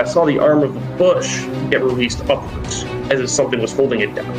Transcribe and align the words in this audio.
I 0.00 0.04
saw 0.04 0.24
the 0.24 0.38
arm 0.38 0.62
of 0.62 0.72
the 0.72 0.80
bush 0.96 1.44
get 1.70 1.82
released 1.82 2.22
upwards, 2.30 2.84
as 3.10 3.20
if 3.20 3.28
something 3.28 3.60
was 3.60 3.70
holding 3.70 4.00
it 4.00 4.14
down. 4.14 4.34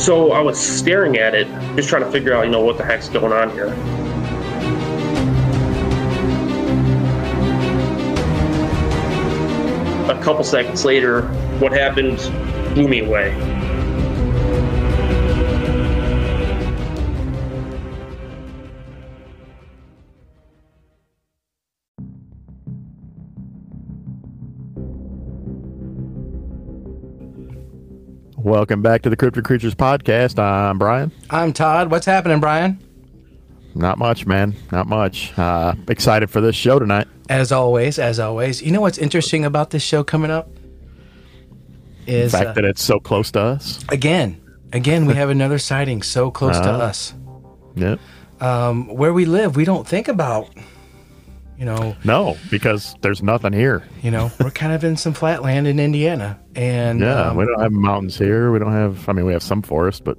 So 0.00 0.32
I 0.32 0.40
was 0.40 0.58
staring 0.58 1.18
at 1.18 1.36
it, 1.36 1.46
just 1.76 1.88
trying 1.88 2.02
to 2.02 2.10
figure 2.10 2.34
out, 2.34 2.46
you 2.46 2.50
know, 2.50 2.62
what 2.62 2.78
the 2.78 2.84
heck's 2.84 3.08
going 3.08 3.32
on 3.32 3.50
here. 3.50 3.68
A 10.10 10.20
couple 10.24 10.42
seconds 10.42 10.84
later, 10.84 11.22
what 11.60 11.70
happened 11.70 12.18
blew 12.74 12.88
me 12.88 13.06
away. 13.06 13.65
Welcome 28.46 28.80
back 28.80 29.02
to 29.02 29.10
the 29.10 29.16
Cryptid 29.16 29.42
Creatures 29.42 29.74
Podcast. 29.74 30.38
I'm 30.38 30.78
Brian. 30.78 31.10
I'm 31.30 31.52
Todd. 31.52 31.90
What's 31.90 32.06
happening, 32.06 32.38
Brian? 32.38 32.78
Not 33.74 33.98
much, 33.98 34.24
man. 34.24 34.54
Not 34.70 34.86
much. 34.86 35.36
Uh, 35.36 35.74
excited 35.88 36.30
for 36.30 36.40
this 36.40 36.54
show 36.54 36.78
tonight. 36.78 37.08
As 37.28 37.50
always, 37.50 37.98
as 37.98 38.20
always. 38.20 38.62
You 38.62 38.70
know 38.70 38.80
what's 38.80 38.98
interesting 38.98 39.44
about 39.44 39.70
this 39.70 39.82
show 39.82 40.04
coming 40.04 40.30
up? 40.30 40.48
Is 42.06 42.30
The 42.30 42.38
fact 42.38 42.50
uh, 42.50 42.52
that 42.52 42.64
it's 42.66 42.84
so 42.84 43.00
close 43.00 43.32
to 43.32 43.40
us. 43.40 43.84
again, 43.88 44.40
again, 44.72 45.06
we 45.06 45.14
have 45.22 45.28
another 45.28 45.58
sighting 45.58 46.00
so 46.02 46.30
close 46.30 46.56
to 46.60 46.70
Uh-huh. 46.70 46.84
us. 46.84 47.14
Yep. 47.74 47.98
Um, 48.40 48.86
where 48.94 49.12
we 49.12 49.24
live, 49.24 49.56
we 49.56 49.64
don't 49.64 49.88
think 49.88 50.06
about, 50.06 50.50
you 51.58 51.64
know, 51.64 51.96
No, 52.04 52.36
because 52.50 52.94
there's 53.02 53.22
nothing 53.22 53.52
here. 53.52 53.82
you 54.02 54.10
know, 54.10 54.30
we're 54.40 54.50
kind 54.50 54.72
of 54.72 54.84
in 54.84 54.96
some 54.96 55.12
flat 55.14 55.42
land 55.42 55.66
in 55.66 55.78
Indiana, 55.80 56.38
and 56.54 57.00
Yeah, 57.00 57.30
um, 57.30 57.36
we 57.36 57.44
don't 57.46 57.60
have 57.60 57.72
mountains 57.72 58.16
here. 58.18 58.52
We 58.52 58.58
don't 58.58 58.72
have. 58.72 59.08
I 59.08 59.12
mean, 59.12 59.24
we 59.26 59.32
have 59.32 59.42
some 59.42 59.62
forest, 59.62 60.04
but 60.04 60.18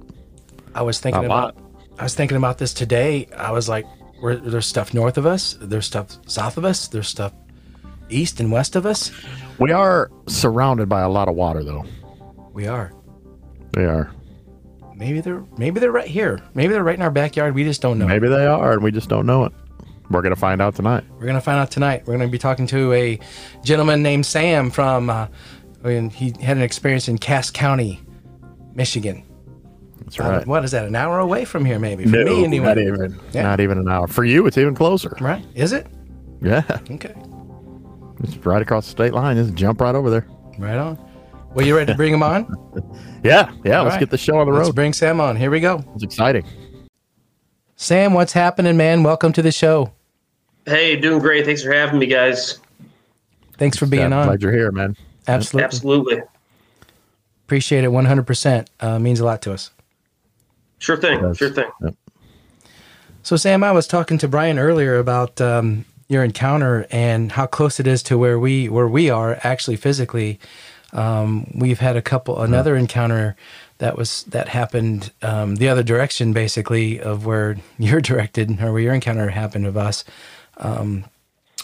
I 0.74 0.82
was 0.82 1.00
thinking 1.00 1.22
Not 1.22 1.26
a 1.30 1.34
lot. 1.34 1.54
about, 1.56 1.64
I 1.98 2.02
was 2.04 2.14
thinking 2.14 2.36
about 2.36 2.58
this 2.58 2.72
today. 2.74 3.28
I 3.36 3.52
was 3.52 3.68
like, 3.68 3.84
we're, 4.22 4.36
there's 4.36 4.66
stuff 4.66 4.92
north 4.94 5.16
of 5.18 5.26
us, 5.26 5.56
there's 5.60 5.86
stuff 5.86 6.16
south 6.26 6.56
of 6.56 6.64
us, 6.64 6.88
there's 6.88 7.08
stuff 7.08 7.32
east 8.10 8.40
and 8.40 8.50
west 8.50 8.74
of 8.76 8.86
us. 8.86 9.10
we 9.58 9.70
are 9.72 10.10
surrounded 10.26 10.88
by 10.88 11.02
a 11.02 11.08
lot 11.08 11.28
of 11.28 11.34
water, 11.34 11.62
though. 11.62 11.84
We 12.52 12.66
are. 12.66 12.92
They 13.72 13.84
are. 13.84 14.10
Maybe 14.96 15.20
they're 15.20 15.44
maybe 15.56 15.78
they're 15.78 15.92
right 15.92 16.08
here. 16.08 16.42
Maybe 16.54 16.72
they're 16.72 16.82
right 16.82 16.96
in 16.96 17.02
our 17.02 17.10
backyard. 17.12 17.54
We 17.54 17.62
just 17.62 17.80
don't 17.80 17.98
know. 17.98 18.06
Maybe 18.08 18.26
they 18.28 18.46
are, 18.46 18.72
and 18.72 18.82
we 18.82 18.90
just 18.90 19.08
don't 19.08 19.26
know 19.26 19.44
it. 19.44 19.52
We're 20.10 20.22
gonna 20.22 20.36
find 20.36 20.62
out 20.62 20.74
tonight. 20.74 21.04
We're 21.18 21.26
gonna 21.26 21.40
find 21.40 21.58
out 21.58 21.70
tonight. 21.70 22.02
We're 22.06 22.14
gonna 22.14 22.28
be 22.28 22.38
talking 22.38 22.66
to 22.68 22.92
a 22.92 23.18
gentleman 23.62 24.02
named 24.02 24.24
Sam 24.26 24.70
from. 24.70 25.10
Uh, 25.10 25.26
and 25.84 26.12
he 26.12 26.34
had 26.42 26.56
an 26.56 26.62
experience 26.62 27.08
in 27.08 27.18
Cass 27.18 27.50
County, 27.50 28.00
Michigan. 28.74 29.22
That's 30.00 30.18
Uh, 30.18 30.24
right. 30.24 30.46
what 30.46 30.64
is 30.64 30.70
that? 30.72 30.86
An 30.86 30.96
hour 30.96 31.18
away 31.18 31.44
from 31.44 31.64
here, 31.64 31.78
maybe. 31.78 32.04
For 32.04 32.10
No, 32.10 32.24
me, 32.24 32.44
anyway. 32.44 32.66
not 32.66 32.78
even. 32.78 33.18
Yeah. 33.32 33.42
Not 33.42 33.60
even 33.60 33.78
an 33.78 33.88
hour. 33.88 34.06
For 34.08 34.24
you, 34.24 34.46
it's 34.46 34.56
even 34.58 34.74
closer. 34.74 35.14
Right? 35.20 35.44
Is 35.54 35.72
it? 35.72 35.86
Yeah, 36.40 36.62
Okay. 36.90 37.14
it's 38.24 38.36
right 38.46 38.62
across 38.62 38.86
the 38.86 38.90
state 38.92 39.12
line. 39.12 39.36
Just 39.36 39.54
jump 39.54 39.80
right 39.80 39.94
over 39.94 40.08
there. 40.10 40.26
Right 40.58 40.76
on. 40.78 40.98
Well, 41.54 41.66
you 41.66 41.76
ready 41.76 41.92
to 41.92 41.96
bring 41.96 42.12
him 42.14 42.22
on? 42.22 42.46
Yeah, 43.24 43.50
yeah. 43.64 43.80
let's 43.80 43.94
right. 43.94 43.98
get 44.00 44.10
the 44.10 44.16
show 44.16 44.38
on 44.38 44.46
the 44.46 44.52
Let's 44.52 44.68
road. 44.68 44.76
bring 44.76 44.92
Sam 44.92 45.20
on. 45.20 45.34
Here 45.34 45.50
we 45.50 45.58
go. 45.58 45.82
it's 45.96 46.04
exciting. 46.04 46.44
Sam, 47.74 48.14
what's 48.14 48.32
happening, 48.32 48.76
man? 48.76 49.02
Welcome 49.02 49.32
to 49.32 49.42
the 49.42 49.50
show. 49.50 49.90
Hey, 50.68 50.96
doing 50.96 51.18
great. 51.18 51.46
Thanks 51.46 51.62
for 51.62 51.72
having 51.72 51.98
me, 51.98 52.06
guys. 52.06 52.58
Thanks 53.56 53.78
for 53.78 53.86
being 53.86 54.10
Yeah, 54.10 54.18
on. 54.18 54.26
Glad 54.26 54.42
you're 54.42 54.52
here, 54.52 54.70
man. 54.70 54.96
Absolutely. 55.26 55.64
Absolutely. 55.64 56.22
Appreciate 57.46 57.84
it 57.84 57.90
100%. 57.90 58.66
Uh, 58.78 58.98
means 58.98 59.20
a 59.20 59.24
lot 59.24 59.40
to 59.42 59.52
us. 59.52 59.70
Sure 60.78 60.96
thing. 60.96 61.34
Sure 61.34 61.50
thing. 61.50 61.70
Yep. 61.82 61.94
So, 63.22 63.36
Sam, 63.36 63.64
I 63.64 63.72
was 63.72 63.86
talking 63.86 64.18
to 64.18 64.28
Brian 64.28 64.58
earlier 64.58 64.98
about 64.98 65.40
um, 65.40 65.86
your 66.08 66.22
encounter 66.22 66.86
and 66.90 67.32
how 67.32 67.46
close 67.46 67.80
it 67.80 67.86
is 67.86 68.02
to 68.04 68.18
where 68.18 68.38
we 68.38 68.68
where 68.68 68.86
we 68.88 69.10
are 69.10 69.38
actually 69.42 69.76
physically. 69.76 70.38
Um, 70.92 71.50
we've 71.54 71.80
had 71.80 71.96
a 71.96 72.02
couple 72.02 72.40
another 72.40 72.76
encounter 72.76 73.36
that 73.78 73.96
was 73.96 74.22
that 74.24 74.48
happened 74.48 75.12
um, 75.22 75.56
the 75.56 75.68
other 75.68 75.82
direction, 75.82 76.32
basically, 76.32 77.00
of 77.00 77.26
where 77.26 77.56
you're 77.78 78.00
directed 78.00 78.62
or 78.62 78.72
where 78.72 78.82
your 78.82 78.94
encounter 78.94 79.30
happened 79.30 79.66
of 79.66 79.76
us. 79.76 80.04
Um, 80.58 81.04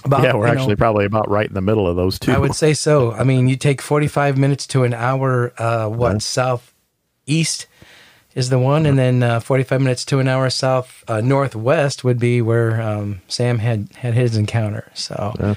about, 0.05 0.23
Yeah, 0.23 0.35
we're 0.35 0.49
you 0.49 0.55
know, 0.55 0.61
actually 0.61 0.77
probably 0.77 1.05
about 1.07 1.29
right 1.31 1.47
in 1.47 1.55
the 1.55 1.61
middle 1.63 1.87
of 1.89 1.97
those 1.97 2.19
two. 2.19 2.33
I 2.33 2.39
would 2.39 2.55
say 2.55 2.75
so. 2.75 3.13
I 3.13 3.25
mean, 3.25 3.49
you 3.49 3.57
take 3.57 3.81
45 3.81 4.37
minutes 4.37 4.67
to 4.69 4.85
an 4.85 4.93
hour, 4.93 5.53
uh, 5.59 5.89
what, 5.89 6.21
southeast 6.23 7.67
is 8.35 8.51
the 8.51 8.59
one, 8.59 8.85
and 8.85 8.99
then 8.99 9.23
uh, 9.23 9.41
45 9.41 9.81
minutes 9.81 10.05
to 10.07 10.19
an 10.19 10.29
hour 10.29 10.51
south 10.51 11.05
uh, 11.09 11.21
northwest 11.21 12.05
would 12.05 12.19
be 12.19 12.43
where 12.43 12.83
um, 12.83 13.21
Sam 13.29 13.59
had 13.59 13.89
had 13.97 14.15
his 14.15 14.37
encounter. 14.37 14.91
So, 14.95 15.35
Yeah. 15.39 15.55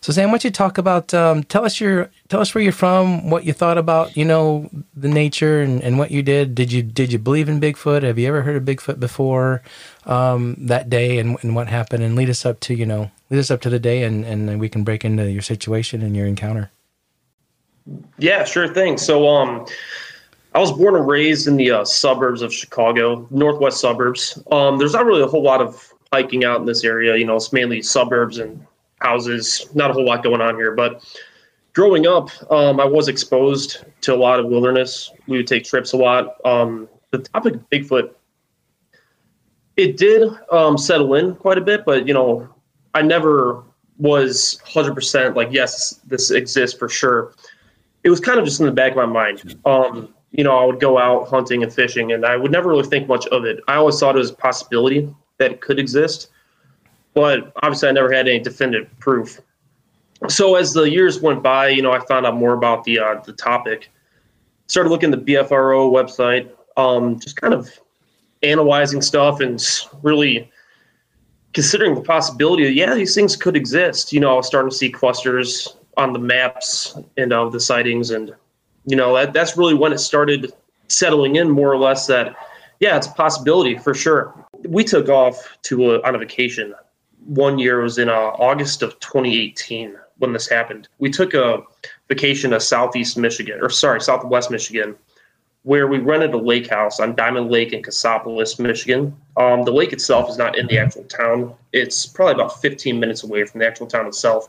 so 0.00 0.12
Sam, 0.12 0.28
why 0.28 0.34
don't 0.34 0.44
you 0.44 0.50
talk 0.50 0.78
about? 0.78 1.12
Um, 1.12 1.42
tell 1.42 1.64
us 1.64 1.80
your, 1.80 2.10
tell 2.34 2.40
us 2.40 2.52
where 2.52 2.64
you're 2.64 2.72
from, 2.72 3.30
what 3.30 3.44
you 3.44 3.52
thought 3.52 3.78
about, 3.78 4.16
you 4.16 4.24
know, 4.24 4.68
the 4.96 5.06
nature 5.06 5.62
and, 5.62 5.80
and 5.84 6.00
what 6.00 6.10
you 6.10 6.20
did. 6.20 6.52
Did 6.52 6.72
you 6.72 6.82
did 6.82 7.12
you 7.12 7.18
believe 7.20 7.48
in 7.48 7.60
Bigfoot? 7.60 8.02
Have 8.02 8.18
you 8.18 8.26
ever 8.26 8.42
heard 8.42 8.56
of 8.56 8.64
Bigfoot 8.64 8.98
before 8.98 9.62
um, 10.04 10.56
that 10.58 10.90
day, 10.90 11.18
and, 11.18 11.38
and 11.42 11.54
what 11.54 11.68
happened? 11.68 12.02
And 12.02 12.16
lead 12.16 12.28
us 12.28 12.44
up 12.44 12.58
to 12.60 12.74
you 12.74 12.86
know, 12.86 13.08
lead 13.30 13.38
us 13.38 13.52
up 13.52 13.60
to 13.60 13.70
the 13.70 13.78
day, 13.78 14.02
and 14.02 14.24
and 14.24 14.58
we 14.58 14.68
can 14.68 14.82
break 14.82 15.04
into 15.04 15.30
your 15.30 15.42
situation 15.42 16.02
and 16.02 16.16
your 16.16 16.26
encounter. 16.26 16.72
Yeah, 18.18 18.42
sure 18.42 18.66
thing. 18.66 18.98
So, 18.98 19.28
um, 19.28 19.64
I 20.56 20.58
was 20.58 20.72
born 20.72 20.96
and 20.96 21.06
raised 21.06 21.46
in 21.46 21.56
the 21.56 21.70
uh, 21.70 21.84
suburbs 21.84 22.42
of 22.42 22.52
Chicago, 22.52 23.28
northwest 23.30 23.80
suburbs. 23.80 24.42
Um, 24.50 24.76
there's 24.78 24.94
not 24.94 25.04
really 25.04 25.22
a 25.22 25.28
whole 25.28 25.44
lot 25.44 25.60
of 25.60 25.88
hiking 26.12 26.44
out 26.44 26.58
in 26.58 26.66
this 26.66 26.82
area. 26.82 27.16
You 27.16 27.26
know, 27.26 27.36
it's 27.36 27.52
mainly 27.52 27.80
suburbs 27.80 28.38
and 28.38 28.66
houses. 28.98 29.68
Not 29.72 29.90
a 29.90 29.92
whole 29.92 30.04
lot 30.04 30.24
going 30.24 30.40
on 30.40 30.56
here. 30.56 30.72
But 30.72 31.00
growing 31.74 32.06
up, 32.06 32.30
um, 32.50 32.80
I 32.80 32.84
was 32.84 33.08
exposed 33.08 33.84
to 34.02 34.14
a 34.14 34.16
lot 34.16 34.40
of 34.40 34.46
wilderness. 34.46 35.10
We 35.26 35.36
would 35.36 35.46
take 35.46 35.64
trips 35.64 35.92
a 35.92 35.96
lot. 35.96 36.36
Um, 36.44 36.88
the 37.10 37.18
topic 37.18 37.56
of 37.56 37.68
Bigfoot, 37.68 38.14
it 39.76 39.96
did 39.96 40.30
um, 40.50 40.78
settle 40.78 41.14
in 41.14 41.34
quite 41.34 41.58
a 41.58 41.60
bit, 41.60 41.84
but 41.84 42.06
you 42.06 42.14
know, 42.14 42.48
I 42.94 43.02
never 43.02 43.64
was 43.98 44.60
100% 44.66 45.34
like, 45.34 45.48
yes, 45.50 46.00
this 46.06 46.30
exists 46.30 46.78
for 46.78 46.88
sure. 46.88 47.34
It 48.04 48.10
was 48.10 48.20
kind 48.20 48.38
of 48.38 48.44
just 48.44 48.60
in 48.60 48.66
the 48.66 48.72
back 48.72 48.92
of 48.92 48.96
my 48.96 49.06
mind. 49.06 49.58
Um, 49.64 50.14
you 50.30 50.44
know, 50.44 50.56
I 50.56 50.64
would 50.64 50.80
go 50.80 50.98
out 50.98 51.28
hunting 51.28 51.62
and 51.62 51.72
fishing, 51.72 52.12
and 52.12 52.24
I 52.24 52.36
would 52.36 52.50
never 52.50 52.68
really 52.68 52.88
think 52.88 53.08
much 53.08 53.26
of 53.28 53.44
it. 53.44 53.60
I 53.68 53.74
always 53.76 53.98
thought 53.98 54.16
it 54.16 54.18
was 54.18 54.30
a 54.30 54.34
possibility 54.34 55.12
that 55.38 55.52
it 55.52 55.60
could 55.60 55.78
exist, 55.78 56.30
but 57.14 57.52
obviously, 57.62 57.88
I 57.88 57.92
never 57.92 58.12
had 58.12 58.28
any 58.28 58.40
definitive 58.40 58.90
proof. 58.98 59.40
So 60.28 60.54
as 60.56 60.72
the 60.72 60.84
years 60.84 61.20
went 61.20 61.42
by, 61.42 61.68
you 61.68 61.82
know, 61.82 61.92
I 61.92 62.04
found 62.06 62.26
out 62.26 62.36
more 62.36 62.54
about 62.54 62.84
the 62.84 62.98
uh, 62.98 63.20
the 63.24 63.32
topic. 63.32 63.90
Started 64.66 64.88
looking 64.88 65.12
at 65.12 65.24
the 65.24 65.34
BFRO 65.34 65.92
website, 65.92 66.50
um, 66.76 67.18
just 67.20 67.36
kind 67.36 67.52
of 67.52 67.70
analyzing 68.42 69.02
stuff 69.02 69.40
and 69.40 69.62
really 70.02 70.50
considering 71.52 71.94
the 71.94 72.00
possibility 72.00 72.64
that 72.64 72.72
yeah, 72.72 72.94
these 72.94 73.14
things 73.14 73.36
could 73.36 73.56
exist. 73.56 74.12
You 74.12 74.20
know, 74.20 74.32
I 74.32 74.34
was 74.34 74.46
starting 74.46 74.70
to 74.70 74.76
see 74.76 74.90
clusters 74.90 75.76
on 75.96 76.12
the 76.12 76.18
maps 76.18 76.96
and 77.16 77.32
of 77.32 77.52
the 77.52 77.60
sightings, 77.60 78.10
and 78.10 78.34
you 78.86 78.96
know 78.96 79.14
that 79.14 79.32
that's 79.32 79.56
really 79.56 79.74
when 79.74 79.92
it 79.92 79.98
started 79.98 80.52
settling 80.88 81.36
in 81.36 81.50
more 81.50 81.72
or 81.72 81.78
less 81.78 82.06
that 82.06 82.34
yeah, 82.80 82.96
it's 82.96 83.06
a 83.06 83.12
possibility 83.12 83.78
for 83.78 83.94
sure. 83.94 84.34
We 84.66 84.84
took 84.84 85.08
off 85.08 85.58
to 85.62 85.94
a, 85.94 86.02
on 86.02 86.14
a 86.14 86.18
vacation. 86.18 86.74
One 87.26 87.58
year 87.58 87.80
it 87.80 87.84
was 87.84 87.98
in 87.98 88.08
uh, 88.08 88.12
August 88.12 88.82
of 88.82 88.98
2018 89.00 89.96
when 90.18 90.32
this 90.32 90.48
happened. 90.48 90.88
We 90.98 91.10
took 91.10 91.34
a 91.34 91.62
vacation 92.08 92.50
to 92.50 92.60
Southeast 92.60 93.16
Michigan, 93.16 93.58
or 93.60 93.70
sorry, 93.70 94.00
Southwest 94.00 94.50
Michigan, 94.50 94.94
where 95.62 95.86
we 95.86 95.98
rented 95.98 96.34
a 96.34 96.38
lake 96.38 96.68
house 96.68 97.00
on 97.00 97.14
Diamond 97.14 97.50
Lake 97.50 97.72
in 97.72 97.82
Cassopolis, 97.82 98.58
Michigan. 98.58 99.16
Um, 99.36 99.64
the 99.64 99.72
lake 99.72 99.92
itself 99.92 100.28
is 100.30 100.36
not 100.36 100.58
in 100.58 100.66
the 100.66 100.78
actual 100.78 101.04
town. 101.04 101.54
It's 101.72 102.06
probably 102.06 102.34
about 102.34 102.60
15 102.60 103.00
minutes 103.00 103.24
away 103.24 103.44
from 103.44 103.60
the 103.60 103.66
actual 103.66 103.86
town 103.86 104.06
itself. 104.06 104.46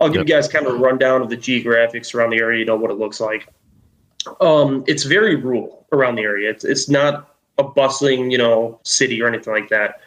I'll 0.00 0.08
give 0.08 0.16
Yep. 0.22 0.28
you 0.28 0.34
guys 0.34 0.48
kind 0.48 0.66
of 0.66 0.74
a 0.74 0.76
rundown 0.78 1.22
of 1.22 1.30
the 1.30 1.36
geographics 1.36 2.14
around 2.14 2.30
the 2.30 2.38
area, 2.38 2.58
you 2.58 2.64
know, 2.64 2.76
what 2.76 2.90
it 2.90 2.98
looks 2.98 3.20
like. 3.20 3.48
Um, 4.40 4.84
it's 4.86 5.04
very 5.04 5.36
rural 5.36 5.86
around 5.92 6.16
the 6.16 6.22
area. 6.22 6.50
It's, 6.50 6.64
it's 6.64 6.88
not 6.88 7.36
a 7.58 7.62
bustling, 7.62 8.30
you 8.30 8.38
know, 8.38 8.80
city 8.82 9.22
or 9.22 9.28
anything 9.28 9.54
like 9.54 9.68
that. 9.68 10.00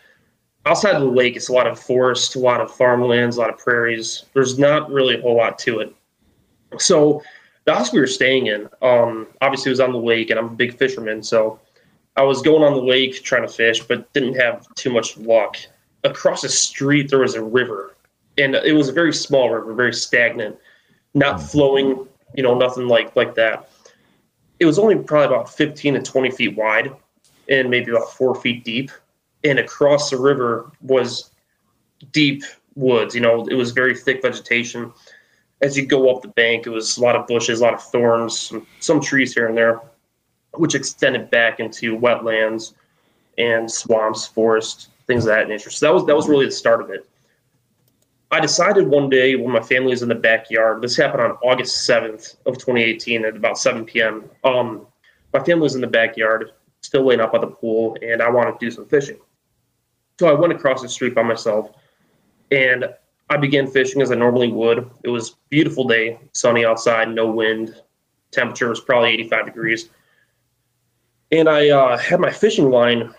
Outside 0.67 0.95
of 0.95 1.01
the 1.01 1.07
lake, 1.07 1.37
it's 1.37 1.47
a 1.47 1.53
lot 1.53 1.65
of 1.65 1.79
forest, 1.79 2.35
a 2.35 2.39
lot 2.39 2.59
of 2.59 2.69
farmlands, 2.69 3.37
a 3.37 3.39
lot 3.39 3.49
of 3.49 3.57
prairies. 3.57 4.25
There's 4.33 4.59
not 4.59 4.91
really 4.91 5.17
a 5.17 5.21
whole 5.21 5.37
lot 5.37 5.57
to 5.59 5.79
it. 5.79 5.95
So 6.77 7.23
the 7.63 7.73
house 7.73 7.93
we 7.93 8.01
were 8.01 8.05
staying 8.05 8.47
in, 8.47 8.67
um, 8.81 9.27
obviously 9.39 9.69
was 9.69 9.79
on 9.79 9.93
the 9.93 9.97
lake, 9.97 10.29
and 10.29 10.37
I'm 10.37 10.47
a 10.47 10.49
big 10.49 10.77
fisherman, 10.77 11.23
so 11.23 11.57
I 12.17 12.23
was 12.23 12.41
going 12.41 12.63
on 12.63 12.73
the 12.73 12.81
lake 12.81 13.23
trying 13.23 13.43
to 13.43 13.47
fish, 13.47 13.81
but 13.81 14.11
didn't 14.11 14.33
have 14.35 14.67
too 14.75 14.91
much 14.91 15.15
luck. 15.15 15.55
Across 16.03 16.41
the 16.41 16.49
street, 16.49 17.09
there 17.09 17.19
was 17.19 17.35
a 17.35 17.41
river, 17.41 17.95
and 18.37 18.53
it 18.53 18.73
was 18.73 18.89
a 18.89 18.91
very 18.91 19.13
small 19.13 19.49
river, 19.49 19.73
very 19.73 19.93
stagnant, 19.93 20.57
not 21.13 21.41
flowing. 21.41 22.05
You 22.35 22.43
know, 22.43 22.57
nothing 22.57 22.89
like 22.89 23.15
like 23.15 23.35
that. 23.35 23.69
It 24.59 24.65
was 24.65 24.77
only 24.77 24.97
probably 24.97 25.33
about 25.33 25.49
15 25.49 25.93
to 25.93 26.01
20 26.01 26.31
feet 26.31 26.57
wide, 26.57 26.93
and 27.47 27.69
maybe 27.69 27.91
about 27.91 28.11
four 28.11 28.35
feet 28.35 28.65
deep. 28.65 28.91
And 29.47 29.59
across 29.59 30.09
the 30.09 30.17
river 30.17 30.71
was 30.81 31.31
deep 32.11 32.43
woods. 32.75 33.15
You 33.15 33.21
know, 33.21 33.45
it 33.47 33.55
was 33.55 33.71
very 33.71 33.95
thick 33.95 34.21
vegetation. 34.21 34.91
As 35.61 35.75
you 35.75 35.85
go 35.85 36.13
up 36.13 36.21
the 36.21 36.27
bank, 36.27 36.67
it 36.67 36.69
was 36.69 36.97
a 36.97 37.01
lot 37.01 37.15
of 37.15 37.25
bushes, 37.27 37.61
a 37.61 37.63
lot 37.63 37.73
of 37.73 37.81
thorns, 37.81 38.39
some, 38.39 38.67
some 38.79 39.01
trees 39.01 39.33
here 39.33 39.47
and 39.47 39.57
there 39.57 39.81
which 40.59 40.75
extended 40.75 41.29
back 41.29 41.59
into 41.59 41.97
wetlands 41.97 42.73
and 43.37 43.69
swamps, 43.69 44.25
forests, 44.25 44.89
things 45.05 45.25
of 45.25 45.29
that 45.29 45.47
nature. 45.47 45.69
So 45.69 45.85
that 45.85 45.93
was 45.93 46.05
that 46.05 46.15
was 46.15 46.27
really 46.27 46.45
the 46.45 46.51
start 46.51 46.81
of 46.81 46.89
it. 46.89 47.07
I 48.29 48.39
decided 48.41 48.87
one 48.87 49.09
day 49.09 49.35
when 49.35 49.53
my 49.53 49.61
family 49.61 49.91
was 49.91 50.01
in 50.01 50.09
the 50.09 50.15
backyard. 50.15 50.81
This 50.81 50.97
happened 50.97 51.21
on 51.21 51.31
August 51.43 51.85
seventh 51.85 52.35
of 52.45 52.57
2018 52.57 53.23
at 53.23 53.37
about 53.37 53.57
7 53.57 53.85
p.m. 53.85 54.29
Um, 54.43 54.85
my 55.33 55.41
family 55.43 55.61
was 55.61 55.75
in 55.75 55.81
the 55.81 55.87
backyard, 55.87 56.51
still 56.81 57.05
laying 57.05 57.21
up 57.21 57.31
by 57.31 57.39
the 57.39 57.47
pool, 57.47 57.95
and 58.01 58.21
I 58.21 58.29
wanted 58.29 58.53
to 58.53 58.57
do 58.59 58.69
some 58.69 58.85
fishing. 58.85 59.17
So 60.19 60.27
I 60.27 60.33
went 60.33 60.53
across 60.53 60.81
the 60.81 60.89
street 60.89 61.13
by 61.13 61.23
myself, 61.23 61.71
and 62.51 62.89
I 63.29 63.37
began 63.37 63.67
fishing 63.67 64.01
as 64.01 64.11
I 64.11 64.15
normally 64.15 64.51
would. 64.51 64.89
It 65.03 65.09
was 65.09 65.31
a 65.31 65.33
beautiful 65.49 65.87
day, 65.87 66.19
sunny 66.33 66.65
outside, 66.65 67.09
no 67.09 67.29
wind. 67.29 67.81
Temperature 68.31 68.69
was 68.69 68.79
probably 68.79 69.09
85 69.09 69.45
degrees 69.45 69.89
and 71.31 71.49
I 71.49 71.69
uh, 71.69 71.97
had 71.97 72.19
my 72.19 72.31
fishing 72.31 72.69
line 72.69 73.13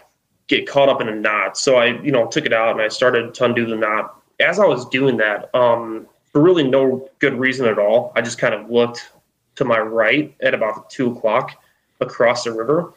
get 0.47 0.67
caught 0.67 0.89
up 0.89 1.01
in 1.01 1.09
a 1.09 1.15
knot. 1.15 1.59
So 1.59 1.77
I, 1.77 2.01
you 2.03 2.11
know, 2.11 2.27
took 2.27 2.47
it 2.47 2.53
out 2.53 2.73
and 2.73 2.81
I 2.81 2.89
started 2.89 3.35
to 3.35 3.45
undo 3.45 3.67
the 3.67 3.77
knot. 3.77 4.23
As 4.41 4.59
I 4.59 4.65
was 4.65 4.89
doing 4.89 5.17
that, 5.19 5.55
um, 5.55 6.07
for 6.33 6.43
really 6.43 6.67
no 6.67 7.09
good 7.19 7.35
reason 7.35 7.67
at 7.67 7.79
all, 7.79 8.13
I 8.17 8.23
just 8.23 8.39
kind 8.39 8.55
of 8.55 8.71
looked 8.71 9.13
to 9.57 9.65
my 9.65 9.79
right 9.79 10.35
at 10.41 10.55
about 10.55 10.89
two 10.91 11.13
o'clock 11.13 11.63
across 12.01 12.45
the 12.45 12.53
river. 12.53 12.95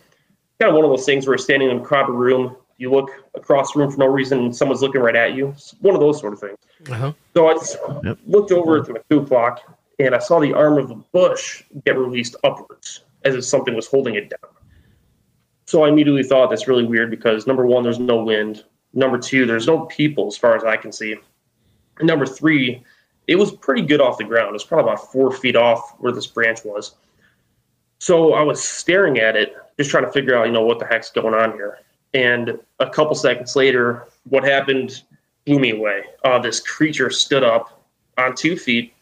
Kind 0.59 0.69
of 0.69 0.75
one 0.75 0.86
of 0.86 0.92
those 0.92 1.06
things 1.06 1.27
where 1.27 1.38
standing 1.38 1.69
in 1.69 1.77
a 1.77 1.83
crowded 1.83 2.13
room, 2.13 2.56
you 2.81 2.89
look 2.89 3.12
across 3.36 3.74
the 3.74 3.80
room 3.80 3.92
for 3.92 4.00
no 4.00 4.07
reason, 4.07 4.39
and 4.39 4.56
someone's 4.56 4.81
looking 4.81 5.01
right 5.01 5.16
at 5.16 5.36
you. 5.36 5.50
It's 5.50 5.75
one 5.81 5.94
of 5.94 6.01
those 6.01 6.19
sort 6.19 6.33
of 6.33 6.39
things. 6.39 6.57
Uh-huh. 6.89 7.13
So 7.36 7.48
I 7.48 7.54
just 7.54 7.78
yep. 8.04 8.18
looked 8.25 8.51
over 8.51 8.80
at 8.80 8.88
the 8.88 9.00
two 9.10 9.19
o'clock, 9.19 9.78
and 10.00 10.16
I 10.16 10.19
saw 10.19 10.39
the 10.39 10.51
arm 10.51 10.80
of 10.80 10.89
a 10.89 10.95
bush 10.95 11.63
get 11.86 11.95
released 11.95 12.36
upwards 12.44 13.04
as 13.24 13.36
if 13.36 13.45
something 13.45 13.75
was 13.75 13.86
holding 13.86 14.16
it 14.16 14.31
down. 14.31 14.51
So 15.68 15.83
I 15.83 15.89
immediately 15.89 16.24
thought 16.24 16.50
that's 16.50 16.68
really 16.68 16.86
weird 16.86 17.12
because 17.12 17.45
number 17.45 17.68
one, 17.68 17.83
there's 17.83 18.00
no 18.00 18.24
wind. 18.24 18.66
Number 18.94 19.19
two, 19.19 19.45
there's 19.45 19.68
no 19.68 19.86
people 19.86 20.28
as 20.28 20.36
far 20.36 20.56
as 20.56 20.63
I 20.63 20.75
can 20.75 20.92
see. 20.92 21.16
And 22.00 22.07
number 22.07 22.25
three, 22.25 22.83
it 23.28 23.36
was 23.36 23.51
pretty 23.51 23.83
good 23.83 24.01
off 24.01 24.18
the 24.18 24.24
ground. 24.24 24.50
It 24.50 24.54
was 24.54 24.63
probably 24.63 24.92
about 24.92 25.12
four 25.12 25.31
feet 25.31 25.56
off 25.56 25.95
where 26.00 26.12
this 26.12 26.25
branch 26.25 26.66
was. 26.66 26.95
So 28.00 28.33
I 28.33 28.42
was 28.42 28.62
staring 28.62 29.19
at 29.19 29.36
it, 29.36 29.56
just 29.78 29.92
trying 29.92 30.06
to 30.06 30.12
figure 30.12 30.36
out, 30.36 30.48
you 30.48 30.51
know, 30.51 30.63
what 30.63 30.80
the 30.80 30.88
heck's 30.88 31.12
going 31.12 31.36
on 31.36 31.51
here. 31.54 31.78
And 32.13 32.59
a 32.79 32.89
couple 32.89 33.15
seconds 33.15 33.55
later, 33.55 34.07
what 34.29 34.43
happened 34.43 35.03
blew 35.45 35.59
me 35.59 35.71
away. 35.71 36.03
Uh, 36.23 36.39
this 36.39 36.59
creature 36.59 37.09
stood 37.09 37.43
up 37.43 37.85
on 38.17 38.35
two 38.35 38.57
feet. 38.57 38.93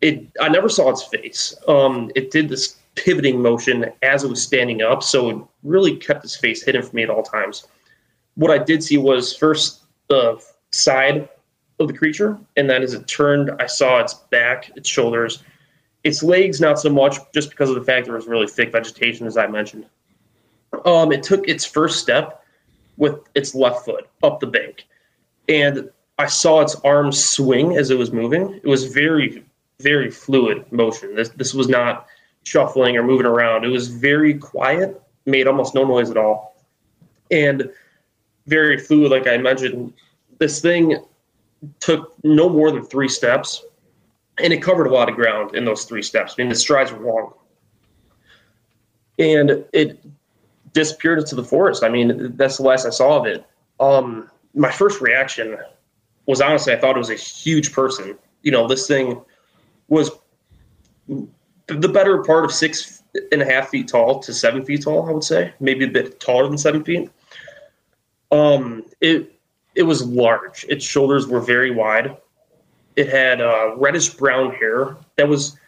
It 0.00 0.26
I 0.40 0.48
never 0.48 0.68
saw 0.68 0.90
its 0.90 1.04
face. 1.04 1.54
Um, 1.68 2.10
it 2.14 2.30
did 2.30 2.48
this 2.48 2.76
pivoting 2.96 3.40
motion 3.40 3.86
as 4.02 4.24
it 4.24 4.30
was 4.30 4.42
standing 4.42 4.82
up. 4.82 5.02
So 5.02 5.30
it 5.30 5.36
really 5.62 5.96
kept 5.96 6.24
its 6.24 6.36
face 6.36 6.62
hidden 6.62 6.82
from 6.82 6.96
me 6.96 7.02
at 7.02 7.10
all 7.10 7.22
times. 7.22 7.66
What 8.34 8.50
I 8.50 8.62
did 8.62 8.82
see 8.82 8.98
was 8.98 9.34
first 9.36 9.82
the 10.08 10.42
side 10.72 11.28
of 11.78 11.88
the 11.88 11.94
creature, 11.94 12.38
and 12.56 12.68
then 12.68 12.82
as 12.82 12.94
it 12.94 13.06
turned, 13.06 13.50
I 13.60 13.66
saw 13.66 13.98
its 13.98 14.14
back, 14.14 14.70
its 14.76 14.88
shoulders, 14.88 15.42
its 16.04 16.22
legs, 16.22 16.60
not 16.60 16.78
so 16.78 16.88
much, 16.88 17.16
just 17.34 17.50
because 17.50 17.68
of 17.68 17.74
the 17.74 17.82
fact 17.82 18.06
there 18.06 18.14
was 18.14 18.26
really 18.26 18.46
thick 18.46 18.72
vegetation, 18.72 19.26
as 19.26 19.36
I 19.36 19.46
mentioned. 19.46 19.86
Um, 20.84 21.12
it 21.12 21.22
took 21.22 21.48
its 21.48 21.64
first 21.64 22.00
step 22.00 22.42
with 22.96 23.20
its 23.34 23.54
left 23.54 23.84
foot 23.84 24.08
up 24.22 24.40
the 24.40 24.46
bank, 24.46 24.86
and 25.48 25.90
I 26.18 26.26
saw 26.26 26.60
its 26.60 26.74
arms 26.76 27.22
swing 27.22 27.76
as 27.76 27.90
it 27.90 27.98
was 27.98 28.12
moving. 28.12 28.54
It 28.62 28.66
was 28.66 28.84
very, 28.84 29.44
very 29.80 30.10
fluid 30.10 30.70
motion. 30.72 31.14
This 31.14 31.28
this 31.30 31.54
was 31.54 31.68
not 31.68 32.06
shuffling 32.44 32.96
or 32.96 33.02
moving 33.02 33.26
around. 33.26 33.64
It 33.64 33.68
was 33.68 33.88
very 33.88 34.34
quiet, 34.34 35.00
made 35.26 35.46
almost 35.46 35.74
no 35.74 35.84
noise 35.84 36.10
at 36.10 36.16
all, 36.16 36.56
and 37.30 37.70
very 38.46 38.78
fluid. 38.78 39.10
Like 39.10 39.26
I 39.26 39.36
mentioned, 39.36 39.92
this 40.38 40.60
thing 40.60 41.04
took 41.80 42.14
no 42.24 42.48
more 42.48 42.70
than 42.70 42.84
three 42.84 43.08
steps, 43.08 43.64
and 44.38 44.52
it 44.52 44.62
covered 44.62 44.86
a 44.86 44.92
lot 44.92 45.08
of 45.08 45.16
ground 45.16 45.54
in 45.54 45.64
those 45.64 45.84
three 45.84 46.02
steps. 46.02 46.34
I 46.36 46.42
mean, 46.42 46.48
the 46.48 46.54
strides 46.54 46.92
were 46.92 47.04
long, 47.04 47.34
and 49.18 49.64
it 49.72 50.00
disappeared 50.76 51.18
into 51.18 51.34
the 51.34 51.42
forest. 51.42 51.82
I 51.82 51.88
mean, 51.88 52.36
that's 52.36 52.58
the 52.58 52.62
last 52.62 52.84
I 52.84 52.90
saw 52.90 53.18
of 53.18 53.26
it. 53.26 53.44
Um, 53.80 54.30
my 54.54 54.70
first 54.70 55.00
reaction 55.00 55.56
was 56.26 56.42
honestly, 56.42 56.74
I 56.74 56.76
thought 56.76 56.96
it 56.96 56.98
was 56.98 57.08
a 57.08 57.14
huge 57.14 57.72
person. 57.72 58.16
You 58.42 58.52
know, 58.52 58.68
this 58.68 58.86
thing 58.86 59.22
was 59.88 60.10
the 61.08 61.88
better 61.88 62.22
part 62.22 62.44
of 62.44 62.52
six 62.52 63.02
and 63.32 63.40
a 63.40 63.46
half 63.46 63.70
feet 63.70 63.88
tall 63.88 64.20
to 64.20 64.34
seven 64.34 64.66
feet 64.66 64.82
tall, 64.82 65.08
I 65.08 65.12
would 65.12 65.24
say, 65.24 65.54
maybe 65.60 65.86
a 65.86 65.88
bit 65.88 66.20
taller 66.20 66.46
than 66.46 66.58
seven 66.58 66.84
feet. 66.84 67.10
Um, 68.30 68.84
it 69.00 69.32
it 69.74 69.84
was 69.84 70.06
large. 70.06 70.66
Its 70.68 70.84
shoulders 70.84 71.26
were 71.26 71.40
very 71.40 71.70
wide. 71.70 72.16
It 72.96 73.08
had 73.08 73.40
uh, 73.40 73.76
reddish 73.76 74.10
brown 74.10 74.52
hair 74.54 74.96
that 75.16 75.26
was. 75.26 75.58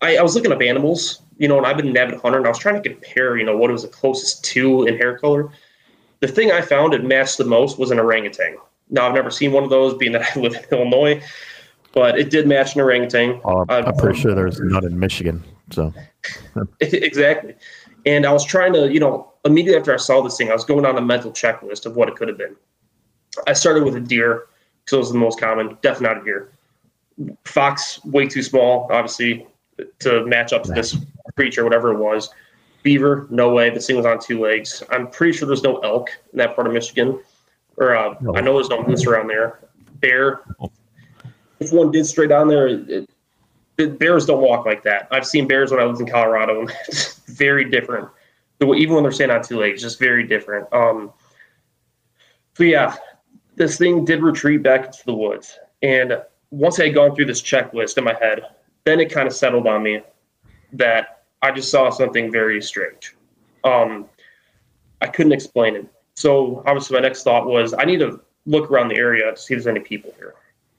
I, 0.00 0.16
I 0.16 0.22
was 0.22 0.36
looking 0.36 0.52
up 0.52 0.62
animals, 0.62 1.22
you 1.38 1.48
know, 1.48 1.56
and 1.56 1.66
I've 1.66 1.76
been 1.76 1.88
an 1.88 1.96
avid 1.96 2.20
hunter, 2.20 2.38
and 2.38 2.46
I 2.46 2.50
was 2.50 2.58
trying 2.58 2.80
to 2.80 2.88
compare, 2.88 3.36
you 3.36 3.44
know, 3.44 3.56
what 3.56 3.70
it 3.70 3.72
was 3.72 3.82
the 3.82 3.88
closest 3.88 4.44
to 4.46 4.86
in 4.86 4.96
hair 4.96 5.18
color. 5.18 5.50
The 6.20 6.28
thing 6.28 6.50
I 6.52 6.60
found 6.60 6.94
it 6.94 7.04
matched 7.04 7.38
the 7.38 7.44
most 7.44 7.78
was 7.78 7.90
an 7.90 8.00
orangutan. 8.00 8.56
Now 8.90 9.08
I've 9.08 9.14
never 9.14 9.30
seen 9.30 9.52
one 9.52 9.64
of 9.64 9.70
those, 9.70 9.94
being 9.94 10.12
that 10.12 10.30
I 10.36 10.40
live 10.40 10.54
in 10.54 10.64
Illinois 10.70 11.22
but 11.92 12.18
it 12.18 12.30
did 12.30 12.46
match 12.46 12.74
an 12.74 12.80
orangutan. 12.80 13.40
Uh, 13.44 13.64
I'm, 13.68 13.86
I'm 13.86 13.96
pretty 13.96 14.20
sure 14.20 14.34
there's 14.34 14.60
none 14.60 14.84
in 14.84 14.98
Michigan. 14.98 15.42
So 15.70 15.92
exactly. 16.80 17.54
And 18.06 18.26
I 18.26 18.32
was 18.32 18.44
trying 18.44 18.72
to, 18.74 18.92
you 18.92 19.00
know, 19.00 19.32
immediately 19.44 19.78
after 19.78 19.92
I 19.92 19.96
saw 19.96 20.22
this 20.22 20.36
thing, 20.36 20.50
I 20.50 20.54
was 20.54 20.64
going 20.64 20.86
on 20.86 20.96
a 20.96 21.00
mental 21.00 21.30
checklist 21.32 21.86
of 21.86 21.96
what 21.96 22.08
it 22.08 22.16
could 22.16 22.28
have 22.28 22.38
been. 22.38 22.56
I 23.46 23.52
started 23.52 23.84
with 23.84 23.96
a 23.96 24.00
deer 24.00 24.46
because 24.84 24.96
it 24.96 24.98
was 24.98 25.12
the 25.12 25.18
most 25.18 25.40
common. 25.40 25.76
Definitely 25.82 26.14
not 26.14 26.22
a 26.22 26.24
deer. 26.24 26.52
Fox, 27.44 28.02
way 28.04 28.28
too 28.28 28.42
small, 28.42 28.88
obviously, 28.92 29.46
to 30.00 30.24
match 30.24 30.52
up 30.52 30.62
to 30.64 30.72
this 30.72 30.96
creature, 31.36 31.64
whatever 31.64 31.92
it 31.92 31.98
was. 31.98 32.30
Beaver, 32.82 33.26
no 33.30 33.52
way. 33.52 33.70
This 33.70 33.86
thing 33.86 33.96
was 33.96 34.06
on 34.06 34.20
two 34.20 34.40
legs. 34.40 34.82
I'm 34.90 35.10
pretty 35.10 35.36
sure 35.36 35.46
there's 35.46 35.62
no 35.62 35.78
elk 35.78 36.10
in 36.32 36.38
that 36.38 36.54
part 36.54 36.66
of 36.66 36.72
Michigan, 36.72 37.20
or 37.76 37.96
uh, 37.96 38.14
no. 38.20 38.36
I 38.36 38.40
know 38.40 38.54
there's 38.54 38.68
no 38.68 38.82
moose 38.86 39.04
around 39.06 39.28
there. 39.28 39.58
Bear, 40.00 40.42
if 41.60 41.72
one 41.72 41.90
did 41.90 42.06
straight 42.06 42.28
down 42.28 42.48
there, 42.48 42.68
it, 42.68 43.10
it, 43.78 43.98
bears 43.98 44.26
don't 44.26 44.40
walk 44.40 44.64
like 44.64 44.82
that. 44.84 45.08
I've 45.10 45.26
seen 45.26 45.48
bears 45.48 45.70
when 45.70 45.80
I 45.80 45.84
lived 45.84 46.00
in 46.00 46.06
Colorado, 46.06 46.60
and 46.60 46.72
it's 46.88 47.18
very 47.26 47.68
different. 47.68 48.08
Even 48.62 48.94
when 48.94 49.02
they're 49.02 49.12
standing 49.12 49.36
on 49.36 49.42
two 49.42 49.58
legs, 49.58 49.82
just 49.82 49.98
very 49.98 50.26
different. 50.26 50.72
Um, 50.72 51.12
so 52.54 52.64
yeah, 52.64 52.96
this 53.56 53.76
thing 53.76 54.04
did 54.04 54.22
retreat 54.22 54.62
back 54.62 54.86
into 54.86 55.04
the 55.04 55.14
woods, 55.14 55.58
and 55.82 56.20
once 56.50 56.80
I 56.80 56.86
had 56.86 56.94
gone 56.94 57.14
through 57.14 57.26
this 57.26 57.42
checklist 57.42 57.98
in 57.98 58.04
my 58.04 58.14
head, 58.14 58.42
then 58.84 59.00
it 59.00 59.12
kind 59.12 59.26
of 59.26 59.34
settled 59.34 59.66
on 59.66 59.82
me 59.82 60.00
that 60.72 61.17
I 61.42 61.52
just 61.52 61.70
saw 61.70 61.90
something 61.90 62.32
very 62.32 62.60
strange. 62.60 63.14
Um, 63.64 64.06
I 65.00 65.06
couldn't 65.06 65.32
explain 65.32 65.76
it. 65.76 65.86
So 66.14 66.62
obviously, 66.66 66.94
my 66.96 67.00
next 67.00 67.22
thought 67.22 67.46
was 67.46 67.74
I 67.74 67.84
need 67.84 68.00
to 68.00 68.20
look 68.46 68.70
around 68.70 68.88
the 68.88 68.96
area 68.96 69.30
to 69.30 69.36
see 69.36 69.54
if 69.54 69.62
there's 69.62 69.66
any 69.66 69.84
people 69.84 70.12
here. 70.18 70.34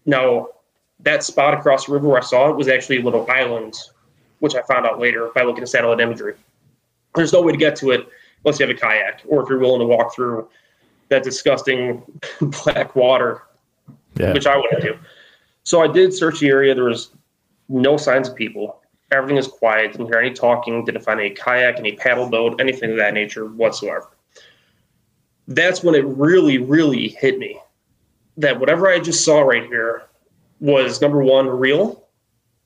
Now, 0.05 0.49
that 1.01 1.23
spot 1.23 1.53
across 1.53 1.85
the 1.85 1.93
river 1.93 2.07
where 2.07 2.17
I 2.17 2.23
saw 2.23 2.49
it 2.49 2.57
was 2.57 2.67
actually 2.67 2.97
a 2.97 3.03
little 3.03 3.29
island, 3.29 3.75
which 4.39 4.55
I 4.55 4.61
found 4.63 4.85
out 4.85 4.99
later 4.99 5.29
by 5.33 5.43
looking 5.43 5.61
at 5.61 5.69
satellite 5.69 6.01
imagery. 6.01 6.35
There's 7.15 7.31
no 7.31 7.41
way 7.41 7.51
to 7.51 7.57
get 7.57 7.75
to 7.77 7.91
it 7.91 8.07
unless 8.43 8.59
you 8.59 8.67
have 8.67 8.75
a 8.75 8.79
kayak 8.79 9.21
or 9.27 9.43
if 9.43 9.49
you're 9.49 9.59
willing 9.59 9.79
to 9.79 9.85
walk 9.85 10.13
through 10.13 10.49
that 11.09 11.23
disgusting 11.23 12.03
black 12.63 12.95
water, 12.95 13.43
yeah. 14.15 14.33
which 14.33 14.45
I 14.45 14.57
wouldn't 14.57 14.81
do. 14.81 14.97
So 15.63 15.81
I 15.81 15.87
did 15.87 16.13
search 16.13 16.39
the 16.39 16.49
area. 16.49 16.75
There 16.75 16.85
was 16.85 17.11
no 17.67 17.97
signs 17.97 18.27
of 18.29 18.35
people. 18.35 18.78
Everything 19.11 19.37
is 19.37 19.47
quiet. 19.47 19.91
Didn't 19.91 20.07
hear 20.07 20.19
any 20.19 20.33
talking. 20.33 20.85
Didn't 20.85 21.03
find 21.03 21.19
any 21.19 21.31
kayak, 21.31 21.79
any 21.79 21.93
paddle 21.93 22.29
boat, 22.29 22.59
anything 22.59 22.91
of 22.91 22.97
that 22.97 23.13
nature 23.13 23.45
whatsoever. 23.45 24.09
That's 25.47 25.83
when 25.83 25.95
it 25.95 26.05
really, 26.05 26.59
really 26.59 27.09
hit 27.09 27.39
me 27.39 27.59
that 28.39 28.59
whatever 28.59 28.87
I 28.87 28.99
just 28.99 29.25
saw 29.25 29.41
right 29.41 29.65
here 29.65 30.03
was 30.59 31.01
number 31.01 31.21
one, 31.21 31.47
real, 31.47 32.07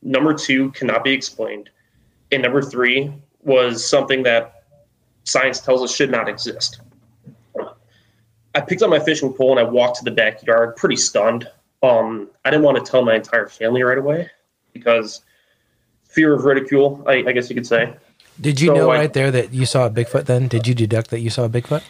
number 0.03 0.33
two, 0.33 0.71
cannot 0.71 1.03
be 1.03 1.12
explained, 1.12 1.69
and 2.31 2.43
number 2.43 2.62
three 2.62 3.12
was 3.41 3.83
something 3.85 4.23
that 4.23 4.63
science 5.23 5.59
tells 5.59 5.81
us 5.81 5.95
should 5.95 6.12
not 6.12 6.29
exist. 6.29 6.81
I 8.55 8.62
picked 8.62 8.83
up 8.83 8.89
my 8.89 9.00
fishing 9.00 9.33
pole 9.33 9.57
and 9.57 9.59
I 9.59 9.63
walked 9.69 9.97
to 9.97 10.03
the 10.03 10.12
backyard, 10.12 10.75
pretty 10.75 10.95
stunned. 10.95 11.50
Um, 11.81 12.29
I 12.45 12.51
didn't 12.51 12.63
want 12.63 12.83
to 12.83 12.89
tell 12.89 13.03
my 13.03 13.15
entire 13.15 13.47
family 13.47 13.81
right 13.81 13.97
away 13.97 14.29
because 14.73 15.21
fear 16.13 16.34
of 16.34 16.46
ridicule, 16.46 17.03
I, 17.08 17.24
I 17.27 17.32
guess 17.32 17.50
you 17.50 17.55
could 17.55 17.67
say. 17.67 17.93
Did 18.39 18.62
you 18.62 18.67
so 18.67 18.74
know 18.75 18.91
I, 18.91 18.98
right 18.98 19.13
there 19.13 19.32
that 19.32 19.53
you 19.53 19.65
saw 19.65 19.86
a 19.86 19.89
Bigfoot 19.89 20.25
then? 20.25 20.48
Did 20.48 20.67
you 20.67 20.74
deduct 20.74 21.10
that 21.10 21.20
you 21.20 21.29
saw 21.29 21.46
a 21.46 21.50
Bigfoot? 21.50 21.84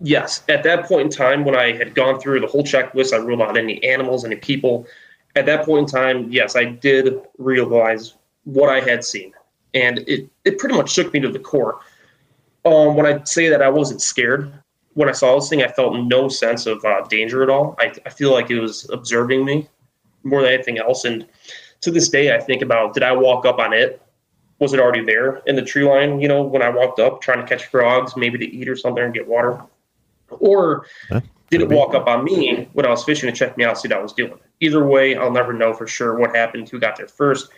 Yes. 0.00 0.42
At 0.48 0.62
that 0.64 0.86
point 0.86 1.02
in 1.02 1.10
time, 1.10 1.44
when 1.44 1.56
I 1.56 1.72
had 1.72 1.94
gone 1.94 2.20
through 2.20 2.40
the 2.40 2.46
whole 2.46 2.62
checklist, 2.62 3.12
I 3.12 3.16
ruled 3.16 3.42
out 3.42 3.56
any 3.56 3.82
animals, 3.82 4.24
any 4.24 4.36
people. 4.36 4.86
At 5.34 5.46
that 5.46 5.64
point 5.64 5.88
in 5.88 5.94
time, 5.94 6.30
yes, 6.30 6.56
I 6.56 6.64
did 6.64 7.20
realize 7.38 8.14
what 8.44 8.68
I 8.68 8.80
had 8.80 9.04
seen. 9.04 9.32
And 9.74 9.98
it, 10.00 10.28
it 10.44 10.58
pretty 10.58 10.74
much 10.74 10.90
shook 10.90 11.12
me 11.12 11.20
to 11.20 11.28
the 11.28 11.38
core. 11.38 11.80
Um, 12.64 12.96
when 12.96 13.06
I 13.06 13.22
say 13.24 13.48
that 13.48 13.62
I 13.62 13.68
wasn't 13.68 14.02
scared, 14.02 14.52
when 14.94 15.08
I 15.08 15.12
saw 15.12 15.34
this 15.34 15.48
thing, 15.48 15.62
I 15.62 15.68
felt 15.68 15.94
no 15.94 16.28
sense 16.28 16.66
of 16.66 16.84
uh, 16.84 17.02
danger 17.08 17.42
at 17.42 17.50
all. 17.50 17.76
I, 17.78 17.92
I 18.06 18.10
feel 18.10 18.32
like 18.32 18.50
it 18.50 18.60
was 18.60 18.88
observing 18.90 19.44
me 19.44 19.68
more 20.24 20.42
than 20.42 20.52
anything 20.52 20.78
else. 20.78 21.04
And 21.04 21.26
to 21.86 21.90
this 21.90 22.08
day, 22.08 22.34
I 22.34 22.40
think 22.40 22.62
about 22.62 22.94
did 22.94 23.02
I 23.02 23.12
walk 23.12 23.46
up 23.46 23.58
on 23.58 23.72
it? 23.72 24.02
Was 24.58 24.72
it 24.72 24.80
already 24.80 25.04
there 25.04 25.42
in 25.46 25.56
the 25.56 25.62
tree 25.62 25.84
line? 25.84 26.20
You 26.20 26.28
know, 26.28 26.42
when 26.42 26.62
I 26.62 26.68
walked 26.68 26.98
up 26.98 27.20
trying 27.20 27.40
to 27.40 27.46
catch 27.46 27.66
frogs, 27.66 28.16
maybe 28.16 28.38
to 28.38 28.44
eat 28.44 28.68
or 28.68 28.76
something 28.76 29.02
and 29.02 29.14
get 29.14 29.26
water, 29.26 29.62
or 30.28 30.86
huh? 31.08 31.20
did 31.50 31.62
it 31.62 31.68
walk 31.68 31.94
up 31.94 32.06
on 32.06 32.24
me 32.24 32.68
when 32.72 32.84
I 32.84 32.90
was 32.90 33.04
fishing 33.04 33.30
to 33.30 33.36
check 33.36 33.56
me 33.56 33.64
out, 33.64 33.78
see 33.78 33.88
what 33.88 33.98
I 33.98 34.02
was 34.02 34.12
doing? 34.12 34.38
Either 34.60 34.86
way, 34.86 35.14
I'll 35.14 35.30
never 35.30 35.52
know 35.52 35.72
for 35.72 35.86
sure 35.86 36.18
what 36.18 36.34
happened, 36.34 36.68
who 36.68 36.80
got 36.80 36.96
there 36.96 37.08
first. 37.08 37.50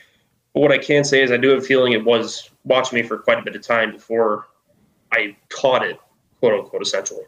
But 0.53 0.61
what 0.61 0.73
I 0.73 0.79
can 0.79 1.05
say 1.05 1.23
is 1.23 1.31
I 1.31 1.37
do 1.37 1.49
have 1.51 1.59
a 1.59 1.63
feeling 1.63 1.93
it 1.93 2.05
was 2.05 2.51
watching 2.65 2.99
me 2.99 3.07
for 3.07 3.19
quite 3.19 3.39
a 3.39 3.43
bit 3.43 3.55
of 3.57 3.63
time 3.63 3.93
before 3.93 4.49
I 5.13 5.37
caught 5.49 5.85
it 5.85 5.99
quote 6.41 6.55
unquote, 6.55 6.83
essentially. 6.83 7.25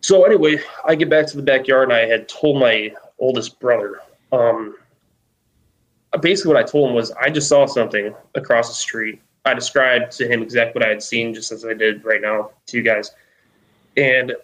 So 0.00 0.24
anyway, 0.24 0.58
I 0.84 0.94
get 0.94 1.08
back 1.08 1.26
to 1.28 1.36
the 1.36 1.42
backyard 1.42 1.90
and 1.90 1.92
I 1.92 2.06
had 2.06 2.28
told 2.28 2.60
my 2.60 2.94
oldest 3.18 3.58
brother. 3.58 4.00
Um, 4.32 4.76
basically, 6.20 6.54
what 6.54 6.62
I 6.62 6.66
told 6.66 6.90
him 6.90 6.94
was 6.94 7.10
I 7.12 7.30
just 7.30 7.48
saw 7.48 7.66
something 7.66 8.14
across 8.34 8.68
the 8.68 8.74
street. 8.74 9.20
I 9.44 9.54
described 9.54 10.12
to 10.12 10.26
him 10.26 10.42
exactly 10.42 10.80
what 10.80 10.86
I 10.86 10.90
had 10.90 11.02
seen, 11.02 11.34
just 11.34 11.52
as 11.52 11.64
I 11.64 11.74
did 11.74 12.04
right 12.04 12.20
now 12.20 12.50
to 12.66 12.76
you 12.76 12.82
guys. 12.82 13.10
And 13.96 14.34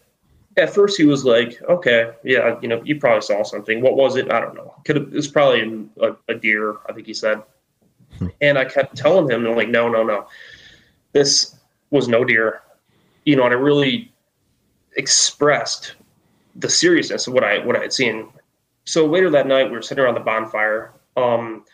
at 0.57 0.75
first, 0.75 0.97
he 0.97 1.05
was 1.05 1.25
like, 1.25 1.61
"Okay, 1.69 2.13
yeah, 2.23 2.59
you 2.61 2.69
know, 2.69 2.83
you 2.85 2.99
probably 2.99 3.23
saw 3.23 3.43
something. 3.43 3.81
What 3.81 3.97
was 3.97 4.17
it? 4.17 4.31
I 4.31 4.41
don't 4.41 4.55
know. 4.55 4.75
Could 4.85 4.97
have, 4.97 5.07
it 5.07 5.15
was 5.15 5.29
probably 5.29 5.89
a, 6.01 6.17
a 6.29 6.35
deer, 6.35 6.77
I 6.89 6.93
think 6.93 7.07
he 7.07 7.15
said." 7.15 7.43
Hmm. 8.19 8.29
And 8.41 8.59
I 8.59 8.65
kept 8.65 8.97
telling 8.97 9.31
him, 9.31 9.47
I'm 9.47 9.57
like, 9.57 9.69
"No, 9.69 9.89
no, 9.89 10.03
no. 10.03 10.27
This 11.13 11.57
was 11.91 12.09
no 12.09 12.25
deer 12.25 12.63
you 13.25 13.37
know, 13.37 13.45
and 13.45 13.55
I 13.55 13.57
really 13.57 14.13
expressed 14.97 15.95
the 16.57 16.69
seriousness 16.69 17.27
of 17.27 17.35
what 17.35 17.45
I 17.45 17.65
what 17.65 17.77
I 17.77 17.81
had 17.81 17.93
seen. 17.93 18.29
So 18.85 19.07
later 19.07 19.31
that 19.31 19.47
night, 19.47 19.67
we 19.67 19.77
were 19.77 19.83
sitting 19.83 20.03
around 20.03 20.15
the 20.15 20.21
bonfire. 20.21 20.93
Um, 21.21 21.65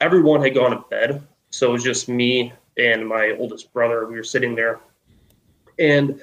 everyone 0.00 0.42
had 0.42 0.54
gone 0.54 0.70
to 0.70 0.84
bed, 0.90 1.26
so 1.50 1.68
it 1.68 1.72
was 1.72 1.82
just 1.82 2.08
me 2.08 2.52
and 2.78 3.06
my 3.06 3.36
oldest 3.38 3.72
brother. 3.72 4.06
We 4.06 4.16
were 4.16 4.24
sitting 4.24 4.54
there, 4.54 4.80
and 5.78 6.20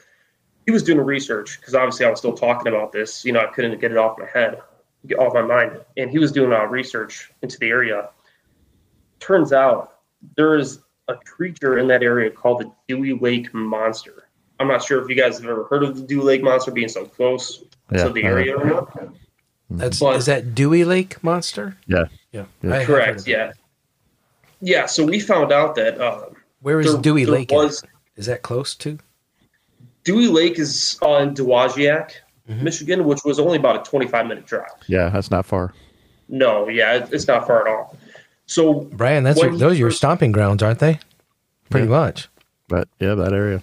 he 0.66 0.72
was 0.72 0.84
doing 0.84 1.00
research 1.00 1.60
because 1.60 1.76
obviously 1.76 2.06
I 2.06 2.10
was 2.10 2.20
still 2.20 2.34
talking 2.34 2.72
about 2.72 2.92
this. 2.92 3.26
You 3.26 3.34
know, 3.34 3.42
I 3.42 3.48
couldn't 3.48 3.80
get 3.80 3.92
it 3.92 3.98
off 3.98 4.18
my 4.18 4.28
head, 4.28 4.62
get 5.08 5.20
off 5.20 5.34
my 5.34 5.42
mind, 5.42 5.80
and 5.98 6.10
he 6.10 6.20
was 6.20 6.32
doing 6.32 6.54
uh, 6.54 6.66
research 6.66 7.32
into 7.42 7.58
the 7.58 7.68
area. 7.68 8.10
Turns 9.20 9.54
out 9.54 10.00
there 10.36 10.58
is 10.58 10.80
a 11.08 11.16
creature 11.16 11.78
in 11.78 11.88
that 11.88 12.04
area 12.04 12.30
called 12.30 12.62
the 12.62 12.72
Dewey 12.88 13.14
Lake 13.14 13.54
Monster. 13.54 14.28
I'm 14.60 14.68
not 14.68 14.84
sure 14.84 15.02
if 15.02 15.10
you 15.10 15.16
guys 15.16 15.40
have 15.40 15.50
ever 15.50 15.64
heard 15.66 15.84
of 15.84 15.96
the 15.98 16.04
Dewey 16.04 16.24
Lake 16.24 16.44
monster 16.44 16.72
being 16.72 16.88
so 16.88 17.06
close 17.06 17.64
yeah, 17.92 18.04
to 18.04 18.12
the 18.12 18.24
area 18.24 18.56
or 18.56 18.64
not. 18.64 18.96
That's 19.72 20.00
but, 20.00 20.18
is 20.18 20.28
that 20.28 20.54
Dewey 20.54 20.84
Lake 20.84 21.24
monster? 21.24 21.78
Yeah, 21.88 22.06
yeah, 22.32 22.46
yeah. 22.62 22.86
correct. 22.86 23.28
Yeah, 23.28 23.52
yeah. 24.62 24.86
So 24.86 25.06
we 25.06 25.20
found 25.20 25.52
out 25.52 25.76
that 25.76 26.00
uh, 26.00 26.26
where 26.62 26.80
is 26.80 26.92
there, 26.92 27.02
Dewey 27.02 27.26
there 27.26 27.36
Lake? 27.36 27.52
Was, 27.52 27.84
is 28.16 28.26
that 28.28 28.42
close 28.42 28.76
to? 28.76 28.98
Dewey 30.04 30.28
Lake 30.28 30.58
is 30.58 30.98
on 31.02 31.36
Dowagiac, 31.36 32.12
mm-hmm. 32.50 32.64
Michigan, 32.64 33.06
which 33.06 33.24
was 33.24 33.40
only 33.40 33.58
about 33.58 33.88
a 33.88 33.90
25 33.90 34.28
minute 34.28 34.46
drive. 34.46 34.70
Yeah, 34.88 35.10
that's 35.10 35.32
not 35.32 35.46
far. 35.46 35.74
No, 36.28 36.68
yeah, 36.70 37.08
it's 37.12 37.28
not 37.28 37.46
far 37.46 37.68
at 37.68 37.68
all. 37.68 37.98
So, 38.46 38.82
Brian, 38.82 39.24
that's 39.24 39.42
your, 39.42 39.56
those 39.56 39.74
are 39.74 39.76
your 39.76 39.92
stomping 39.92 40.32
grounds, 40.32 40.64
aren't 40.64 40.80
they? 40.80 41.00
Pretty 41.70 41.88
yeah. 41.88 41.98
much. 41.98 42.30
But 42.68 42.88
yeah, 43.00 43.16
that 43.16 43.34
area. 43.34 43.62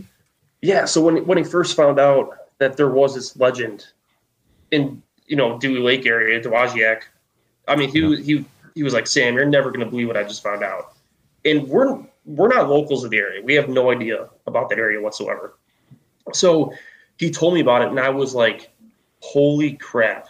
yeah, 0.62 0.84
so 0.84 1.00
when 1.00 1.24
when 1.26 1.38
he 1.38 1.44
first 1.44 1.76
found 1.76 1.98
out 1.98 2.30
that 2.58 2.76
there 2.76 2.90
was 2.90 3.14
this 3.14 3.36
legend 3.36 3.86
in 4.70 5.02
you 5.26 5.36
know 5.36 5.58
Dewey 5.58 5.80
Lake 5.80 6.06
area, 6.06 6.40
Dowagiac, 6.40 7.02
I 7.70 7.76
mean 7.76 7.90
he 7.90 8.00
yeah. 8.00 8.16
he 8.16 8.44
he 8.74 8.82
was 8.82 8.94
like, 8.94 9.06
Sam, 9.06 9.34
you're 9.34 9.46
never 9.46 9.70
gonna 9.70 9.86
believe 9.86 10.08
what 10.08 10.16
I 10.16 10.22
just 10.24 10.42
found 10.42 10.62
out. 10.62 10.94
And 11.44 11.66
we're 11.68 11.98
we're 12.24 12.48
not 12.48 12.68
locals 12.68 13.04
of 13.04 13.10
the 13.10 13.18
area. 13.18 13.42
We 13.42 13.54
have 13.54 13.68
no 13.68 13.90
idea 13.90 14.28
about 14.46 14.68
that 14.70 14.78
area 14.78 15.00
whatsoever. 15.00 15.58
So 16.32 16.72
he 17.18 17.30
told 17.30 17.54
me 17.54 17.60
about 17.60 17.82
it, 17.82 17.88
and 17.88 17.98
I 17.98 18.10
was 18.10 18.34
like, 18.34 18.70
holy 19.20 19.74
crap! 19.74 20.28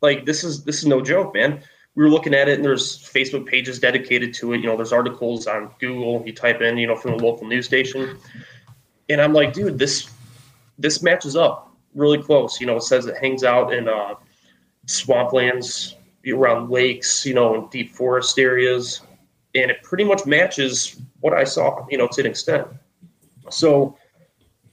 Like 0.00 0.24
this 0.24 0.44
is 0.44 0.64
this 0.64 0.78
is 0.78 0.86
no 0.86 1.00
joke, 1.00 1.34
man. 1.34 1.62
We 1.94 2.02
were 2.02 2.10
looking 2.10 2.34
at 2.34 2.48
it, 2.48 2.54
and 2.54 2.64
there's 2.64 2.98
Facebook 2.98 3.46
pages 3.46 3.78
dedicated 3.78 4.34
to 4.34 4.52
it. 4.52 4.60
You 4.60 4.66
know, 4.66 4.76
there's 4.76 4.92
articles 4.92 5.46
on 5.46 5.70
Google. 5.78 6.24
You 6.26 6.32
type 6.32 6.60
in, 6.60 6.76
you 6.76 6.88
know, 6.88 6.96
from 6.96 7.16
the 7.16 7.24
local 7.24 7.46
news 7.46 7.66
station 7.66 8.18
and 9.08 9.20
I'm 9.20 9.32
like, 9.32 9.52
dude, 9.52 9.78
this 9.78 10.10
this 10.78 11.02
matches 11.02 11.36
up 11.36 11.72
really 11.94 12.22
close. 12.22 12.60
You 12.60 12.66
know, 12.66 12.76
it 12.76 12.82
says 12.82 13.06
it 13.06 13.16
hangs 13.18 13.44
out 13.44 13.72
in 13.72 13.88
uh, 13.88 14.14
swamplands 14.86 15.94
around 16.32 16.70
lakes, 16.70 17.24
you 17.26 17.34
know, 17.34 17.54
in 17.54 17.68
deep 17.68 17.90
forest 17.94 18.38
areas, 18.38 19.02
and 19.54 19.70
it 19.70 19.82
pretty 19.82 20.04
much 20.04 20.26
matches 20.26 21.00
what 21.20 21.34
I 21.34 21.44
saw, 21.44 21.86
you 21.90 21.98
know, 21.98 22.08
to 22.08 22.20
an 22.20 22.26
extent. 22.26 22.66
So 23.50 23.96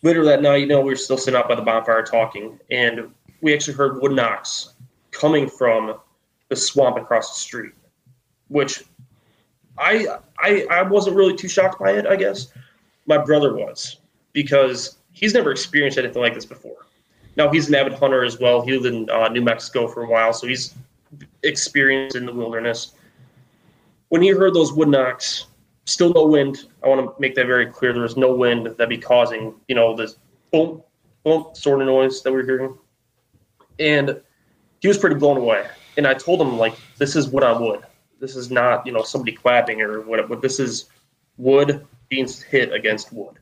later 0.01 0.24
that 0.25 0.41
night, 0.41 0.62
you 0.62 0.67
know, 0.67 0.81
we 0.81 0.91
were 0.91 0.96
still 0.96 1.17
sitting 1.17 1.38
out 1.38 1.48
by 1.48 1.55
the 1.55 1.62
bonfire 1.62 2.03
talking, 2.03 2.60
and 2.70 3.12
we 3.41 3.53
actually 3.53 3.75
heard 3.75 4.01
wood 4.01 4.13
knocks 4.13 4.74
coming 5.12 5.48
from 5.50 5.96
the 6.50 6.55
swamp 6.55 6.98
across 6.98 7.34
the 7.34 7.39
street, 7.39 7.74
which 8.48 8.84
I 9.77 10.08
I 10.39 10.65
I 10.70 10.81
wasn't 10.84 11.15
really 11.15 11.36
too 11.36 11.48
shocked 11.48 11.79
by 11.79 11.91
it, 11.91 12.05
I 12.05 12.15
guess. 12.15 12.51
My 13.08 13.17
brother 13.17 13.55
was 13.55 13.98
because 14.34 14.98
he's 15.12 15.34
never 15.34 15.51
experienced 15.51 15.98
anything 15.98 16.22
like 16.22 16.34
this 16.34 16.46
before. 16.46 16.86
Now 17.38 17.50
he's 17.50 17.70
an 17.70 17.75
avid 17.75 17.93
hunter 17.93 18.24
as 18.24 18.39
well. 18.39 18.62
He 18.62 18.77
lived 18.77 18.86
in 18.86 19.10
uh, 19.10 19.29
New 19.29 19.41
Mexico 19.41 19.88
for 19.88 20.03
a 20.03 20.10
while, 20.10 20.34
so 20.34 20.48
he's 20.48 20.74
experienced 21.43 22.15
in 22.15 22.25
the 22.25 22.33
wilderness. 22.33 22.93
When 24.10 24.21
he 24.21 24.29
heard 24.29 24.53
those 24.53 24.74
wood 24.74 24.89
knocks, 24.89 25.48
still 25.86 26.13
no 26.13 26.25
wind. 26.25 26.67
I 26.83 26.89
want 26.89 27.01
to 27.05 27.21
make 27.21 27.36
that 27.36 27.45
very 27.45 27.65
clear. 27.65 27.93
There 27.93 28.01
was 28.01 28.17
no 28.17 28.33
wind 28.33 28.67
that 28.77 28.89
be 28.89 28.98
causing, 28.98 29.55
you 29.67 29.75
know, 29.75 29.95
this 29.95 30.17
boom, 30.51 30.83
boom 31.24 31.48
sort 31.53 31.81
of 31.81 31.88
noise 31.88 32.21
that 32.24 32.31
we 32.31 32.41
are 32.41 32.45
hearing. 32.45 32.77
And 33.79 34.21
he 34.79 34.88
was 34.88 34.98
pretty 34.98 35.15
blown 35.15 35.38
away. 35.38 35.67
And 35.98 36.07
I 36.07 36.13
told 36.13 36.41
him, 36.41 36.57
like, 36.57 36.75
this 36.98 37.15
is 37.15 37.29
wood 37.29 37.43
on 37.43 37.63
wood. 37.63 37.81
This 38.19 38.36
is 38.36 38.51
not, 38.51 38.86
you 38.86 38.91
know, 38.91 39.03
somebody 39.03 39.31
clapping 39.31 39.81
or 39.81 40.01
whatever. 40.01 40.29
But 40.29 40.41
this 40.41 40.60
is 40.60 40.89
wood 41.38 41.86
being 42.10 42.27
hit 42.50 42.74
against 42.74 43.12
wood 43.13 43.39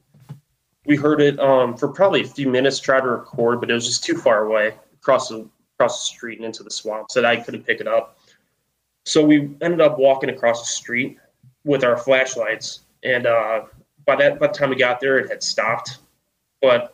we 0.89 0.95
heard 0.95 1.21
it 1.21 1.39
um, 1.39 1.77
for 1.77 1.87
probably 1.87 2.21
a 2.21 2.27
few 2.27 2.49
minutes, 2.49 2.79
tried 2.79 3.01
to 3.01 3.09
record, 3.09 3.59
but 3.59 3.69
it 3.69 3.73
was 3.75 3.85
just 3.85 4.03
too 4.03 4.17
far 4.17 4.45
away 4.45 4.73
across 4.95 5.29
the 5.29 5.47
across 5.79 6.01
the 6.01 6.13
street 6.13 6.39
and 6.39 6.45
into 6.45 6.61
the 6.61 6.69
swamp, 6.69 7.07
that 7.15 7.23
I 7.23 7.37
couldn't 7.37 7.65
pick 7.65 7.79
it 7.79 7.87
up. 7.87 8.19
So 9.05 9.25
we 9.25 9.55
ended 9.61 9.79
up 9.79 9.97
walking 9.97 10.29
across 10.29 10.59
the 10.59 10.73
street 10.73 11.17
with 11.63 11.85
our 11.85 11.95
flashlights, 11.95 12.81
and 13.03 13.25
uh, 13.25 13.61
by 14.05 14.17
that 14.17 14.39
by 14.39 14.47
the 14.47 14.53
time 14.53 14.71
we 14.71 14.75
got 14.75 14.99
there, 14.99 15.19
it 15.19 15.29
had 15.29 15.41
stopped. 15.41 15.99
But 16.61 16.93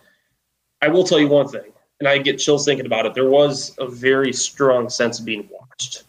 I 0.84 0.88
will 0.88 1.04
tell 1.04 1.20
you 1.20 1.28
one 1.28 1.48
thing, 1.48 1.74
and 2.00 2.08
I 2.08 2.20
get 2.20 2.38
chills 2.38 2.64
thinking 2.64 2.86
about 2.86 3.08
it. 3.08 3.16
There 3.16 3.30
was 3.30 3.76
a 3.80 3.88
very 3.88 4.32
strong 4.32 4.88
sense 4.88 5.20
of 5.20 5.26
being 5.26 5.50
watched 5.52 6.04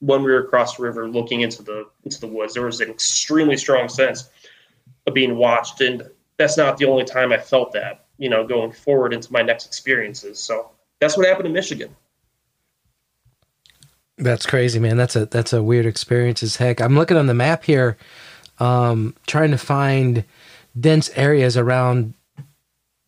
when 0.00 0.22
we 0.22 0.32
were 0.32 0.38
across 0.38 0.76
the 0.76 0.82
river, 0.82 1.06
looking 1.06 1.42
into 1.42 1.62
the 1.62 1.88
into 2.04 2.20
the 2.20 2.26
woods. 2.26 2.54
There 2.54 2.64
was 2.64 2.80
an 2.80 2.88
extremely 2.88 3.58
strong 3.58 3.86
sense 3.90 4.30
of 5.06 5.12
being 5.12 5.36
watched, 5.36 5.82
and 5.82 6.02
that's 6.38 6.56
not 6.56 6.78
the 6.78 6.86
only 6.86 7.04
time 7.04 7.32
I 7.32 7.38
felt 7.38 7.70
that, 7.72 8.06
you 8.16 8.30
know, 8.30 8.46
going 8.46 8.72
forward 8.72 9.12
into 9.12 9.30
my 9.30 9.42
next 9.42 9.66
experiences. 9.66 10.40
So 10.40 10.70
that's 11.00 11.18
what 11.18 11.26
happened 11.26 11.48
in 11.48 11.52
Michigan. 11.52 11.94
That's 14.16 14.46
crazy, 14.46 14.78
man. 14.78 14.96
That's 14.96 15.16
a 15.16 15.26
that's 15.26 15.52
a 15.52 15.62
weird 15.62 15.86
experience 15.86 16.42
as 16.42 16.56
heck. 16.56 16.80
I'm 16.80 16.94
looking 16.94 17.16
on 17.16 17.26
the 17.26 17.34
map 17.34 17.64
here, 17.64 17.96
um, 18.58 19.14
trying 19.26 19.50
to 19.50 19.58
find 19.58 20.24
dense 20.78 21.10
areas 21.16 21.56
around 21.56 22.14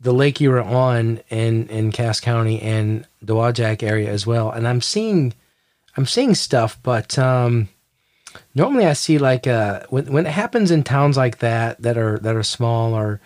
the 0.01 0.13
lake 0.13 0.41
you 0.41 0.51
were 0.51 0.63
on 0.63 1.21
in 1.29 1.69
in 1.69 1.93
Cass 1.93 2.19
County 2.21 2.61
and 2.61 3.07
the 3.23 3.35
Dowagiac 3.35 3.83
area 3.83 4.11
as 4.11 4.27
well. 4.27 4.51
And 4.51 4.67
I'm 4.67 4.81
seeing 4.81 5.33
I'm 5.97 6.07
seeing 6.07 6.35
stuff, 6.35 6.79
but 6.83 7.17
um, 7.19 7.69
normally 8.55 8.87
I 8.87 8.93
see 8.95 9.19
like 9.19 9.47
uh 9.47 9.83
when 9.89 10.13
when 10.13 10.27
it 10.27 10.33
happens 10.33 10.73
in 10.73 10.83
towns 10.83 11.17
like 11.17 11.39
that 11.39 11.81
that 11.83 11.97
are 11.97 12.19
that 12.19 12.35
are 12.35 12.43
small 12.43 12.95
or 12.95 13.21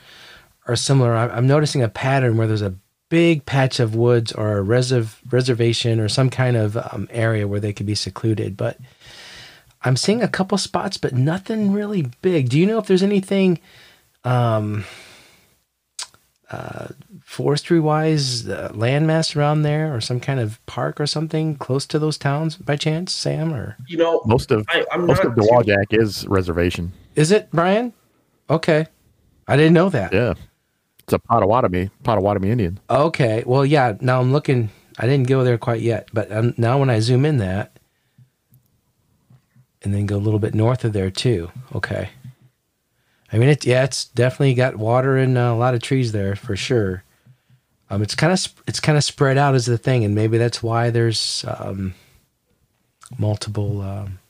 are 0.66 0.76
similar. 0.76 1.16
I'm 1.16 1.46
noticing 1.46 1.82
a 1.82 1.88
pattern 1.88 2.36
where 2.36 2.46
there's 2.46 2.62
a 2.62 2.74
big 3.10 3.44
patch 3.44 3.78
of 3.80 3.94
woods 3.94 4.32
or 4.32 4.58
a 4.58 4.62
reserv- 4.64 5.16
reservation 5.30 6.00
or 6.00 6.08
some 6.08 6.30
kind 6.30 6.56
of 6.56 6.76
um, 6.78 7.06
area 7.10 7.46
where 7.46 7.60
they 7.60 7.72
could 7.74 7.84
be 7.86 7.94
secluded. 7.94 8.56
But 8.56 8.78
I'm 9.82 9.96
seeing 9.96 10.22
a 10.22 10.28
couple 10.28 10.56
spots, 10.58 10.96
but 10.96 11.12
nothing 11.12 11.72
really 11.72 12.06
big. 12.22 12.48
Do 12.48 12.58
you 12.58 12.66
know 12.66 12.78
if 12.78 12.86
there's 12.86 13.02
anything 13.02 13.58
um, 14.24 14.84
uh, 16.50 16.88
forestry 17.24 17.78
wise, 17.80 18.48
uh, 18.48 18.70
landmass 18.74 19.36
around 19.36 19.62
there, 19.62 19.94
or 19.94 20.00
some 20.00 20.18
kind 20.20 20.40
of 20.40 20.64
park 20.66 21.00
or 21.00 21.06
something 21.06 21.56
close 21.56 21.86
to 21.86 21.98
those 21.98 22.18
towns 22.18 22.56
by 22.56 22.76
chance, 22.76 23.12
Sam? 23.12 23.52
Or 23.54 23.76
You 23.86 23.98
know, 23.98 24.20
Most 24.26 24.50
of 24.50 24.64
I, 24.68 24.84
I'm 24.92 25.06
most 25.06 25.22
not 25.24 25.38
of 25.38 25.44
Dowagiac 25.44 25.86
is 25.90 26.26
reservation. 26.26 26.92
is 27.16 27.30
it 27.30 27.48
Brian? 27.52 27.92
Okay, 28.48 28.86
I 29.46 29.56
didn't 29.56 29.74
know 29.74 29.90
that. 29.90 30.12
Yeah, 30.12 30.34
it's 31.10 31.14
a 31.14 31.18
Potawatomi 31.18 31.90
Potawatomi 32.04 32.50
Indian. 32.50 32.78
Okay. 32.88 33.42
Well, 33.44 33.66
yeah. 33.66 33.96
Now 34.00 34.20
I'm 34.20 34.32
looking. 34.32 34.70
I 34.98 35.06
didn't 35.06 35.26
go 35.26 35.42
there 35.42 35.58
quite 35.58 35.80
yet, 35.80 36.08
but 36.12 36.30
um, 36.30 36.54
now 36.56 36.78
when 36.78 36.90
I 36.90 37.00
zoom 37.00 37.24
in 37.24 37.38
that, 37.38 37.78
and 39.82 39.92
then 39.92 40.06
go 40.06 40.16
a 40.16 40.18
little 40.18 40.38
bit 40.38 40.54
north 40.54 40.84
of 40.84 40.92
there 40.92 41.10
too. 41.10 41.50
Okay. 41.74 42.10
I 43.32 43.38
mean, 43.38 43.48
it 43.48 43.66
yeah, 43.66 43.82
it's 43.82 44.04
definitely 44.06 44.54
got 44.54 44.76
water 44.76 45.16
and 45.16 45.36
uh, 45.36 45.52
a 45.52 45.56
lot 45.56 45.74
of 45.74 45.82
trees 45.82 46.12
there 46.12 46.36
for 46.36 46.54
sure. 46.54 47.02
Um, 47.88 48.02
it's 48.02 48.14
kind 48.14 48.32
of 48.32 48.38
sp- 48.38 48.62
it's 48.68 48.80
kind 48.80 48.96
of 48.96 49.02
spread 49.02 49.36
out 49.36 49.56
as 49.56 49.66
the 49.66 49.78
thing, 49.78 50.04
and 50.04 50.14
maybe 50.14 50.38
that's 50.38 50.62
why 50.62 50.90
there's 50.90 51.44
um, 51.48 51.94
multiple. 53.18 53.80
Um, 53.82 54.20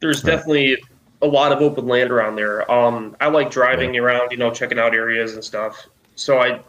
there's 0.00 0.22
definitely 0.22 0.78
a 1.24 1.26
lot 1.26 1.52
of 1.52 1.62
open 1.62 1.88
land 1.88 2.10
around 2.10 2.36
there. 2.36 2.70
Um, 2.70 3.16
I 3.18 3.28
like 3.28 3.50
driving 3.50 3.96
around, 3.96 4.30
you 4.30 4.36
know, 4.36 4.52
checking 4.52 4.78
out 4.78 4.94
areas 4.94 5.32
and 5.32 5.42
stuff. 5.42 5.86
So 6.16 6.38
I, 6.38 6.60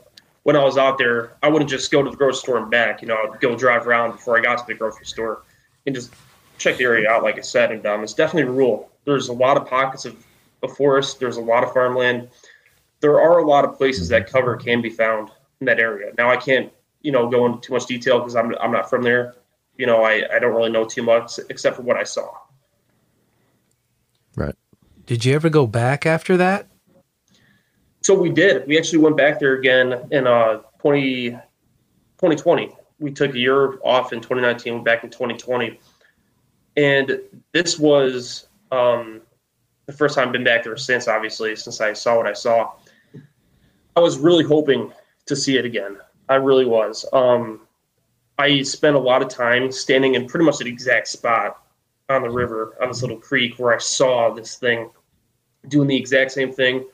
when 0.43 0.55
I 0.55 0.63
was 0.63 0.77
out 0.77 0.97
there, 0.97 1.33
I 1.43 1.49
wouldn't 1.49 1.69
just 1.69 1.91
go 1.91 2.01
to 2.01 2.09
the 2.09 2.15
grocery 2.15 2.39
store 2.39 2.57
and 2.57 2.71
back. 2.71 3.01
You 3.01 3.09
know, 3.09 3.17
I'd 3.17 3.41
go 3.41 3.57
drive 3.57 3.85
around 3.85 4.13
before 4.13 4.37
I 4.37 4.41
got 4.41 4.57
to 4.59 4.63
the 4.65 4.73
grocery 4.73 5.05
store 5.05 5.43
and 5.85 5.93
just 5.93 6.13
check 6.57 6.77
the 6.77 6.85
area 6.85 7.09
out. 7.09 7.21
Like 7.21 7.37
I 7.37 7.41
said, 7.41 7.71
and 7.71 7.85
um, 7.85 8.01
it's 8.01 8.13
definitely 8.13 8.49
rural. 8.49 8.89
There's 9.03 9.27
a 9.27 9.33
lot 9.33 9.57
of 9.57 9.67
pockets 9.67 10.05
of, 10.05 10.15
of 10.63 10.75
forest. 10.77 11.19
There's 11.19 11.37
a 11.37 11.41
lot 11.41 11.63
of 11.63 11.73
farmland. 11.73 12.29
There 13.01 13.19
are 13.19 13.39
a 13.39 13.45
lot 13.45 13.65
of 13.65 13.77
places 13.77 14.07
that 14.07 14.25
cover 14.25 14.55
can 14.55 14.81
be 14.81 14.89
found 14.89 15.31
in 15.59 15.65
that 15.65 15.79
area. 15.79 16.13
Now 16.17 16.29
I 16.29 16.37
can't, 16.37 16.71
you 17.01 17.11
know, 17.11 17.29
go 17.29 17.45
into 17.45 17.59
too 17.59 17.73
much 17.73 17.87
detail 17.87 18.19
because 18.19 18.37
I'm 18.37 18.55
I'm 18.61 18.71
not 18.71 18.89
from 18.89 19.03
there. 19.03 19.35
You 19.77 19.85
know, 19.85 20.03
I, 20.03 20.23
I 20.33 20.39
don't 20.39 20.55
really 20.55 20.71
know 20.71 20.85
too 20.85 21.03
much 21.03 21.39
except 21.49 21.75
for 21.75 21.81
what 21.81 21.97
I 21.97 22.03
saw. 22.03 22.29
Did 25.05 25.23
you 25.23 25.35
ever 25.35 25.49
go 25.49 25.67
back 25.67 26.05
after 26.05 26.37
that? 26.37 26.67
So 28.01 28.13
we 28.13 28.29
did. 28.29 28.67
We 28.67 28.77
actually 28.77 28.99
went 28.99 29.17
back 29.17 29.39
there 29.39 29.53
again 29.53 30.07
in 30.11 30.27
uh 30.27 30.61
20, 30.79 31.31
2020. 31.31 32.69
We 32.99 33.11
took 33.11 33.33
a 33.33 33.37
year 33.37 33.79
off 33.83 34.13
in 34.13 34.21
2019, 34.21 34.73
went 34.73 34.85
back 34.85 35.03
in 35.03 35.09
2020. 35.09 35.79
And 36.77 37.19
this 37.51 37.79
was 37.79 38.47
um, 38.71 39.21
the 39.85 39.93
first 39.93 40.15
time 40.15 40.27
I've 40.27 40.33
been 40.33 40.43
back 40.43 40.63
there 40.63 40.77
since, 40.77 41.07
obviously, 41.07 41.55
since 41.55 41.81
I 41.81 41.93
saw 41.93 42.17
what 42.17 42.27
I 42.27 42.33
saw. 42.33 42.73
I 43.95 43.99
was 43.99 44.19
really 44.19 44.43
hoping 44.43 44.91
to 45.25 45.35
see 45.35 45.57
it 45.57 45.65
again. 45.65 45.97
I 46.29 46.35
really 46.35 46.65
was. 46.65 47.05
Um, 47.13 47.61
I 48.37 48.61
spent 48.61 48.95
a 48.95 48.99
lot 48.99 49.21
of 49.21 49.29
time 49.29 49.71
standing 49.71 50.15
in 50.15 50.27
pretty 50.27 50.45
much 50.45 50.57
the 50.57 50.67
exact 50.67 51.07
spot 51.07 51.64
on 52.09 52.21
the 52.21 52.29
river, 52.29 52.75
on 52.81 52.89
this 52.89 53.01
little 53.01 53.17
creek 53.17 53.57
where 53.57 53.73
I 53.73 53.79
saw 53.79 54.33
this 54.33 54.55
thing 54.55 54.89
doing 55.67 55.87
the 55.87 55.95
exact 55.95 56.31
same 56.31 56.51
thing 56.51 56.85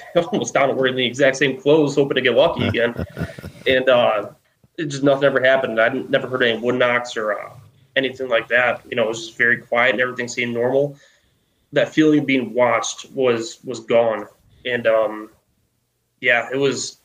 almost 0.16 0.54
down 0.54 0.74
wearing 0.76 0.96
the 0.96 1.04
exact 1.04 1.36
same 1.36 1.60
clothes, 1.60 1.94
hoping 1.94 2.14
to 2.16 2.20
get 2.20 2.34
lucky 2.34 2.66
again. 2.66 2.94
and 3.66 3.88
uh, 3.88 4.30
it 4.78 4.86
just 4.86 5.02
nothing 5.02 5.24
ever 5.24 5.42
happened. 5.42 5.80
I 5.80 5.88
didn't, 5.88 6.10
never 6.10 6.28
heard 6.28 6.42
any 6.42 6.58
wood 6.58 6.76
knocks 6.76 7.16
or 7.16 7.38
uh, 7.38 7.50
anything 7.96 8.28
like 8.28 8.48
that. 8.48 8.82
You 8.88 8.96
know, 8.96 9.04
it 9.04 9.08
was 9.08 9.26
just 9.26 9.38
very 9.38 9.58
quiet 9.58 9.92
and 9.92 10.00
everything 10.00 10.28
seemed 10.28 10.54
normal. 10.54 10.96
That 11.72 11.88
feeling 11.88 12.20
of 12.20 12.26
being 12.26 12.52
watched 12.54 13.10
was 13.12 13.58
was 13.64 13.80
gone. 13.80 14.26
And 14.64 14.86
um, 14.86 15.30
yeah, 16.20 16.48
it 16.52 16.56
was 16.56 16.98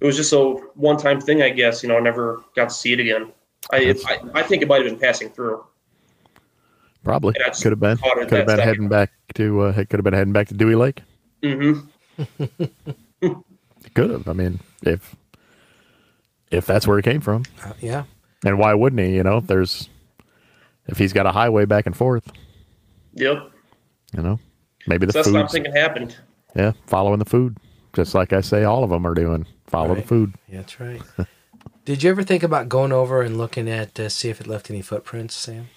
it 0.00 0.06
was 0.06 0.16
just 0.16 0.32
a 0.32 0.38
one 0.38 0.96
time 0.96 1.20
thing, 1.20 1.42
I 1.42 1.50
guess. 1.50 1.82
You 1.82 1.88
know, 1.88 1.96
I 1.96 2.00
never 2.00 2.42
got 2.54 2.68
to 2.68 2.74
see 2.74 2.92
it 2.92 3.00
again. 3.00 3.32
I 3.72 3.94
I, 4.06 4.40
I 4.40 4.42
think 4.42 4.62
it 4.62 4.68
might 4.68 4.82
have 4.82 4.90
been 4.90 4.98
passing 4.98 5.30
through. 5.30 5.64
Probably 7.10 7.34
And 7.34 7.44
I 7.44 7.48
just 7.48 7.62
could 7.62 7.72
have 7.72 7.80
been 7.80 7.96
could 7.96 8.18
have 8.18 8.30
that 8.30 8.30
been 8.30 8.46
second. 8.48 8.60
heading 8.68 8.88
back 8.88 9.10
to 9.34 9.60
uh, 9.62 9.72
could 9.72 9.94
have 9.94 10.04
been 10.04 10.14
heading 10.14 10.32
back 10.32 10.46
to 10.48 10.54
Dewey 10.54 10.76
Lake. 10.76 11.00
hmm 11.42 11.80
Could 13.94 14.10
have. 14.10 14.28
I 14.28 14.32
mean, 14.32 14.60
if 14.82 15.16
if 16.52 16.66
that's 16.66 16.86
where 16.86 16.98
it 16.98 17.04
came 17.04 17.20
from, 17.20 17.42
Uh, 17.64 17.72
yeah. 17.80 18.04
and 18.44 18.58
why 18.58 18.74
wouldn't 18.74 19.00
he? 19.00 19.16
You 19.16 19.22
know, 19.24 19.38
if 19.38 19.46
there's 19.48 19.88
if 20.86 20.98
he's 20.98 21.12
got 21.12 21.26
a 21.26 21.32
highway 21.32 21.64
back 21.64 21.86
and 21.86 21.96
forth, 21.96 22.30
Yep. 23.14 23.50
you 24.16 24.22
know, 24.22 24.38
maybe 24.86 25.06
the 25.06 25.12
So 25.12 25.18
that's 25.18 25.28
what 25.32 25.40
I'm 25.40 25.46
food. 25.48 25.52
thinking 25.52 25.72
happened. 25.74 26.16
Yeah, 26.54 26.72
following 26.86 27.18
the 27.18 27.24
food, 27.24 27.56
just 27.92 28.14
like 28.14 28.32
I 28.32 28.40
say, 28.40 28.62
all 28.64 28.84
of 28.84 28.90
them 28.90 29.04
are 29.06 29.14
doing. 29.14 29.46
Follow 29.66 29.94
the 29.96 30.02
food. 30.02 30.34
Yeah, 30.48 30.58
that's 30.58 30.78
right. 30.80 31.00
Did 31.84 32.02
you 32.04 32.10
ever 32.10 32.22
think 32.22 32.42
about 32.44 32.68
going 32.68 32.92
over 32.92 33.22
and 33.22 33.36
looking 33.38 33.68
at 33.68 33.98
uh, 33.98 34.08
see 34.08 34.28
if 34.28 34.40
it 34.40 34.46
left 34.46 34.70
any 34.70 34.82
footprints, 34.82 35.34
Sam? 35.34 35.68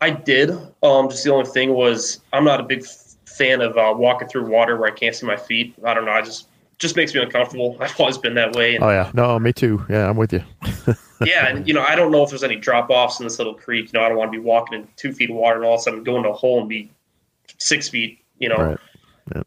I 0.00 0.10
did. 0.10 0.50
Um, 0.82 1.08
just 1.08 1.24
the 1.24 1.32
only 1.32 1.50
thing 1.50 1.72
was 1.72 2.20
I'm 2.32 2.44
not 2.44 2.60
a 2.60 2.62
big 2.62 2.84
fan 3.26 3.60
of 3.60 3.76
uh, 3.76 3.94
walking 3.96 4.28
through 4.28 4.46
water 4.46 4.76
where 4.76 4.90
I 4.90 4.94
can't 4.94 5.14
see 5.14 5.26
my 5.26 5.36
feet. 5.36 5.74
I 5.84 5.94
don't 5.94 6.04
know. 6.04 6.12
I 6.12 6.22
just 6.22 6.48
just 6.78 6.96
makes 6.96 7.14
me 7.14 7.22
uncomfortable. 7.22 7.76
I've 7.80 7.98
always 7.98 8.18
been 8.18 8.34
that 8.34 8.54
way. 8.54 8.74
And, 8.74 8.84
Oh 8.84 8.90
yeah, 8.90 9.10
no, 9.14 9.38
me 9.38 9.52
too. 9.52 9.84
Yeah, 9.88 10.08
I'm 10.08 10.16
with 10.16 10.32
you. 10.32 10.42
yeah, 11.24 11.48
and 11.48 11.66
you 11.66 11.74
know 11.74 11.84
I 11.86 11.94
don't 11.94 12.12
know 12.12 12.22
if 12.22 12.30
there's 12.30 12.44
any 12.44 12.56
drop 12.56 12.90
offs 12.90 13.20
in 13.20 13.26
this 13.26 13.38
little 13.38 13.54
creek. 13.54 13.92
You 13.92 13.98
know 13.98 14.04
I 14.04 14.08
don't 14.08 14.18
want 14.18 14.32
to 14.32 14.38
be 14.38 14.44
walking 14.44 14.80
in 14.80 14.88
two 14.96 15.12
feet 15.12 15.30
of 15.30 15.36
water 15.36 15.56
and 15.56 15.64
all 15.64 15.74
of 15.74 15.80
a 15.80 15.82
sudden 15.82 16.04
go 16.04 16.16
into 16.16 16.28
a 16.28 16.34
hole 16.34 16.60
and 16.60 16.68
be 16.68 16.90
six 17.58 17.88
feet. 17.88 18.20
You 18.38 18.50
know. 18.50 18.56
Right. 18.56 18.78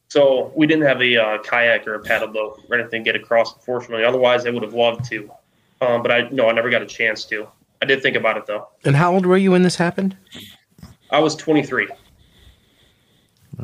So 0.09 0.51
we 0.55 0.67
didn't 0.67 0.85
have 0.85 1.01
a 1.01 1.15
uh, 1.15 1.37
kayak 1.41 1.87
or 1.87 1.93
a 1.93 1.99
paddle 1.99 2.27
boat 2.27 2.61
or 2.69 2.77
anything 2.77 3.05
to 3.05 3.13
get 3.13 3.21
across. 3.21 3.55
Unfortunately, 3.55 4.03
otherwise 4.03 4.45
I 4.45 4.49
would 4.49 4.63
have 4.63 4.73
loved 4.73 5.05
to. 5.05 5.31
Um, 5.79 6.01
but 6.01 6.11
I 6.11 6.27
no, 6.29 6.49
I 6.49 6.51
never 6.51 6.69
got 6.69 6.81
a 6.81 6.85
chance 6.85 7.23
to. 7.25 7.47
I 7.81 7.85
did 7.85 8.01
think 8.01 8.15
about 8.15 8.37
it 8.37 8.45
though. 8.45 8.67
And 8.83 8.95
how 8.95 9.13
old 9.13 9.25
were 9.25 9.37
you 9.37 9.51
when 9.51 9.63
this 9.63 9.75
happened? 9.75 10.17
I 11.11 11.19
was 11.19 11.35
23. 11.35 11.87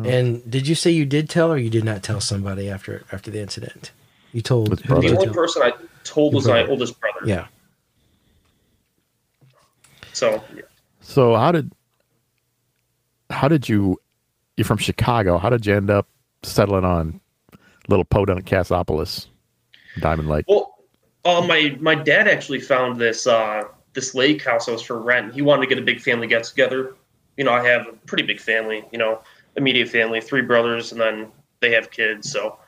And 0.03 0.49
did 0.49 0.67
you 0.67 0.75
say 0.75 0.91
you 0.91 1.05
did 1.05 1.29
tell 1.29 1.51
or 1.51 1.57
you 1.57 1.69
did 1.69 1.85
not 1.85 2.03
tell 2.03 2.19
somebody 2.19 2.69
after 2.69 3.05
after 3.11 3.31
the 3.31 3.39
incident? 3.39 3.91
You 4.33 4.41
told 4.41 4.69
His 4.69 4.81
who 4.81 4.85
did 4.85 4.87
brother. 4.87 5.01
The 5.01 5.07
you 5.07 5.13
only 5.13 5.25
tell? 5.27 5.33
person 5.33 5.61
I 5.61 5.71
told 6.03 6.33
was 6.33 6.45
Your 6.47 6.55
my 6.55 6.67
oldest 6.67 6.99
brother. 6.99 7.19
Yeah. 7.25 7.47
So 10.11 10.43
So 10.99 11.35
how 11.35 11.51
did 11.51 11.71
how 13.29 13.47
did 13.47 13.69
you 13.69 13.97
you're 14.57 14.65
from 14.65 14.77
Chicago? 14.77 15.37
How 15.37 15.49
did 15.49 15.65
you 15.65 15.75
end 15.75 15.89
up 15.89 16.07
settling 16.43 16.83
on 16.85 17.19
little 17.87 18.05
Podunk 18.05 18.45
Cassopolis, 18.45 19.27
Diamond 19.99 20.27
Lake? 20.29 20.45
Well, 20.47 20.75
uh, 21.23 21.45
my 21.47 21.77
my 21.79 21.95
dad 21.95 22.27
actually 22.27 22.59
found 22.59 22.99
this 22.99 23.27
uh, 23.27 23.63
this 23.95 24.13
lake 24.13 24.43
house 24.43 24.69
I 24.69 24.71
was 24.71 24.81
for 24.81 24.99
rent. 24.99 25.33
He 25.33 25.41
wanted 25.41 25.61
to 25.61 25.67
get 25.67 25.79
a 25.79 25.81
big 25.81 25.99
family 25.99 26.27
get 26.27 26.43
together. 26.43 26.93
You 27.37 27.45
know, 27.45 27.51
I 27.51 27.65
have 27.65 27.87
a 27.87 27.93
pretty 28.05 28.23
big 28.23 28.39
family. 28.39 28.83
You 28.91 28.99
know, 28.99 29.21
immediate 29.55 29.89
family, 29.89 30.21
three 30.21 30.41
brothers, 30.41 30.91
and 30.91 31.01
then 31.01 31.31
they 31.61 31.71
have 31.71 31.89
kids, 31.89 32.29
so 32.29 32.59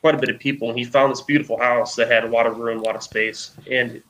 quite 0.00 0.14
a 0.14 0.18
bit 0.18 0.28
of 0.28 0.38
people. 0.38 0.68
And 0.68 0.78
he 0.78 0.84
found 0.84 1.12
this 1.12 1.22
beautiful 1.22 1.58
house 1.58 1.94
that 1.94 2.10
had 2.10 2.24
a 2.24 2.28
lot 2.28 2.46
of 2.46 2.58
room, 2.58 2.80
a 2.80 2.82
lot 2.82 2.96
of 2.96 3.02
space. 3.02 3.52
And 3.70 4.02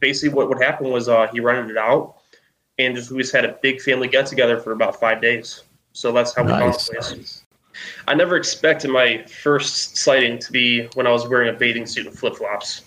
basically, 0.00 0.34
what 0.34 0.48
would 0.48 0.60
happen 0.60 0.90
was 0.90 1.08
uh, 1.08 1.28
he 1.32 1.40
rented 1.40 1.70
it 1.70 1.76
out, 1.78 2.16
and 2.78 2.94
just 2.94 3.10
we 3.10 3.22
just 3.22 3.32
had 3.32 3.44
a 3.44 3.56
big 3.62 3.80
family 3.80 4.08
get 4.08 4.26
together 4.26 4.60
for 4.60 4.72
about 4.72 5.00
five 5.00 5.22
days. 5.22 5.62
So 5.92 6.12
that's 6.12 6.34
how 6.34 6.42
we 6.42 6.50
found 6.50 6.66
Nice. 6.66 6.88
the 6.88 6.94
place. 6.94 7.44
I 8.08 8.14
never 8.14 8.36
expected 8.36 8.90
my 8.90 9.24
first 9.24 9.96
sighting 9.96 10.38
to 10.40 10.52
be 10.52 10.86
when 10.94 11.06
I 11.06 11.12
was 11.12 11.28
wearing 11.28 11.54
a 11.54 11.58
bathing 11.58 11.86
suit 11.86 12.06
and 12.06 12.16
flip 12.16 12.36
flops. 12.36 12.82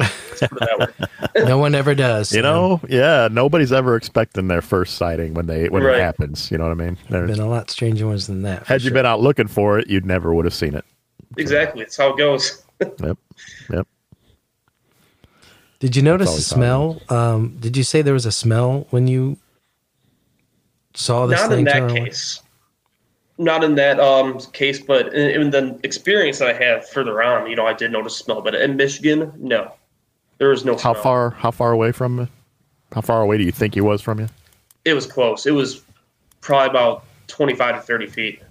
no 1.36 1.58
one 1.58 1.74
ever 1.74 1.94
does. 1.94 2.32
You 2.32 2.42
Sam. 2.42 2.42
know, 2.44 2.80
yeah, 2.88 3.28
nobody's 3.30 3.72
ever 3.72 3.96
expecting 3.96 4.48
their 4.48 4.62
first 4.62 4.96
sighting 4.96 5.34
when 5.34 5.46
they 5.46 5.68
when 5.68 5.82
Right. 5.82 5.96
it 5.98 6.00
happens. 6.00 6.50
You 6.50 6.58
know 6.58 6.64
what 6.64 6.72
I 6.80 6.84
mean? 6.84 6.96
There's- 7.08 7.30
been 7.30 7.40
a 7.40 7.48
lot 7.48 7.70
stranger 7.70 8.06
ones 8.06 8.26
than 8.26 8.42
that. 8.42 8.66
for 8.66 8.72
had 8.72 8.82
you 8.82 8.90
been 8.90 9.06
out 9.06 9.20
looking 9.20 9.48
for 9.48 9.78
it, 9.78 9.88
you'd 9.88 10.06
never 10.06 10.32
would 10.34 10.44
have 10.44 10.54
seen 10.54 10.74
it. 10.74 10.84
Exactly. 11.36 11.82
it's 11.82 11.96
how 11.96 12.12
it 12.14 12.18
goes. 12.18 12.62
Yep, 13.02 13.18
yep. 13.70 13.86
Did 15.80 15.96
you 15.96 16.02
notice 16.02 16.34
the 16.34 16.40
smell? 16.42 17.00
Um, 17.10 17.56
did 17.60 17.76
you 17.76 17.82
say 17.84 18.00
there 18.02 18.14
was 18.14 18.26
a 18.26 18.32
smell 18.32 18.86
when 18.90 19.06
you 19.06 19.36
saw 20.94 21.26
this 21.26 21.40
Not 21.40 21.50
thing? 21.50 21.58
in 21.60 21.64
that 21.66 21.72
turn 21.74 21.82
around? 21.84 21.94
case. 22.06 22.42
Not 23.38 23.64
in 23.64 23.74
that 23.76 23.98
um, 24.00 24.38
case, 24.52 24.80
but 24.80 25.14
in, 25.14 25.42
in 25.42 25.50
the 25.50 25.78
experience 25.82 26.38
that 26.40 26.48
I 26.48 26.52
had 26.52 26.86
further 26.88 27.22
on, 27.22 27.48
you 27.48 27.56
know, 27.56 27.66
I 27.66 27.72
did 27.72 27.90
notice 27.92 28.16
smell. 28.16 28.42
But 28.42 28.54
in 28.54 28.76
Michigan, 28.76 29.32
no, 29.38 29.72
there 30.40 30.48
was 30.48 30.64
no 30.64 30.72
How 30.72 30.92
smell. 30.94 31.02
far? 31.02 31.30
How 31.30 31.50
far 31.52 31.70
away 31.70 31.92
from? 31.92 32.28
How 32.92 33.02
far 33.02 33.20
away 33.22 33.36
do 33.38 33.44
you 33.44 33.52
think 33.52 33.74
he 33.74 33.80
was 33.82 34.00
from 34.02 34.18
you? 34.18 34.28
It 34.86 34.94
was 34.94 35.06
close. 35.06 35.44
It 35.46 35.50
was 35.52 35.82
probably 36.40 36.70
about 36.70 37.04
twenty-five 37.28 37.76
to 37.76 37.80
thirty 37.82 38.06
feet. 38.08 38.42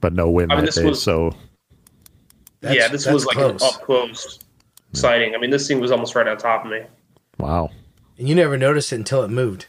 But 0.00 0.12
no 0.12 0.28
wind 0.28 0.52
I 0.52 0.56
mean, 0.56 0.64
that 0.64 0.74
this 0.74 0.82
day, 0.82 0.84
was- 0.84 1.02
so 1.02 1.34
That's- 2.60 2.76
yeah, 2.78 2.88
this 2.88 3.06
was 3.06 3.24
like 3.26 3.36
close. 3.36 3.62
an 3.62 3.68
up 3.68 3.80
close 3.82 4.40
sighting. 4.92 5.34
I 5.34 5.38
mean, 5.38 5.50
this 5.50 5.68
thing 5.68 5.78
was 5.80 5.92
almost 5.92 6.14
right 6.16 6.26
on 6.26 6.36
top 6.36 6.64
of 6.64 6.70
me. 6.72 6.82
Wow. 7.38 7.70
And 8.18 8.28
you 8.28 8.34
never 8.34 8.58
noticed 8.58 8.92
it 8.92 8.96
until 8.96 9.22
it 9.22 9.30
moved. 9.30 9.66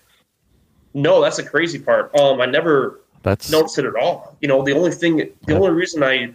No, 0.95 1.21
that's 1.21 1.37
the 1.37 1.43
crazy 1.43 1.77
part. 1.79 2.13
Um, 2.17 2.41
I 2.41 2.47
never 2.47 3.01
That's 3.23 3.51
noticed 3.51 3.77
it 3.77 3.85
at 3.85 3.95
all. 3.95 4.35
You 4.41 4.47
know, 4.47 4.63
the 4.63 4.73
only 4.73 4.91
thing, 4.91 5.17
the 5.17 5.31
Yeah. 5.47 5.55
only 5.55 5.69
reason 5.69 6.01
I, 6.03 6.33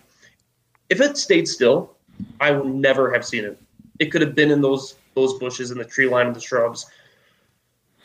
if 0.89 1.01
it 1.01 1.19
stayed 1.19 1.49
still, 1.49 1.95
I 2.41 2.53
would 2.53 2.73
never 2.73 3.13
have 3.13 3.27
seen 3.27 3.45
it. 3.45 3.59
It 3.99 4.07
could 4.13 4.21
have 4.23 4.35
been 4.37 4.51
in 4.53 4.61
those 4.63 4.95
those 5.17 5.39
bushes 5.39 5.73
and 5.73 5.81
the 5.81 5.85
tree 5.85 6.07
line 6.07 6.29
of 6.29 6.35
the 6.35 6.41
shrubs, 6.41 6.87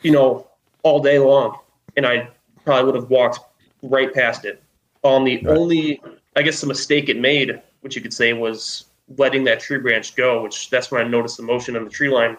you 0.00 0.10
know, 0.10 0.48
all 0.82 1.00
day 1.00 1.18
long, 1.20 1.58
and 1.96 2.04
I 2.04 2.28
probably 2.64 2.86
would 2.86 2.94
have 2.96 3.10
walked 3.10 3.38
right 3.82 4.12
past 4.12 4.44
it. 4.44 4.60
Um, 5.04 5.24
the 5.24 5.36
Right. 5.36 5.56
only, 5.56 6.02
I 6.34 6.42
guess, 6.42 6.60
the 6.60 6.66
mistake 6.66 7.08
it 7.08 7.18
made, 7.18 7.60
which 7.82 7.94
you 7.94 8.02
could 8.02 8.14
say, 8.14 8.32
was 8.32 8.86
letting 9.16 9.44
that 9.44 9.60
tree 9.60 9.78
branch 9.78 10.16
go. 10.16 10.42
Which 10.42 10.70
that's 10.70 10.90
when 10.90 11.04
I 11.04 11.08
noticed 11.08 11.36
the 11.36 11.42
motion 11.42 11.76
in 11.76 11.84
the 11.84 11.90
tree 11.90 12.08
line, 12.08 12.36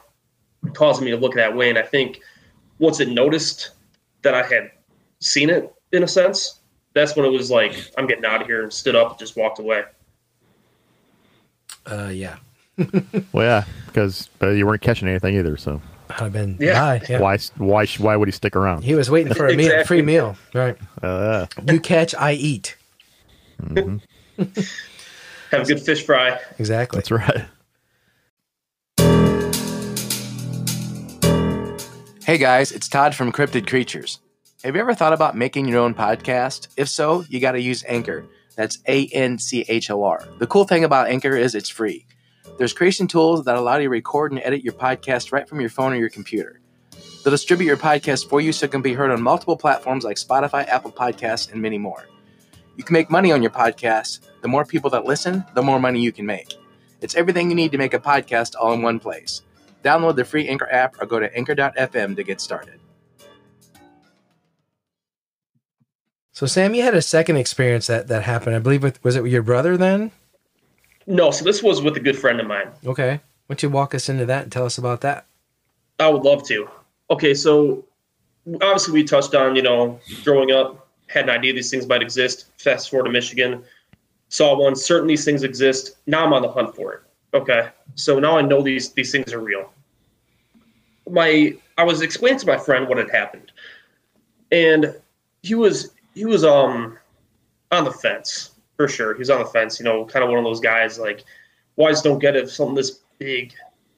causing 0.74 1.06
me 1.06 1.12
to 1.12 1.18
look 1.18 1.36
that 1.36 1.56
way. 1.56 1.70
And 1.70 1.78
I 1.78 1.84
think 1.84 2.22
once 2.80 3.00
it 3.00 3.10
noticed 3.10 3.72
that 4.24 4.34
I 4.34 4.44
had 4.44 4.72
seen 5.20 5.50
it 5.50 5.74
in 5.92 6.04
a 6.04 6.08
sense, 6.08 6.62
that's 6.94 7.16
when 7.16 7.26
it 7.26 7.32
was 7.32 7.52
like, 7.52 7.92
I'm 7.98 8.08
getting 8.08 8.26
out 8.26 8.42
of 8.42 8.48
here 8.48 8.64
and 8.64 8.74
stood 8.74 8.96
up 8.96 9.12
and 9.12 9.20
just 9.20 9.36
walked 9.38 9.60
away. 9.60 9.84
Uh, 11.86 12.10
yeah. 12.12 12.38
Well, 12.78 13.46
yeah, 13.46 13.64
because 13.88 14.30
uh, 14.42 14.50
you 14.50 14.66
weren't 14.66 14.82
catching 14.82 15.08
anything 15.08 15.36
either. 15.36 15.58
So 15.58 15.82
I'd 16.10 16.20
have 16.20 16.34
been 16.34 16.58
Yeah. 16.60 16.74
bye. 17.00 17.06
Yeah. 17.08 17.20
why 17.20 17.38
why 17.58 17.86
why 17.86 18.16
would 18.16 18.28
he 18.28 18.32
stick 18.32 18.56
around? 18.56 18.84
He 18.84 18.96
was 18.96 19.10
waiting 19.10 19.34
for 19.34 19.48
a 19.48 19.56
meal, 19.56 19.84
free 19.86 20.02
meal. 20.02 20.36
Right. 20.54 20.78
Uh, 21.02 21.46
You 21.68 21.80
catch, 21.80 22.16
I 22.16 22.34
eat. 22.34 22.76
Have 23.68 24.02
a 25.52 25.66
good 25.66 25.82
fish 25.82 26.04
fry. 26.06 26.40
Exactly. 26.58 26.98
that's 26.98 27.12
right. 27.12 27.46
Hey 32.26 32.38
guys, 32.38 32.72
it's 32.72 32.88
Todd 32.88 33.14
from 33.14 33.32
Cryptid 33.34 33.68
Creatures. 33.68 34.20
Have 34.64 34.76
you 34.76 34.82
ever 34.82 34.94
thought 34.96 35.12
about 35.14 35.36
making 35.36 35.68
your 35.68 35.80
own 35.80 35.94
podcast? 35.94 36.70
If 36.78 36.88
so, 36.88 37.26
you 37.28 37.42
got 37.42 37.52
to 37.52 37.62
use 37.62 37.84
Anchor. 37.88 38.26
That's 38.56 38.80
A 38.88 39.08
N 39.08 39.38
C 39.38 39.66
H 39.68 39.92
O 39.92 40.04
R. 40.04 40.26
The 40.40 40.48
cool 40.48 40.64
thing 40.64 40.84
about 40.86 41.08
Anchor 41.10 41.36
is 41.36 41.54
it's 41.54 41.68
free. 41.70 42.06
There's 42.58 42.74
creation 42.74 43.08
tools 43.08 43.46
that 43.46 43.56
allow 43.56 43.78
you 43.78 43.84
to 43.84 43.90
record 43.90 44.32
and 44.32 44.42
edit 44.44 44.64
your 44.64 44.74
podcast 44.74 45.32
right 45.32 45.48
from 45.48 45.60
your 45.60 45.70
phone 45.70 45.94
or 45.94 45.96
your 45.96 46.10
computer. 46.10 46.60
They'll 47.24 47.32
distribute 47.32 47.68
your 47.68 47.78
podcast 47.78 48.28
for 48.28 48.42
you 48.42 48.52
so 48.52 48.66
it 48.66 48.72
can 48.72 48.82
be 48.82 48.94
heard 48.94 49.12
on 49.12 49.22
multiple 49.22 49.58
platforms 49.58 50.04
like 50.04 50.18
Spotify, 50.18 50.68
Apple 50.68 50.92
Podcasts, 50.92 51.52
and 51.52 51.62
many 51.62 51.78
more. 51.78 52.08
You 52.76 52.84
can 52.84 52.94
make 52.94 53.10
money 53.10 53.32
on 53.32 53.42
your 53.42 53.52
podcast. 53.52 54.20
The 54.42 54.48
more 54.48 54.66
people 54.66 54.90
that 54.90 55.06
listen, 55.06 55.46
the 55.54 55.62
more 55.62 55.80
money 55.80 56.02
you 56.02 56.12
can 56.12 56.26
make. 56.26 56.54
It's 57.02 57.16
everything 57.16 57.50
you 57.50 57.56
need 57.56 57.72
to 57.72 57.78
make 57.78 57.94
a 57.94 58.00
podcast 58.00 58.56
all 58.60 58.74
in 58.74 58.82
one 58.82 59.00
place. 59.00 59.42
Download 59.84 60.16
the 60.16 60.26
free 60.26 60.48
Anchor 60.48 60.70
app 60.72 61.02
or 61.02 61.06
go 61.06 61.20
to 61.20 61.34
anchor.fm 61.36 62.16
to 62.16 62.24
get 62.24 62.42
started. 62.42 62.80
So 66.32 66.48
Sam, 66.48 66.74
you 66.74 66.82
had 66.82 66.96
a 66.96 67.02
second 67.02 67.38
experience 67.38 67.88
that 67.88 68.08
that 68.08 68.24
happened. 68.24 68.56
I 68.56 68.60
believe 68.60 68.82
with 68.82 69.04
was 69.04 69.16
it 69.16 69.22
with 69.22 69.32
your 69.32 69.44
brother 69.44 69.78
then? 69.78 70.12
No, 71.08 71.32
so 71.32 71.44
this 71.44 71.62
was 71.62 71.82
with 71.82 71.98
a 71.98 72.00
good 72.00 72.18
friend 72.18 72.40
of 72.40 72.48
mine. 72.48 72.70
Okay. 72.86 73.20
Why 73.48 73.56
don't 73.56 73.64
you 73.64 73.70
walk 73.70 73.94
us 73.94 74.10
into 74.10 74.26
that 74.26 74.44
and 74.44 74.52
tell 74.52 74.66
us 74.66 74.78
about 74.78 75.02
that? 75.02 75.26
I 76.00 76.08
would 76.10 76.24
love 76.24 76.46
to. 76.48 76.70
Okay, 77.10 77.34
so 77.34 77.86
obviously 78.62 78.94
we 78.94 79.04
touched 79.04 79.36
on, 79.36 79.56
you 79.56 79.62
know, 79.62 80.00
growing 80.24 80.52
up, 80.52 80.88
had 81.08 81.26
an 81.26 81.30
idea 81.30 81.54
these 81.54 81.70
things 81.70 81.88
might 81.88 82.02
exist. 82.02 82.48
Fast 82.58 82.90
forward 82.90 83.06
to 83.06 83.12
Michigan, 83.12 83.64
saw 84.30 84.58
one. 84.58 84.76
Certain 84.76 85.08
these 85.08 85.26
things 85.26 85.44
exist. 85.44 85.98
Now 86.08 86.26
I'm 86.26 86.34
on 86.34 86.42
the 86.42 86.52
hunt 86.52 86.76
for 86.76 86.94
it. 86.94 87.02
Okay, 87.34 87.70
so 87.96 88.20
now 88.20 88.38
I 88.38 88.42
know 88.42 88.62
these 88.62 88.94
these 88.94 89.12
things 89.12 89.34
are 89.34 89.40
real. 89.40 89.72
My 91.10 91.56
I 91.78 91.84
was 91.84 92.02
explaining 92.02 92.40
to 92.40 92.48
my 92.48 92.58
friend 92.58 92.88
what 92.88 92.98
had 92.98 93.10
happened, 93.10 93.52
and 94.52 94.96
he 95.42 95.56
was 95.56 95.92
he 96.16 96.26
was 96.26 96.44
um 96.46 96.98
on 97.72 97.84
the 97.84 97.92
fence 97.92 98.52
for 98.78 98.88
sure. 98.88 99.14
He 99.14 99.20
was 99.20 99.30
on 99.30 99.40
the 99.40 99.46
fence. 99.46 99.80
You 99.80 99.86
know, 99.86 100.06
kind 100.06 100.24
of 100.24 100.30
one 100.30 100.40
of 100.40 100.46
those 100.46 100.60
guys 100.60 101.00
like, 101.00 101.24
just 101.78 102.04
don't 102.04 102.20
get 102.20 102.36
it 102.36 102.46
if 102.46 102.52
something 102.52 102.76
this 102.76 103.00
big 103.20 103.54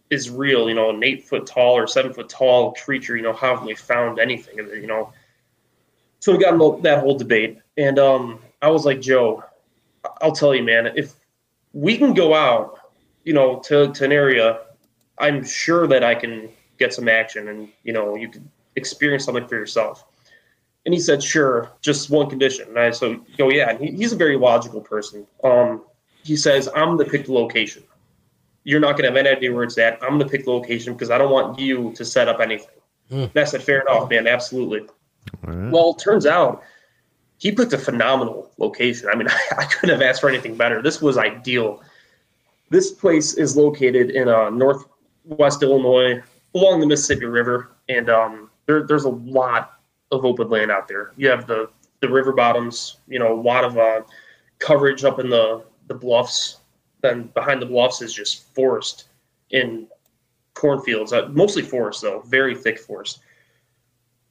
is 0.10 0.30
real, 0.30 0.70
you 0.70 0.76
know, 0.76 0.92
an 0.92 1.04
eight 1.04 1.28
foot 1.28 1.46
tall 1.46 1.74
or 1.74 1.88
seven 1.88 2.14
foot 2.14 2.30
tall 2.30 2.74
creature, 2.74 3.16
you 3.16 3.24
know, 3.24 3.34
how 3.34 3.56
have 3.56 3.66
they 3.66 3.76
found 3.76 4.20
anything 4.20 4.60
of 4.60 4.68
it, 4.68 4.82
you 4.82 4.88
know? 4.88 5.12
So 6.20 6.32
we 6.32 6.38
got 6.38 6.54
into 6.54 6.82
that 6.84 7.00
whole 7.00 7.18
debate. 7.18 7.60
And 7.78 8.00
um, 8.00 8.40
I 8.62 8.70
was 8.70 8.86
like, 8.86 9.02
Joe, 9.02 9.44
I'll 10.22 10.32
tell 10.32 10.56
you, 10.56 10.64
man, 10.64 10.88
if 10.96 11.14
we 11.74 11.98
can 11.98 12.14
go 12.14 12.34
out, 12.34 12.80
you 13.24 13.34
know, 13.34 13.60
to, 13.66 13.92
to 13.92 14.06
an 14.06 14.12
area, 14.12 14.62
I'm 15.18 15.44
sure 15.44 15.88
that 15.88 16.04
I 16.04 16.16
can 16.16 16.50
get 16.78 16.94
some 16.94 17.08
action 17.08 17.48
and, 17.48 17.70
you 17.84 17.94
know, 17.94 18.16
you 18.16 18.30
can 18.30 18.50
experience 18.76 19.26
something 19.26 19.48
for 19.48 19.56
yourself. 19.56 20.06
And 20.86 20.94
he 20.94 21.00
said, 21.00 21.24
sure, 21.24 21.72
just 21.82 22.10
one 22.10 22.30
condition. 22.30 22.68
And 22.70 22.80
I 22.80 22.92
said, 22.92 23.20
go, 23.38 23.50
yeah. 23.50 23.72
And 23.72 23.80
he, 23.80 23.92
he's 23.92 24.14
a 24.14 24.16
very 24.16 24.38
logical 24.38 24.82
person. 24.82 25.26
Um, 25.44 25.84
he 26.24 26.36
says, 26.36 26.70
I'm 26.76 26.98
the 26.98 27.06
pick 27.06 27.26
the 27.26 27.34
location 27.34 27.84
you're 28.66 28.80
not 28.80 28.98
going 28.98 29.04
to 29.04 29.08
have 29.08 29.16
any 29.16 29.30
idea 29.30 29.54
where 29.54 29.64
it's 29.64 29.78
at. 29.78 30.02
I'm 30.04 30.10
going 30.10 30.20
to 30.20 30.26
pick 30.26 30.44
the 30.44 30.52
location 30.52 30.94
because 30.94 31.10
I 31.10 31.18
don't 31.18 31.32
want 31.32 31.58
you 31.58 31.94
to 31.94 32.04
set 32.04 32.28
up 32.28 32.42
anything. 32.42 32.68
Hmm. 33.10 33.16
And 33.16 33.38
I 33.38 33.44
said, 33.46 33.64
fair 33.64 33.82
enough, 33.82 34.10
man, 34.10 34.28
absolutely. 34.28 34.82
All 35.48 35.54
right. 35.54 35.72
Well, 35.72 35.92
it 35.92 36.02
turns 36.04 36.26
out 36.26 36.64
he 37.38 37.52
picked 37.52 37.72
a 37.74 37.78
phenomenal 37.78 38.52
location. 38.58 39.08
I 39.10 39.16
mean, 39.16 39.28
I 39.58 39.66
couldn't 39.66 39.98
have 39.98 40.02
asked 40.02 40.20
for 40.20 40.30
anything 40.30 40.58
better. 40.58 40.82
This 40.82 41.02
was 41.02 41.18
ideal. 41.18 41.82
This 42.72 42.92
place 42.92 43.36
is 43.36 43.56
located 43.56 44.10
in 44.10 44.28
uh, 44.28 44.50
northwest 44.50 45.62
Illinois 45.62 46.22
along 46.56 46.80
the 46.80 46.88
Mississippi 46.88 47.26
River, 47.26 47.76
and 47.88 48.10
um, 48.10 48.50
there, 48.66 48.88
there's 48.88 49.04
a 49.04 49.10
lot 49.10 49.75
of 50.16 50.26
open 50.26 50.50
land 50.50 50.72
out 50.72 50.88
there. 50.88 51.12
You 51.18 51.30
have 51.30 51.48
the, 51.48 51.70
the 52.02 52.10
river 52.10 52.34
bottoms, 52.34 52.98
you 53.08 53.20
know, 53.20 53.34
a 53.34 53.42
lot 53.42 53.64
of 53.64 53.78
uh, 53.78 54.02
coverage 54.60 55.04
up 55.04 55.20
in 55.20 55.30
the, 55.30 55.64
the 55.88 55.94
bluffs. 55.94 56.58
Then 57.02 57.30
behind 57.34 57.62
the 57.62 57.66
bluffs 57.66 58.02
is 58.02 58.14
just 58.14 58.54
forest 58.56 59.10
in 59.52 59.88
cornfields, 60.56 61.14
uh, 61.14 61.28
mostly 61.32 61.62
forest 61.62 62.02
though, 62.02 62.22
very 62.22 62.56
thick 62.56 62.80
forest. 62.80 63.20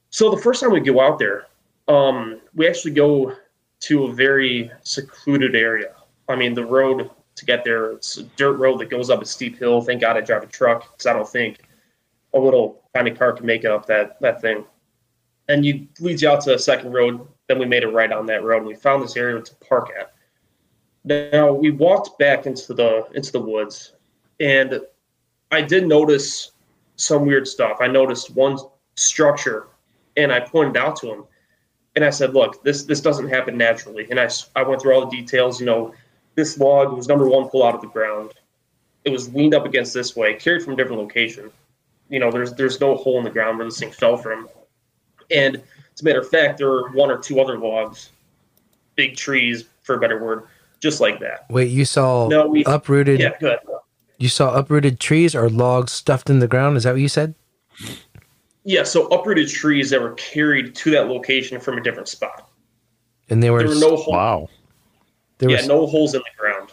So 0.09 0.29
the 0.29 0.41
first 0.41 0.61
time 0.61 0.71
we 0.71 0.79
go 0.79 0.99
out 0.99 1.19
there, 1.19 1.47
um, 1.87 2.41
we 2.53 2.67
actually 2.67 2.93
go 2.93 3.35
to 3.81 4.05
a 4.05 4.13
very 4.13 4.71
secluded 4.83 5.55
area. 5.55 5.95
I 6.27 6.35
mean, 6.35 6.53
the 6.53 6.65
road 6.65 7.09
to 7.35 7.45
get 7.45 7.63
there, 7.63 7.91
it's 7.91 8.17
a 8.17 8.23
dirt 8.23 8.57
road 8.57 8.79
that 8.79 8.89
goes 8.89 9.09
up 9.09 9.21
a 9.21 9.25
steep 9.25 9.59
hill. 9.59 9.81
Thank 9.81 10.01
God 10.01 10.17
I 10.17 10.21
drive 10.21 10.43
a 10.43 10.47
truck 10.47 10.91
because 10.91 11.05
I 11.05 11.13
don't 11.13 11.27
think 11.27 11.59
a 12.33 12.39
little 12.39 12.81
tiny 12.95 13.11
car 13.11 13.33
can 13.33 13.45
make 13.45 13.63
it 13.63 13.71
up 13.71 13.85
that 13.87 14.19
that 14.21 14.41
thing. 14.41 14.65
And 15.47 15.65
you 15.65 15.87
leads 15.99 16.21
you 16.21 16.29
out 16.29 16.41
to 16.41 16.55
a 16.55 16.59
second 16.59 16.91
road. 16.91 17.27
Then 17.47 17.59
we 17.59 17.65
made 17.65 17.83
a 17.83 17.87
right 17.87 18.11
on 18.11 18.25
that 18.27 18.43
road, 18.43 18.59
and 18.59 18.67
we 18.67 18.75
found 18.75 19.03
this 19.03 19.15
area 19.15 19.39
to 19.39 19.55
park 19.55 19.91
at. 19.97 20.13
Now 21.03 21.53
we 21.53 21.69
walked 21.69 22.17
back 22.17 22.47
into 22.47 22.73
the 22.73 23.07
into 23.13 23.31
the 23.31 23.39
woods, 23.39 23.93
and 24.39 24.81
I 25.51 25.61
did 25.61 25.87
notice 25.87 26.51
some 26.95 27.25
weird 27.25 27.47
stuff. 27.47 27.77
I 27.79 27.87
noticed 27.87 28.35
one 28.35 28.57
structure, 28.95 29.67
and 30.17 30.31
I 30.31 30.39
pointed 30.39 30.77
out 30.77 30.95
to 30.97 31.11
him, 31.11 31.23
and 31.95 32.03
I 32.03 32.09
said, 32.09 32.33
"Look, 32.33 32.63
this 32.63 32.83
this 32.83 33.01
doesn't 33.01 33.29
happen 33.29 33.55
naturally." 33.57 34.07
And 34.09 34.19
I 34.19 34.29
I 34.55 34.63
went 34.63 34.81
through 34.81 34.95
all 34.95 35.05
the 35.05 35.15
details. 35.15 35.59
You 35.59 35.67
know, 35.67 35.93
this 36.33 36.57
log 36.57 36.93
was 36.93 37.07
number 37.07 37.27
one 37.27 37.49
pull 37.49 37.63
out 37.63 37.75
of 37.75 37.81
the 37.81 37.87
ground. 37.87 38.33
It 39.03 39.11
was 39.11 39.31
leaned 39.33 39.53
up 39.53 39.65
against 39.65 39.93
this 39.93 40.15
way, 40.15 40.33
carried 40.33 40.63
from 40.63 40.73
a 40.73 40.75
different 40.75 41.01
location. 41.01 41.51
You 42.09 42.19
know, 42.19 42.31
there's 42.31 42.53
there's 42.53 42.79
no 42.79 42.95
hole 42.95 43.19
in 43.19 43.23
the 43.23 43.29
ground 43.29 43.57
where 43.57 43.67
this 43.67 43.79
thing 43.79 43.91
fell 43.91 44.17
from. 44.17 44.49
And 45.31 45.55
as 45.93 46.01
a 46.01 46.03
matter 46.03 46.19
of 46.19 46.29
fact, 46.29 46.57
there 46.57 46.69
were 46.69 46.89
one 46.91 47.09
or 47.11 47.17
two 47.17 47.39
other 47.39 47.57
logs, 47.57 48.09
big 48.95 49.15
trees, 49.15 49.65
for 49.83 49.95
a 49.95 49.99
better 49.99 50.23
word, 50.23 50.43
just 50.79 50.99
like 50.99 51.19
that. 51.19 51.45
Wait, 51.49 51.69
you 51.69 51.85
saw 51.85 52.27
No, 52.27 52.47
we- 52.47 52.63
uprooted 52.65 53.19
Yeah, 53.19 53.33
good. 53.39 53.59
you 54.17 54.29
saw 54.29 54.55
uprooted 54.55 54.99
trees 54.99 55.35
or 55.35 55.49
logs 55.49 55.91
stuffed 55.91 56.29
in 56.29 56.39
the 56.39 56.47
ground, 56.47 56.77
is 56.77 56.83
that 56.83 56.93
what 56.93 57.01
you 57.01 57.07
said? 57.09 57.35
Yeah, 58.63 58.83
so 58.83 59.07
uprooted 59.07 59.47
trees 59.47 59.91
that 59.91 60.01
were 60.01 60.13
carried 60.13 60.73
to 60.75 60.91
that 60.91 61.07
location 61.07 61.59
from 61.59 61.77
a 61.77 61.81
different 61.83 62.07
spot. 62.07 62.49
And 63.29 63.41
they 63.43 63.49
were, 63.51 63.59
There 63.59 63.69
were 63.69 63.75
no 63.75 63.95
holes. 63.95 64.07
Wow. 64.07 64.49
there 65.37 65.49
yeah, 65.51 65.57
was, 65.57 65.67
no 65.67 65.85
holes 65.85 66.15
in 66.15 66.21
the 66.21 66.39
ground 66.41 66.71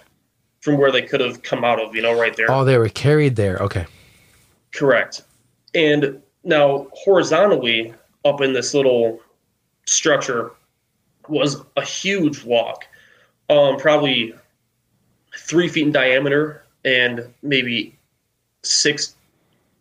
from 0.61 0.79
where 0.79 0.91
they 0.91 1.03
could 1.03 1.21
have 1.21 1.43
come 1.43 1.65
out 1.65 1.81
of. 1.81 1.95
You 1.95 2.03
know, 2.03 2.19
right 2.19 2.35
there. 2.35 2.51
Oh, 2.51 2.65
they 2.65 2.79
were 2.79 2.89
carried 2.89 3.37
there. 3.37 3.57
Okay. 3.59 3.85
Correct. 4.73 5.23
And 5.75 6.23
now 6.45 6.87
horizontally 6.93 7.93
up 8.25 8.41
in 8.41 8.53
this 8.53 8.75
little 8.75 9.21
structure 9.87 10.53
was 11.29 11.63
a 11.77 11.85
huge 11.85 12.45
log, 12.45 12.85
um, 13.49 13.77
probably 13.77 14.35
three 15.37 15.69
feet 15.69 15.87
in 15.87 15.93
diameter 15.93 16.65
and 16.85 17.33
maybe 17.43 17.97
six 18.63 19.15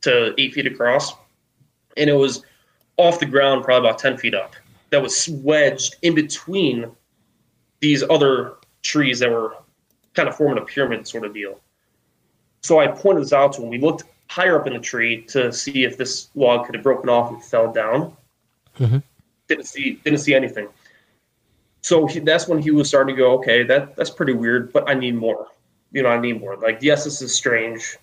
to 0.01 0.33
eight 0.37 0.53
feet 0.53 0.67
across. 0.67 1.13
And 1.97 2.09
it 2.09 2.13
was 2.13 2.43
off 2.97 3.19
the 3.19 3.25
ground, 3.25 3.63
probably 3.63 3.87
about 3.87 3.99
10 3.99 4.17
feet 4.17 4.33
up. 4.33 4.55
That 4.91 5.01
was 5.01 5.27
wedged 5.29 5.95
in 6.01 6.15
between 6.15 6.91
these 7.79 8.03
other 8.09 8.55
trees 8.83 9.19
that 9.19 9.31
were 9.31 9.55
kind 10.13 10.27
of 10.27 10.35
forming 10.35 10.61
a 10.61 10.65
pyramid 10.65 11.07
sort 11.07 11.25
of 11.25 11.33
deal. 11.33 11.59
So 12.61 12.79
I 12.79 12.87
pointed 12.87 13.23
this 13.23 13.33
out 13.33 13.53
to 13.53 13.63
him. 13.63 13.69
We 13.69 13.79
looked 13.79 14.03
higher 14.27 14.59
up 14.59 14.67
in 14.67 14.73
the 14.73 14.79
tree 14.79 15.23
to 15.23 15.51
see 15.51 15.83
if 15.83 15.97
this 15.97 16.29
log 16.35 16.65
could 16.65 16.75
have 16.75 16.83
broken 16.83 17.09
off 17.09 17.31
and 17.31 17.43
fell 17.43 17.71
down. 17.71 18.15
Mm-hmm. 18.79 18.97
Didn't 19.47 19.65
see 19.65 19.99
didn't 20.03 20.19
see 20.19 20.33
anything. 20.33 20.67
So 21.81 22.05
he, 22.05 22.19
that's 22.19 22.47
when 22.47 22.61
he 22.61 22.71
was 22.71 22.87
starting 22.87 23.15
to 23.15 23.19
go, 23.19 23.33
okay, 23.39 23.63
that 23.63 23.95
that's 23.95 24.09
pretty 24.09 24.33
weird, 24.33 24.71
but 24.71 24.89
I 24.89 24.93
need 24.93 25.15
more. 25.15 25.47
You 25.91 26.03
know, 26.03 26.09
I 26.09 26.19
need 26.19 26.39
more. 26.39 26.55
Like, 26.55 26.79
yes, 26.81 27.03
this 27.03 27.21
is 27.21 27.33
strange, 27.33 27.97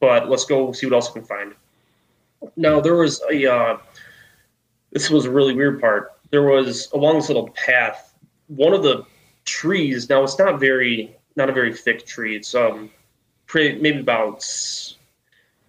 but 0.00 0.28
let's 0.28 0.44
go 0.44 0.72
see 0.72 0.86
what 0.86 0.94
else 0.94 1.14
we 1.14 1.20
can 1.20 1.28
find. 1.28 1.54
Now 2.56 2.80
there 2.80 2.96
was 2.96 3.22
a 3.30 3.50
uh, 3.50 3.78
this 4.90 5.08
was 5.08 5.24
a 5.24 5.30
really 5.30 5.54
weird 5.54 5.80
part. 5.80 6.12
There 6.30 6.42
was 6.42 6.90
along 6.92 7.16
this 7.16 7.28
little 7.28 7.48
path, 7.50 8.14
one 8.48 8.72
of 8.72 8.82
the 8.82 9.04
trees. 9.44 10.08
Now 10.08 10.22
it's 10.22 10.38
not 10.38 10.60
very 10.60 11.16
not 11.36 11.48
a 11.48 11.52
very 11.52 11.74
thick 11.74 12.06
tree. 12.06 12.36
It's 12.36 12.54
um 12.54 12.90
pretty 13.46 13.80
maybe 13.80 14.00
about 14.00 14.44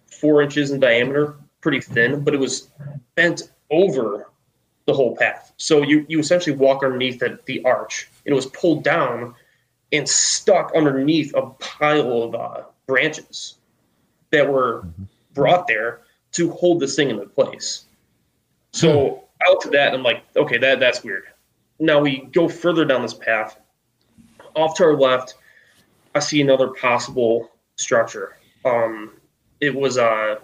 four 0.06 0.42
inches 0.42 0.70
in 0.70 0.80
diameter, 0.80 1.36
pretty 1.60 1.80
thin, 1.80 2.22
but 2.22 2.34
it 2.34 2.40
was 2.40 2.70
bent 3.14 3.50
over 3.72 4.28
the 4.86 4.92
whole 4.92 5.16
path. 5.16 5.52
So 5.56 5.82
you 5.82 6.06
you 6.08 6.20
essentially 6.20 6.54
walk 6.56 6.84
underneath 6.84 7.18
the, 7.18 7.38
the 7.46 7.64
arch, 7.64 8.08
and 8.24 8.32
it 8.32 8.36
was 8.36 8.46
pulled 8.46 8.84
down 8.84 9.34
and 9.92 10.08
stuck 10.08 10.72
underneath 10.74 11.34
a 11.34 11.46
pile 11.46 12.22
of 12.22 12.34
uh, 12.34 12.62
branches 12.86 13.56
that 14.30 14.48
were 14.48 14.86
brought 15.34 15.66
there 15.66 16.00
to 16.32 16.50
hold 16.50 16.80
this 16.80 16.96
thing 16.96 17.10
into 17.10 17.26
place. 17.26 17.84
So 18.72 19.24
I 19.44 19.50
looked 19.50 19.66
at 19.66 19.72
that 19.72 19.94
I'm 19.94 20.02
like, 20.02 20.24
okay, 20.36 20.58
that 20.58 20.80
that's 20.80 21.04
weird. 21.04 21.24
Now 21.78 22.00
we 22.00 22.28
go 22.32 22.48
further 22.48 22.84
down 22.84 23.02
this 23.02 23.14
path. 23.14 23.58
Off 24.54 24.76
to 24.76 24.84
our 24.84 24.96
left, 24.96 25.34
I 26.14 26.18
see 26.18 26.40
another 26.40 26.68
possible 26.68 27.50
structure. 27.76 28.36
Um, 28.64 29.12
it 29.60 29.74
was 29.74 29.98
uh, 29.98 30.36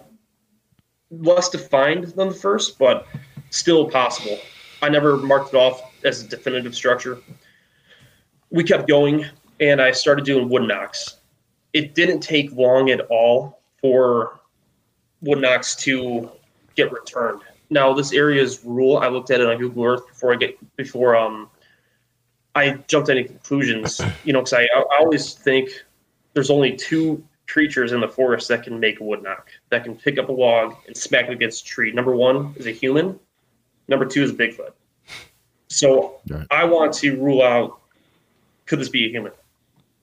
less 1.10 1.48
defined 1.48 2.04
than 2.04 2.28
the 2.28 2.34
first, 2.34 2.78
but 2.78 3.06
still 3.50 3.88
possible. 3.88 4.38
I 4.82 4.88
never 4.88 5.16
marked 5.16 5.54
it 5.54 5.56
off 5.56 5.82
as 6.04 6.22
a 6.22 6.28
definitive 6.28 6.74
structure. 6.74 7.18
We 8.50 8.64
kept 8.64 8.88
going, 8.88 9.26
and 9.60 9.80
I 9.80 9.92
started 9.92 10.24
doing 10.24 10.48
wood 10.48 10.62
knocks. 10.62 11.16
It 11.72 11.94
didn't 11.94 12.20
take 12.20 12.52
long 12.52 12.90
at 12.90 13.00
all 13.10 13.60
for 13.80 14.40
wood 15.20 15.40
knocks 15.40 15.74
to 15.76 16.30
get 16.76 16.92
returned. 16.92 17.42
Now, 17.70 17.92
this 17.92 18.12
area 18.12 18.42
is 18.42 18.64
rural. 18.64 18.98
I 18.98 19.08
looked 19.08 19.30
at 19.30 19.40
it 19.40 19.48
on 19.48 19.58
Google 19.58 19.84
Earth 19.84 20.06
before 20.08 20.32
I 20.32 20.36
get 20.36 20.76
before 20.76 21.16
um 21.16 21.50
I 22.54 22.72
jumped 22.88 23.06
to 23.06 23.12
any 23.12 23.24
conclusions. 23.24 24.00
You 24.24 24.32
know, 24.32 24.40
because 24.40 24.54
I, 24.54 24.62
I 24.74 24.98
always 25.00 25.34
think 25.34 25.70
there's 26.32 26.50
only 26.50 26.74
two 26.74 27.22
creatures 27.48 27.92
in 27.92 28.00
the 28.00 28.08
forest 28.08 28.48
that 28.48 28.62
can 28.62 28.78
make 28.78 29.00
a 29.00 29.04
wood 29.04 29.22
knock, 29.22 29.48
that 29.70 29.82
can 29.82 29.96
pick 29.96 30.18
up 30.18 30.28
a 30.28 30.32
log 30.32 30.76
and 30.86 30.96
smack 30.96 31.26
it 31.26 31.32
against 31.32 31.64
a 31.64 31.66
tree. 31.66 31.90
Number 31.90 32.14
one 32.14 32.54
is 32.56 32.66
a 32.66 32.70
human. 32.70 33.18
Number 33.88 34.04
two 34.04 34.22
is 34.22 34.30
a 34.30 34.34
Bigfoot. 34.34 34.72
So 35.68 36.20
Right. 36.28 36.46
I 36.50 36.64
want 36.64 36.92
to 36.94 37.16
rule 37.16 37.42
out 37.42 37.80
could 38.66 38.78
this 38.78 38.90
be 38.90 39.06
a 39.06 39.08
human? 39.08 39.32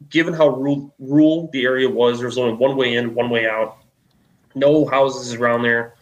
Given 0.10 0.34
how 0.34 0.49
rural, 0.49 0.93
rural 0.97 1.49
the 1.53 1.63
area 1.63 1.88
was, 1.88 2.17
there 2.17 2.27
was 2.27 2.38
only 2.38 2.55
one 2.55 2.75
way 2.75 2.95
in, 2.95 3.13
one 3.13 3.29
way 3.29 3.47
out. 3.47 3.77
No 4.55 4.88
houses 4.88 5.36
around 5.36 5.62
there. 5.62 5.93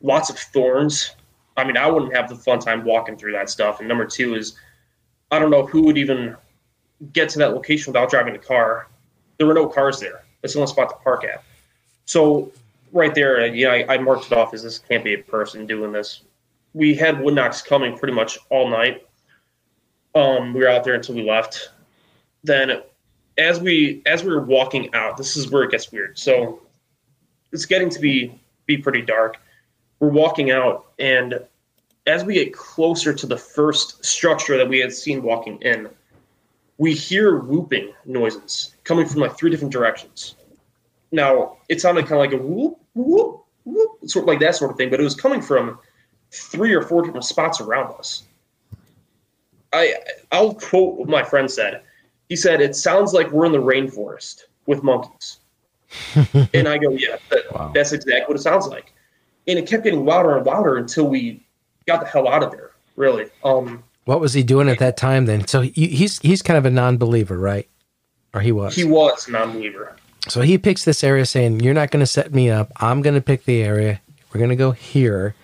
Lots 0.00 0.30
of 0.30 0.38
thorns. 0.38 1.10
I 1.56 1.64
mean, 1.64 1.76
I 1.76 1.88
wouldn't 1.88 2.14
have 2.14 2.28
the 2.28 2.36
fun 2.36 2.60
time 2.60 2.84
walking 2.84 3.16
through 3.16 3.32
that 3.32 3.50
stuff. 3.50 3.80
And 3.80 3.88
number 3.88 4.06
two 4.06 4.36
is, 4.36 4.56
I 5.32 5.40
don't 5.40 5.50
know 5.50 5.66
who 5.66 5.82
would 5.82 5.98
even 5.98 6.36
get 7.12 7.28
to 7.30 7.38
that 7.40 7.52
location 7.52 7.92
without 7.92 8.10
driving 8.10 8.36
a 8.36 8.38
car. 8.38 8.86
There 9.38 9.46
were 9.46 9.54
no 9.54 9.66
cars 9.66 9.98
there. 9.98 10.24
It's 10.42 10.54
the 10.54 10.60
only 10.60 10.70
spot 10.70 10.90
to 10.90 10.96
park 10.96 11.24
at. 11.24 11.42
So 12.04 12.52
right 12.92 13.14
there, 13.14 13.46
yeah, 13.46 13.68
I, 13.70 13.94
I 13.94 13.98
marked 13.98 14.26
it 14.26 14.32
off 14.32 14.54
as 14.54 14.62
this 14.62 14.78
can't 14.78 15.04
be 15.04 15.14
a 15.14 15.18
person 15.18 15.66
doing 15.66 15.92
this. 15.92 16.22
We 16.74 16.94
had 16.94 17.20
wood 17.20 17.34
knocks 17.34 17.62
coming 17.62 17.96
pretty 17.98 18.14
much 18.14 18.38
all 18.50 18.68
night. 18.68 19.06
Um, 20.14 20.54
we 20.54 20.60
were 20.60 20.68
out 20.68 20.84
there 20.84 20.94
until 20.94 21.14
we 21.14 21.22
left. 21.22 21.70
Then, 22.44 22.82
as 23.36 23.60
we 23.60 24.02
as 24.06 24.22
we 24.22 24.30
were 24.30 24.42
walking 24.42 24.92
out, 24.94 25.16
this 25.16 25.36
is 25.36 25.50
where 25.50 25.62
it 25.64 25.70
gets 25.70 25.92
weird. 25.92 26.18
So 26.18 26.60
it's 27.52 27.66
getting 27.66 27.90
to 27.90 28.00
be 28.00 28.38
be 28.66 28.76
pretty 28.76 29.02
dark. 29.02 29.38
We're 30.00 30.08
walking 30.08 30.50
out, 30.50 30.92
and 30.98 31.40
as 32.06 32.24
we 32.24 32.34
get 32.34 32.54
closer 32.54 33.12
to 33.12 33.26
the 33.26 33.36
first 33.36 34.04
structure 34.04 34.56
that 34.56 34.68
we 34.68 34.78
had 34.78 34.92
seen 34.92 35.22
walking 35.22 35.60
in, 35.62 35.88
we 36.78 36.94
hear 36.94 37.38
whooping 37.38 37.92
noises 38.06 38.74
coming 38.84 39.06
from 39.06 39.20
like 39.20 39.36
three 39.36 39.50
different 39.50 39.72
directions. 39.72 40.36
Now, 41.10 41.58
it 41.68 41.80
sounded 41.80 42.06
kind 42.06 42.14
of 42.14 42.18
like 42.18 42.32
a 42.32 42.42
whoop, 42.42 42.78
whoop, 42.94 43.44
whoop, 43.64 43.90
sort 44.06 44.24
of 44.24 44.28
like 44.28 44.40
that 44.40 44.54
sort 44.54 44.70
of 44.70 44.76
thing, 44.76 44.90
but 44.90 45.00
it 45.00 45.04
was 45.04 45.14
coming 45.14 45.42
from 45.42 45.78
three 46.30 46.72
or 46.74 46.82
four 46.82 47.02
different 47.02 47.24
spots 47.24 47.60
around 47.60 47.92
us. 47.98 48.24
I 49.72 49.94
I'll 50.32 50.54
quote 50.54 50.98
what 50.98 51.08
my 51.08 51.22
friend 51.22 51.50
said. 51.50 51.82
He 52.28 52.36
said, 52.36 52.60
"It 52.60 52.76
sounds 52.76 53.12
like 53.12 53.30
we're 53.30 53.46
in 53.46 53.52
the 53.52 53.58
rainforest 53.58 54.44
with 54.66 54.82
monkeys." 54.82 55.40
and 56.54 56.68
I 56.68 56.78
go, 56.78 56.90
"Yeah, 56.90 57.16
that, 57.30 57.52
Wow. 57.52 57.72
that's 57.74 57.92
exactly 57.92 58.24
what 58.28 58.36
it 58.36 58.42
sounds 58.42 58.66
like." 58.66 58.92
And 59.46 59.58
it 59.58 59.66
kept 59.66 59.84
getting 59.84 60.04
louder 60.04 60.36
and 60.36 60.46
louder 60.46 60.76
until 60.76 61.08
we 61.08 61.46
got 61.86 62.00
the 62.00 62.06
hell 62.06 62.28
out 62.28 62.42
of 62.42 62.50
there. 62.50 62.72
Really, 62.96 63.26
um, 63.44 63.82
What 64.08 64.20
was 64.20 64.32
he 64.32 64.42
doing 64.42 64.70
at 64.70 64.78
that 64.78 64.96
time 64.96 65.26
then? 65.26 65.46
So 65.46 65.60
he, 65.60 65.88
he's 65.88 66.18
he's 66.20 66.40
kind 66.40 66.56
of 66.56 66.64
a 66.64 66.70
non-believer, 66.70 67.36
right? 67.36 67.68
Or 68.32 68.40
he 68.40 68.52
was. 68.52 68.74
he 68.74 68.82
was 68.84 69.28
non-believer. 69.28 69.94
so 70.28 70.40
he 70.40 70.56
picks 70.56 70.86
this 70.86 71.04
area, 71.04 71.26
saying, 71.26 71.60
"You're 71.60 71.74
not 71.74 71.90
going 71.90 72.00
to 72.00 72.06
set 72.06 72.32
me 72.32 72.48
up. 72.48 72.72
I'm 72.76 73.02
going 73.02 73.16
to 73.16 73.20
pick 73.20 73.44
the 73.44 73.62
area. 73.62 74.00
We're 74.32 74.38
going 74.38 74.48
to 74.48 74.56
go 74.56 74.70
here." 74.70 75.34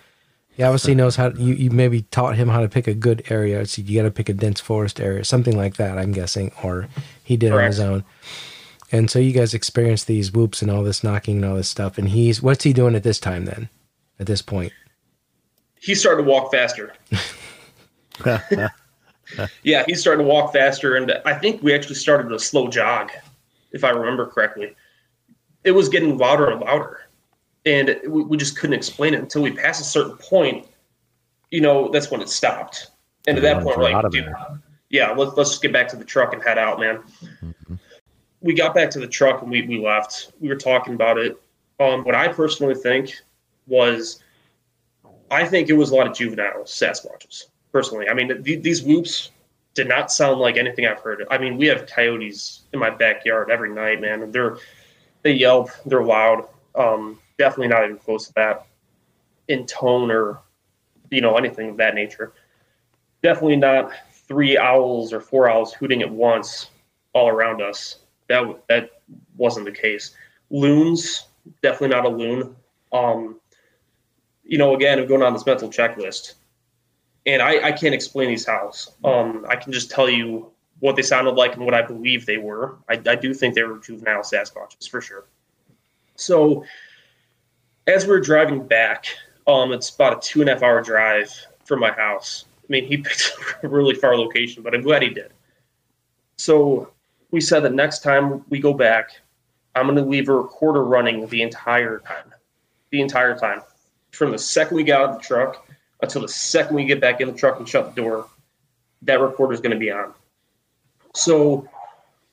He 0.56 0.62
obviously 0.62 0.94
knows 0.94 1.16
how. 1.16 1.28
You, 1.28 1.52
you 1.52 1.70
maybe 1.72 2.02
taught 2.10 2.36
him 2.36 2.48
how 2.48 2.62
to 2.62 2.68
pick 2.70 2.86
a 2.86 2.94
good 2.94 3.22
area. 3.28 3.66
So 3.66 3.82
you 3.82 4.00
got 4.00 4.04
to 4.04 4.10
pick 4.10 4.30
a 4.30 4.32
dense 4.32 4.62
forest 4.62 4.98
area, 4.98 5.26
something 5.26 5.54
like 5.54 5.76
that. 5.76 5.98
I'm 5.98 6.12
guessing, 6.12 6.50
or 6.62 6.88
he 7.22 7.36
did 7.36 7.52
on 7.52 7.64
his 7.64 7.80
own. 7.80 8.02
And 8.90 9.10
so 9.10 9.18
you 9.18 9.32
guys 9.32 9.52
experienced 9.52 10.06
these 10.06 10.32
whoops 10.32 10.62
and 10.62 10.70
all 10.70 10.82
this 10.82 11.04
knocking 11.04 11.36
and 11.36 11.44
all 11.44 11.56
this 11.56 11.68
stuff. 11.68 11.98
And 11.98 12.08
he's 12.08 12.40
what's 12.40 12.64
he 12.64 12.72
doing 12.72 12.94
at 12.94 13.02
this 13.02 13.20
time 13.20 13.44
then? 13.44 13.68
At 14.18 14.26
this 14.26 14.40
point, 14.40 14.72
He 15.78 15.94
started 15.94 16.22
to 16.22 16.30
walk 16.30 16.50
faster. 16.50 16.94
Yeah, 19.62 19.84
he 19.86 19.94
started 19.94 20.22
to 20.22 20.28
walk 20.28 20.52
faster, 20.52 20.96
and 20.96 21.12
I 21.24 21.34
think 21.34 21.62
we 21.62 21.74
actually 21.74 21.94
started 21.94 22.30
a 22.32 22.38
slow 22.38 22.68
jog, 22.68 23.10
if 23.72 23.84
I 23.84 23.90
remember 23.90 24.26
correctly. 24.26 24.74
It 25.64 25.72
was 25.72 25.88
getting 25.88 26.18
louder 26.18 26.50
and 26.50 26.60
louder, 26.60 27.08
and 27.64 27.98
we, 28.06 28.22
we 28.22 28.36
just 28.36 28.58
couldn't 28.58 28.74
explain 28.74 29.14
it 29.14 29.20
until 29.20 29.42
we 29.42 29.50
passed 29.50 29.80
a 29.80 29.84
certain 29.84 30.16
point. 30.18 30.66
You 31.50 31.62
know, 31.62 31.88
that's 31.88 32.10
when 32.10 32.20
it 32.20 32.28
stopped. 32.28 32.88
And 33.26 33.38
at 33.38 33.42
that 33.42 33.62
point, 33.62 33.78
we're 33.78 33.90
like, 33.92 34.10
dude, 34.10 34.32
yeah, 34.90 35.10
let's 35.12 35.36
let's 35.36 35.50
just 35.50 35.62
get 35.62 35.72
back 35.72 35.88
to 35.88 35.96
the 35.96 36.04
truck 36.04 36.34
and 36.34 36.42
head 36.42 36.58
out, 36.58 36.78
man. 36.78 37.00
We 38.40 38.52
got 38.52 38.74
back 38.74 38.90
to 38.90 39.00
the 39.00 39.08
truck 39.08 39.40
and 39.40 39.50
we, 39.50 39.62
we 39.62 39.80
left. 39.80 40.32
We 40.38 40.48
were 40.48 40.56
talking 40.56 40.94
about 40.94 41.16
it. 41.16 41.40
Um, 41.80 42.04
what 42.04 42.14
I 42.14 42.28
personally 42.28 42.74
think 42.74 43.14
was, 43.66 44.22
I 45.30 45.46
think 45.46 45.70
it 45.70 45.72
was 45.72 45.90
a 45.90 45.94
lot 45.94 46.06
of 46.06 46.14
juvenile 46.14 46.64
Sasquatches. 46.64 47.44
Personally, 47.74 48.08
I 48.08 48.14
mean, 48.14 48.28
th- 48.44 48.62
these 48.62 48.84
whoops 48.84 49.32
did 49.74 49.88
not 49.88 50.12
sound 50.12 50.38
like 50.38 50.56
anything 50.56 50.86
I've 50.86 51.00
heard. 51.00 51.26
I 51.28 51.38
mean, 51.38 51.56
we 51.56 51.66
have 51.66 51.88
coyotes 51.88 52.62
in 52.72 52.78
my 52.78 52.88
backyard 52.88 53.50
every 53.50 53.74
night, 53.74 54.00
man. 54.00 54.30
They're 54.30 54.58
they 55.22 55.32
yelp, 55.32 55.70
they're 55.84 56.04
loud. 56.04 56.46
Um, 56.76 57.18
definitely 57.36 57.66
not 57.66 57.82
even 57.82 57.98
close 57.98 58.28
to 58.28 58.32
that 58.34 58.66
in 59.48 59.66
tone 59.66 60.12
or 60.12 60.38
you 61.10 61.20
know 61.20 61.36
anything 61.36 61.70
of 61.70 61.76
that 61.78 61.96
nature. 61.96 62.32
Definitely 63.24 63.56
not 63.56 63.90
three 64.12 64.56
owls 64.56 65.12
or 65.12 65.18
four 65.18 65.50
owls 65.50 65.74
hooting 65.74 66.00
at 66.00 66.10
once 66.10 66.70
all 67.12 67.28
around 67.28 67.60
us. 67.60 67.96
That 68.28 68.44
that 68.68 69.00
wasn't 69.36 69.66
the 69.66 69.72
case. 69.72 70.14
Loons, 70.48 71.26
definitely 71.60 71.96
not 71.96 72.04
a 72.04 72.08
loon. 72.08 72.54
Um, 72.92 73.40
you 74.44 74.58
know, 74.58 74.76
again, 74.76 75.00
I'm 75.00 75.08
going 75.08 75.24
on 75.24 75.32
this 75.32 75.44
mental 75.44 75.68
checklist, 75.68 76.34
and 77.26 77.40
I, 77.40 77.68
I 77.68 77.72
can't 77.72 77.94
explain 77.94 78.28
these 78.28 78.46
howls. 78.46 78.92
Um, 79.04 79.46
I 79.48 79.56
can 79.56 79.72
just 79.72 79.90
tell 79.90 80.08
you 80.10 80.50
what 80.80 80.96
they 80.96 81.02
sounded 81.02 81.32
like 81.32 81.54
and 81.54 81.64
what 81.64 81.74
I 81.74 81.82
believe 81.82 82.26
they 82.26 82.36
were. 82.36 82.76
I, 82.88 83.00
I 83.06 83.14
do 83.14 83.32
think 83.32 83.54
they 83.54 83.62
were 83.62 83.78
juvenile 83.78 84.22
Sasquatches 84.22 84.88
for 84.88 85.00
sure. 85.00 85.24
So, 86.16 86.64
as 87.86 88.04
we 88.04 88.10
we're 88.10 88.20
driving 88.20 88.66
back, 88.66 89.06
um, 89.46 89.72
it's 89.72 89.90
about 89.90 90.18
a 90.18 90.20
two 90.28 90.40
and 90.40 90.50
a 90.50 90.54
half 90.54 90.62
hour 90.62 90.82
drive 90.82 91.30
from 91.64 91.80
my 91.80 91.92
house. 91.92 92.44
I 92.62 92.66
mean, 92.68 92.86
he 92.86 92.96
picked 92.98 93.32
a 93.62 93.68
really 93.68 93.94
far 93.94 94.16
location, 94.16 94.62
but 94.62 94.74
I'm 94.74 94.82
glad 94.82 95.02
he 95.02 95.10
did. 95.10 95.32
So 96.36 96.92
we 97.30 97.40
said 97.40 97.60
that 97.60 97.72
next 97.72 98.02
time 98.02 98.44
we 98.48 98.58
go 98.58 98.72
back, 98.72 99.10
I'm 99.74 99.86
going 99.86 99.96
to 99.96 100.04
leave 100.04 100.28
a 100.28 100.34
recorder 100.34 100.84
running 100.84 101.26
the 101.26 101.42
entire 101.42 101.98
time. 102.00 102.32
The 102.90 103.00
entire 103.00 103.36
time. 103.36 103.62
From 104.12 104.30
the 104.30 104.38
second 104.38 104.76
we 104.76 104.84
got 104.84 105.00
out 105.00 105.10
of 105.10 105.16
the 105.16 105.22
truck 105.22 105.66
until 106.04 106.22
the 106.22 106.28
second 106.28 106.76
we 106.76 106.84
get 106.84 107.00
back 107.00 107.20
in 107.20 107.28
the 107.28 107.34
truck 107.34 107.58
and 107.58 107.68
shut 107.68 107.94
the 107.94 108.00
door, 108.00 108.28
that 109.02 109.20
recorder 109.20 109.52
is 109.52 109.60
going 109.60 109.72
to 109.72 109.78
be 109.78 109.90
on. 109.90 110.12
So 111.14 111.68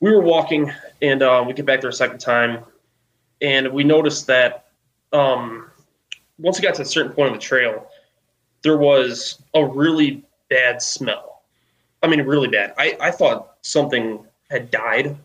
we 0.00 0.10
were 0.10 0.20
walking, 0.20 0.70
and 1.00 1.22
uh, 1.22 1.44
we 1.46 1.52
get 1.52 1.66
back 1.66 1.80
there 1.80 1.90
a 1.90 1.92
second 1.92 2.18
time, 2.18 2.64
and 3.40 3.68
we 3.72 3.84
noticed 3.84 4.26
that 4.28 4.66
um, 5.12 5.70
once 6.38 6.58
we 6.58 6.62
got 6.62 6.74
to 6.76 6.82
a 6.82 6.84
certain 6.84 7.12
point 7.12 7.28
on 7.28 7.34
the 7.34 7.42
trail, 7.42 7.88
there 8.62 8.76
was 8.76 9.42
a 9.54 9.64
really 9.64 10.24
bad 10.48 10.80
smell. 10.80 11.42
I 12.02 12.08
mean, 12.08 12.20
really 12.22 12.48
bad. 12.48 12.74
I, 12.78 12.96
I 13.00 13.10
thought 13.10 13.54
something 13.62 14.24
had 14.50 14.70
died 14.70 15.16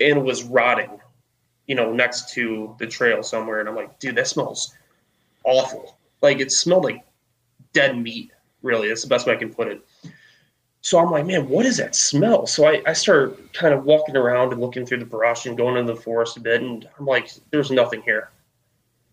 and 0.00 0.24
was 0.24 0.44
rotting, 0.44 1.00
you 1.66 1.74
know, 1.74 1.92
next 1.92 2.32
to 2.34 2.74
the 2.78 2.86
trail 2.86 3.22
somewhere. 3.22 3.60
And 3.60 3.68
I'm 3.68 3.74
like, 3.74 3.98
dude, 3.98 4.16
that 4.16 4.28
smells 4.28 4.74
awful. 5.44 5.98
Like 6.20 6.40
it 6.40 6.52
smelled 6.52 6.84
like 6.84 7.04
dead 7.72 7.98
meat, 7.98 8.30
really. 8.62 8.88
That's 8.88 9.02
the 9.02 9.08
best 9.08 9.26
way 9.26 9.34
I 9.34 9.36
can 9.36 9.52
put 9.52 9.68
it. 9.68 9.80
So 10.80 10.98
I'm 10.98 11.10
like, 11.10 11.26
man, 11.26 11.48
what 11.48 11.66
is 11.66 11.76
that 11.78 11.94
smell? 11.94 12.46
So 12.46 12.66
I, 12.66 12.82
I 12.86 12.92
start 12.92 13.52
kind 13.52 13.74
of 13.74 13.84
walking 13.84 14.16
around 14.16 14.52
and 14.52 14.60
looking 14.60 14.86
through 14.86 14.98
the 14.98 15.04
brush 15.04 15.46
and 15.46 15.56
going 15.56 15.76
into 15.76 15.92
the 15.92 16.00
forest 16.00 16.36
a 16.36 16.40
bit. 16.40 16.62
And 16.62 16.88
I'm 16.98 17.06
like, 17.06 17.30
there's 17.50 17.70
nothing 17.70 18.00
here. 18.02 18.30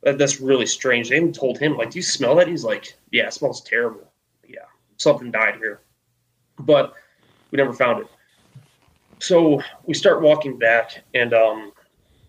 That, 0.03 0.17
that's 0.17 0.39
really 0.39 0.67
strange. 0.67 1.09
They 1.09 1.17
even 1.17 1.33
told 1.33 1.57
him, 1.57 1.75
like, 1.75 1.89
do 1.89 1.99
you 1.99 2.03
smell 2.03 2.35
that? 2.35 2.47
He's 2.47 2.63
like, 2.63 2.95
yeah, 3.11 3.27
it 3.27 3.33
smells 3.33 3.61
terrible. 3.61 4.11
Yeah, 4.47 4.65
something 4.97 5.31
died 5.31 5.55
here. 5.55 5.81
But 6.59 6.93
we 7.51 7.57
never 7.57 7.73
found 7.73 8.01
it. 8.01 8.07
So 9.19 9.61
we 9.85 9.93
start 9.93 10.21
walking 10.21 10.59
back, 10.59 11.03
and 11.13 11.33
um, 11.33 11.71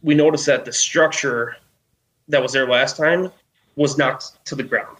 we 0.03 0.15
notice 0.15 0.45
that 0.47 0.65
the 0.65 0.73
structure 0.73 1.57
that 2.29 2.41
was 2.41 2.53
there 2.53 2.69
last 2.69 2.97
time 2.97 3.31
was 3.77 3.99
knocked 3.99 4.45
to 4.47 4.55
the 4.55 4.63
ground, 4.63 4.99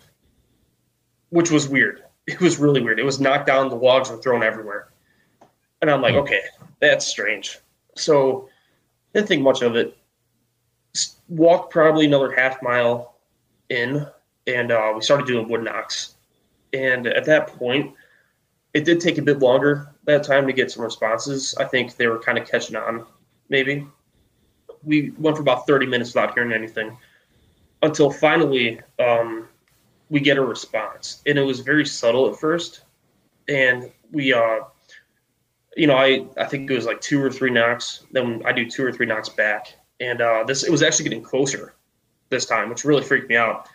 which 1.37 1.51
was 1.51 1.69
weird. 1.69 2.03
It 2.29 2.41
was 2.41 2.59
really 2.59 2.81
weird. 2.81 2.99
It 2.99 3.05
was 3.05 3.21
knocked 3.21 3.47
down. 3.47 3.69
The 3.69 3.77
logs 3.77 4.11
were 4.11 4.17
thrown 4.17 4.43
everywhere, 4.43 4.89
and 5.81 5.89
I'm 5.89 6.03
like, 6.03 6.17
okay, 6.17 6.41
that's 6.81 7.07
strange. 7.07 7.61
So 7.95 8.49
didn't 9.15 9.29
think 9.29 9.43
much 9.45 9.63
of 9.63 9.77
it. 9.77 9.97
Walked 11.29 11.71
probably 11.73 12.05
another 12.05 12.33
half 12.33 12.61
mile 12.65 13.15
in, 13.69 14.05
and 14.49 14.73
uh, 14.73 14.93
we 14.93 15.03
started 15.03 15.29
doing 15.29 15.47
wood 15.49 15.63
knocks. 15.63 16.17
And 16.73 17.07
at 17.07 17.25
that 17.27 17.47
point, 17.47 17.95
it 18.75 18.85
did 18.85 19.01
take 19.01 19.19
a 19.19 19.23
bit 19.23 19.39
longer 19.39 19.95
that 20.07 20.25
time 20.25 20.49
to 20.49 20.53
get 20.53 20.73
some 20.73 20.83
responses. 20.83 21.55
I 21.61 21.65
think 21.65 21.95
they 21.95 22.09
were 22.09 22.19
kind 22.19 22.39
of 22.39 22.51
catching 22.51 22.75
on, 22.75 23.07
maybe. 23.51 23.87
We 24.83 25.13
went 25.17 25.37
for 25.37 25.43
about 25.43 25.65
30 25.65 25.87
minutes 25.87 26.13
without 26.13 26.35
hearing 26.35 26.53
anything 26.53 26.99
until 27.83 28.11
finally 28.11 28.81
um, 28.99 29.49
we 30.09 30.21
get 30.21 30.37
a 30.37 30.43
response. 30.45 31.23
And 31.27 31.39
it 31.39 31.43
was 31.43 31.61
very 31.61 31.85
subtle 31.87 32.29
at 32.29 32.37
first. 32.37 32.83
And 33.49 33.91
we, 34.13 34.33
uh, 34.33 34.61
you 35.77 35.87
know, 35.87 35.97
I, 35.97 36.27
I 36.37 36.45
think 36.45 36.71
it 36.71 36.75
was 36.75 36.87
like 36.87 37.01
two 37.01 37.23
or 37.23 37.31
three 37.31 37.51
knocks. 37.51 38.05
Then 38.13 38.43
I 38.45 38.53
do 38.53 38.69
two 38.69 38.85
or 38.85 38.93
three 38.93 39.07
knocks 39.07 39.29
back. 39.29 39.75
And 40.01 40.21
uh, 40.21 40.45
this 40.47 40.63
it 40.63 40.71
was 40.71 40.83
actually 40.83 41.05
getting 41.05 41.23
closer 41.23 41.75
this 42.29 42.45
time, 42.47 42.69
which 42.69 42.85
really 42.85 43.03
freaked 43.03 43.29
me 43.29 43.37
out. 43.37 43.69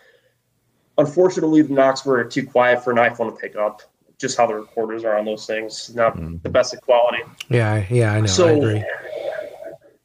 Unfortunately, 0.98 1.62
the 1.62 1.74
knocks 1.74 2.06
were 2.06 2.24
too 2.24 2.46
quiet 2.46 2.84
for 2.84 2.91
an 2.91 2.98
iPhone 2.98 3.34
to 3.34 3.36
pick 3.39 3.56
up. 3.56 3.82
Just 4.17 4.38
how 4.38 4.46
the 4.46 4.54
recorders 4.54 5.04
are 5.04 5.17
on 5.17 5.26
those 5.26 5.48
things, 5.48 5.96
not 5.96 6.15
Mhm. 6.15 6.44
the 6.44 6.50
best 6.50 6.76
of 6.76 6.82
quality. 6.82 7.24
Yeah, 7.50 7.84
yeah, 7.89 8.13
I 8.13 8.20
know. 8.20 8.28
so, 8.28 8.48
I 8.48 8.52
agree. 8.52 8.84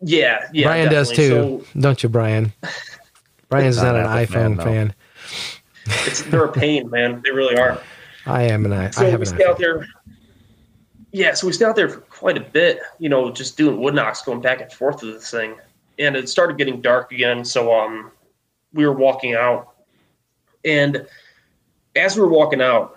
yeah, 0.01 0.49
yeah, 0.55 0.67
Brian 0.69 0.91
does 0.91 1.11
too, 1.11 1.29
So 1.29 1.81
don't 1.81 2.03
you, 2.03 2.09
Brian? 2.09 2.53
Brian's 3.51 3.77
Not 3.77 3.93
not 3.93 3.97
an 3.97 4.01
an 4.07 4.07
Apple 4.07 4.27
fan, 4.35 4.55
iPhone 4.55 4.57
no. 4.57 4.65
fan. 4.65 4.95
It's 6.07 6.23
they're 6.23 6.45
a 6.45 6.53
pain, 6.53 6.91
man. 6.91 7.23
They 7.25 7.31
really 7.31 7.57
are. 7.57 7.81
I 8.27 8.43
am 8.43 8.65
an 8.65 8.73
I. 8.73 8.91
So 8.91 9.07
I 9.07 9.11
have 9.11 9.21
we 9.21 9.27
stay 9.27 9.45
out 9.45 9.59
there. 9.59 9.87
Yeah, 11.13 11.35
so 11.35 11.47
we 11.47 11.53
stayed 11.53 11.67
out 11.67 11.77
there 11.77 11.89
for 11.89 12.01
quite 12.01 12.37
a 12.37 12.41
bit, 12.41 12.81
you 12.99 13.09
know, 13.09 13.31
just 13.31 13.57
doing 13.57 13.81
wood 13.81 13.95
knocks, 13.95 14.23
going 14.23 14.41
back 14.41 14.61
and 14.61 14.71
forth 14.73 15.03
with 15.03 15.15
this 15.15 15.31
thing, 15.31 15.55
and 15.99 16.17
it 16.17 16.29
started 16.29 16.59
getting 16.59 16.81
dark 16.81 17.13
again. 17.13 17.45
So 17.45 17.73
um, 17.73 18.11
we 18.73 18.85
were 18.87 18.93
walking 18.93 19.35
out, 19.35 19.75
and 20.65 21.07
as 21.95 22.17
we 22.17 22.23
were 22.23 22.29
walking 22.29 22.61
out, 22.61 22.97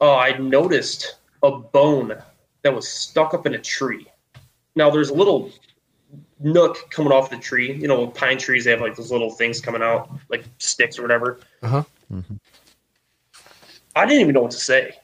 uh, 0.00 0.16
I 0.16 0.38
noticed 0.38 1.16
a 1.42 1.50
bone 1.50 2.16
that 2.62 2.74
was 2.74 2.88
stuck 2.88 3.34
up 3.34 3.46
in 3.46 3.54
a 3.54 3.58
tree. 3.58 4.06
Now 4.74 4.90
there's 4.90 5.10
a 5.10 5.14
little 5.14 5.52
nook 6.40 6.90
coming 6.90 7.12
off 7.12 7.30
the 7.30 7.38
tree. 7.38 7.72
You 7.72 7.88
know, 7.88 8.06
pine 8.06 8.38
trees 8.38 8.64
they 8.64 8.70
have 8.70 8.80
like 8.80 8.96
those 8.96 9.10
little 9.12 9.30
things 9.30 9.60
coming 9.60 9.82
out, 9.82 10.10
like 10.28 10.44
sticks 10.58 10.98
or 10.98 11.02
whatever. 11.02 11.40
Uh-huh. 11.62 11.84
Mm-hmm. 12.12 12.34
I 13.96 14.06
didn't 14.06 14.22
even 14.22 14.34
know 14.34 14.42
what 14.42 14.50
to 14.50 14.56
say. 14.56 14.96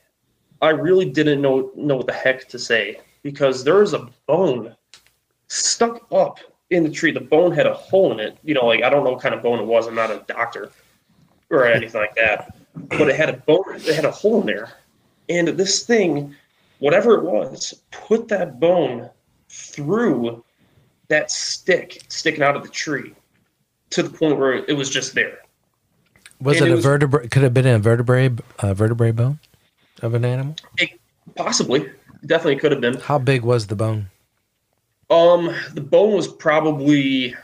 I 0.63 0.71
really 0.71 1.09
didn't 1.09 1.41
know 1.41 1.71
know 1.77 1.97
what 1.97 2.07
the 2.07 2.13
heck 2.13 2.49
to 2.49 2.59
say 2.59 3.01
because 3.23 3.65
there 3.65 3.77
was 3.79 3.95
a 3.95 4.09
bone 4.27 4.75
stuck 5.49 6.07
up 6.13 6.39
in 6.71 6.83
the 6.83 6.91
tree. 6.91 7.13
The 7.13 7.21
bone 7.21 7.53
had 7.53 7.67
a 7.67 7.75
hole 7.75 8.13
in 8.13 8.21
it. 8.21 8.39
You 8.43 8.55
know, 8.55 8.67
like 8.67 8.83
I 8.83 8.91
don't 8.91 9.05
know 9.05 9.13
what 9.13 9.23
kind 9.23 9.35
of 9.35 9.43
bone 9.43 9.61
it 9.61 9.67
was. 9.67 9.87
I'm 9.87 9.95
not 9.95 10.11
a 10.11 10.25
doctor 10.27 10.71
or 11.51 11.67
anything 11.67 12.01
like 12.01 12.15
that. 12.17 12.57
But 12.75 13.09
it 13.09 13.17
had 13.17 13.31
a 13.31 13.37
bone. 13.39 13.65
It 13.75 13.95
had 13.95 14.05
a 14.05 14.11
hole 14.11 14.41
in 14.41 14.47
there, 14.47 14.73
and 15.29 15.49
this 15.49 15.85
thing, 15.85 16.35
whatever 16.79 17.15
it 17.15 17.23
was, 17.23 17.83
put 17.91 18.29
that 18.29 18.61
bone 18.61 19.11
through 19.49 20.45
that 21.09 21.31
stick 21.31 22.03
sticking 22.09 22.43
out 22.43 22.55
of 22.57 22.63
the 22.63 22.69
tree 22.69 23.15
to 23.91 24.03
the 24.03 24.11
point 24.11 24.39
where 24.39 24.55
it 24.55 24.77
was 24.77 24.89
just 24.89 25.15
there. 25.15 25.41
Was 26.41 26.59
and 26.59 26.67
it 26.67 26.71
it 26.71 26.73
a 26.73 26.77
was- 26.77 26.85
vertebrae? 26.85 27.29
Could 27.29 27.43
have 27.43 27.55
been 27.55 27.67
a 27.67 27.79
vertebrae, 27.79 28.31
uh, 28.61 28.75
vertebrae 28.75 29.11
bone 29.13 29.39
of 30.03 30.15
an 30.15 30.25
animal? 30.25 30.57
Possibly, 31.37 31.89
definitely 32.27 32.57
could 32.57 32.73
have 32.73 32.81
been. 32.81 32.99
How 32.99 33.19
big 33.19 33.43
was 33.43 33.67
the 33.67 33.77
bone? 33.77 34.09
Um, 35.11 35.55
the 35.75 35.81
bone 35.81 36.13
was 36.15 36.29
probably, 36.29 37.35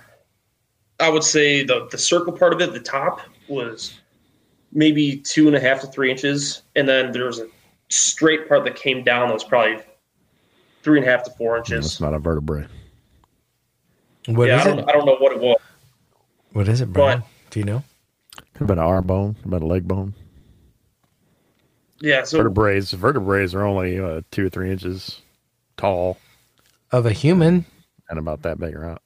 I 1.00 1.09
would 1.09 1.24
say 1.24 1.62
the 1.64 1.88
the 1.90 1.98
circle 1.98 2.32
part 2.32 2.52
of 2.52 2.61
it, 2.61 2.72
the 2.72 2.80
top 2.80 3.20
was 3.48 3.98
maybe 4.72 5.16
two 5.18 5.46
and 5.48 5.56
a 5.56 5.61
half 5.61 5.80
to 5.80 5.87
three 5.88 6.11
inches, 6.11 6.62
and 6.76 6.88
then 6.88 7.12
there 7.12 7.24
was 7.26 7.40
a 7.40 7.48
straight 7.88 8.48
part 8.48 8.64
that 8.64 8.76
came 8.76 9.02
down 9.04 9.28
that 9.28 9.35
was 9.35 9.44
probably 9.44 9.78
three 10.82 10.98
and 11.00 11.09
a 11.09 11.11
half 11.11 11.22
to 11.24 11.30
four 11.32 11.59
That's 11.59 11.70
inches. 11.70 12.00
not 12.00 12.14
a 12.14 12.18
vertebrae. 12.18 12.66
What 14.26 14.48
is 14.48 14.64
yeah, 14.64 14.70
I 14.70 14.72
it? 14.72 14.76
don't, 14.76 14.88
I 14.88 14.92
don't 14.92 15.06
know 15.06 15.16
what 15.16 15.32
it 15.32 15.40
was. 15.40 15.56
What 16.52 16.68
is 16.68 16.80
it, 16.80 16.92
Brian? 16.92 17.20
But- 17.20 17.50
Do 17.50 17.59
you 17.61 17.64
know? 17.66 17.85
Could 18.57 18.61
have 18.61 18.69
been 18.69 18.79
an 18.79 18.85
arm 18.85 19.07
bone, 19.07 19.37
About 19.45 19.61
a 19.61 19.66
leg 19.66 19.87
bone. 19.87 20.14
Yeah, 22.01 22.23
so 22.23 22.38
Vertebrae, 22.38 22.81
vertebrae 22.81 23.47
are 23.53 23.66
only 23.66 24.01
uh, 24.01 24.23
two 24.31 24.47
or 24.47 24.49
three 24.49 24.71
inches 24.71 25.21
tall 25.77 26.16
Of 26.90 27.05
a 27.05 27.12
human? 27.12 27.66
and 28.09 28.19
about 28.19 28.40
that 28.42 28.59
big 28.59 28.75
around. 28.75 28.99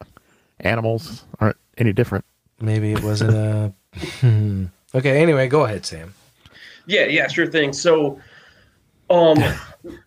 Animals 0.61 1.25
aren't 1.41 1.57
any 1.79 1.93
different. 1.93 2.25
Maybe 2.61 2.93
it 2.93 3.03
wasn't 3.03 3.35
a. 3.35 3.73
Hmm. 4.21 4.67
okay. 4.95 5.21
Anyway, 5.21 5.49
go 5.49 5.65
ahead, 5.65 5.85
Sam. 5.85 6.15
Yeah, 6.87 7.07
yeah, 7.07 7.27
sure 7.27 7.49
thing. 7.49 7.73
So, 7.73 8.21
um, 9.09 9.37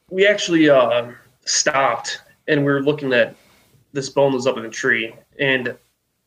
we 0.09 0.25
actually 0.25 0.69
uh, 0.69 1.11
stopped 1.43 2.21
and 2.47 2.61
we 2.61 2.71
were 2.71 2.81
looking 2.81 3.11
at 3.11 3.35
this 3.91 4.09
bone 4.09 4.31
was 4.31 4.47
up 4.47 4.57
in 4.57 4.63
a 4.63 4.69
tree, 4.69 5.13
and 5.37 5.75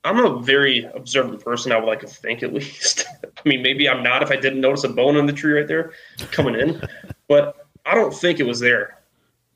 I'm 0.06 0.24
a 0.24 0.40
very 0.40 0.84
observant 0.94 1.42
person. 1.44 1.72
I 1.72 1.76
would 1.78 1.86
like 1.86 2.00
to 2.00 2.06
think, 2.06 2.42
at 2.42 2.52
least. 2.54 3.06
I 3.24 3.48
mean, 3.48 3.62
maybe 3.62 3.88
I'm 3.88 4.02
not 4.02 4.22
if 4.22 4.30
I 4.30 4.36
didn't 4.36 4.60
notice 4.60 4.84
a 4.84 4.88
bone 4.88 5.16
in 5.16 5.26
the 5.26 5.32
tree 5.32 5.52
right 5.52 5.68
there 5.68 5.92
coming 6.30 6.54
in, 6.54 6.82
but 7.28 7.66
I 7.84 7.94
don't 7.94 8.14
think 8.14 8.40
it 8.40 8.46
was 8.46 8.60
there 8.60 9.02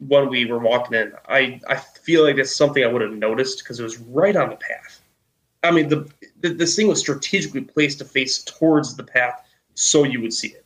when 0.06 0.28
we 0.28 0.44
were 0.46 0.58
walking 0.58 0.98
in. 0.98 1.12
I 1.28 1.60
I 1.68 1.76
feel 1.76 2.24
like 2.24 2.36
it's 2.36 2.54
something 2.54 2.84
I 2.84 2.86
would 2.86 3.02
have 3.02 3.12
noticed 3.12 3.60
because 3.60 3.80
it 3.80 3.84
was 3.84 3.98
right 3.98 4.36
on 4.36 4.50
the 4.50 4.56
path. 4.56 5.00
I 5.62 5.70
mean, 5.70 5.88
the, 5.88 6.10
the 6.40 6.50
this 6.50 6.76
thing 6.76 6.88
was 6.88 7.00
strategically 7.00 7.60
placed 7.60 7.98
to 7.98 8.04
face 8.04 8.42
towards 8.42 8.96
the 8.96 9.04
path 9.04 9.46
so 9.74 10.04
you 10.04 10.20
would 10.20 10.32
see 10.32 10.48
it 10.48 10.64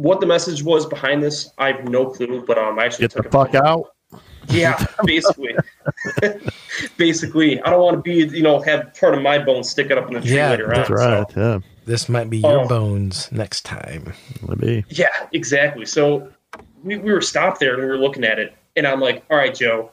what 0.00 0.18
the 0.18 0.26
message 0.26 0.62
was 0.62 0.86
behind 0.86 1.22
this, 1.22 1.50
I 1.58 1.72
have 1.72 1.84
no 1.84 2.06
clue. 2.06 2.42
But 2.46 2.56
um, 2.56 2.78
I 2.78 2.86
actually 2.86 3.04
Get 3.04 3.10
took 3.10 3.22
the 3.24 3.28
a 3.28 3.32
fuck 3.32 3.54
out. 3.54 3.94
Yeah, 4.48 4.82
basically, 5.04 5.54
basically, 6.96 7.60
I 7.62 7.70
don't 7.70 7.82
want 7.82 7.96
to 7.96 8.02
be, 8.02 8.36
you 8.36 8.42
know, 8.42 8.60
have 8.62 8.94
part 8.98 9.14
of 9.14 9.22
my 9.22 9.38
bone 9.38 9.64
stick 9.64 9.90
it 9.90 9.98
up 9.98 10.08
in 10.08 10.14
the 10.14 10.20
tree 10.20 10.32
Yeah, 10.36 10.50
later 10.50 10.68
on. 10.70 10.74
That's 10.76 10.88
so- 10.88 10.94
right. 10.94 11.26
Yeah. 11.36 11.58
This 11.86 12.08
might 12.08 12.30
be 12.30 12.38
your 12.38 12.60
Oh. 12.60 12.68
bones 12.68 13.30
next 13.32 13.64
time. 13.64 14.12
Let 14.42 14.60
me. 14.60 14.84
Yeah, 14.90 15.08
exactly. 15.32 15.86
So 15.86 16.30
we, 16.84 16.98
we 16.98 17.10
were 17.12 17.20
stopped 17.22 17.58
there 17.58 17.74
and 17.74 17.82
we 17.82 17.88
were 17.88 17.98
looking 17.98 18.22
at 18.24 18.38
it, 18.38 18.54
and 18.76 18.86
I'm 18.86 19.00
like, 19.00 19.24
all 19.30 19.36
right, 19.36 19.54
Joe, 19.54 19.90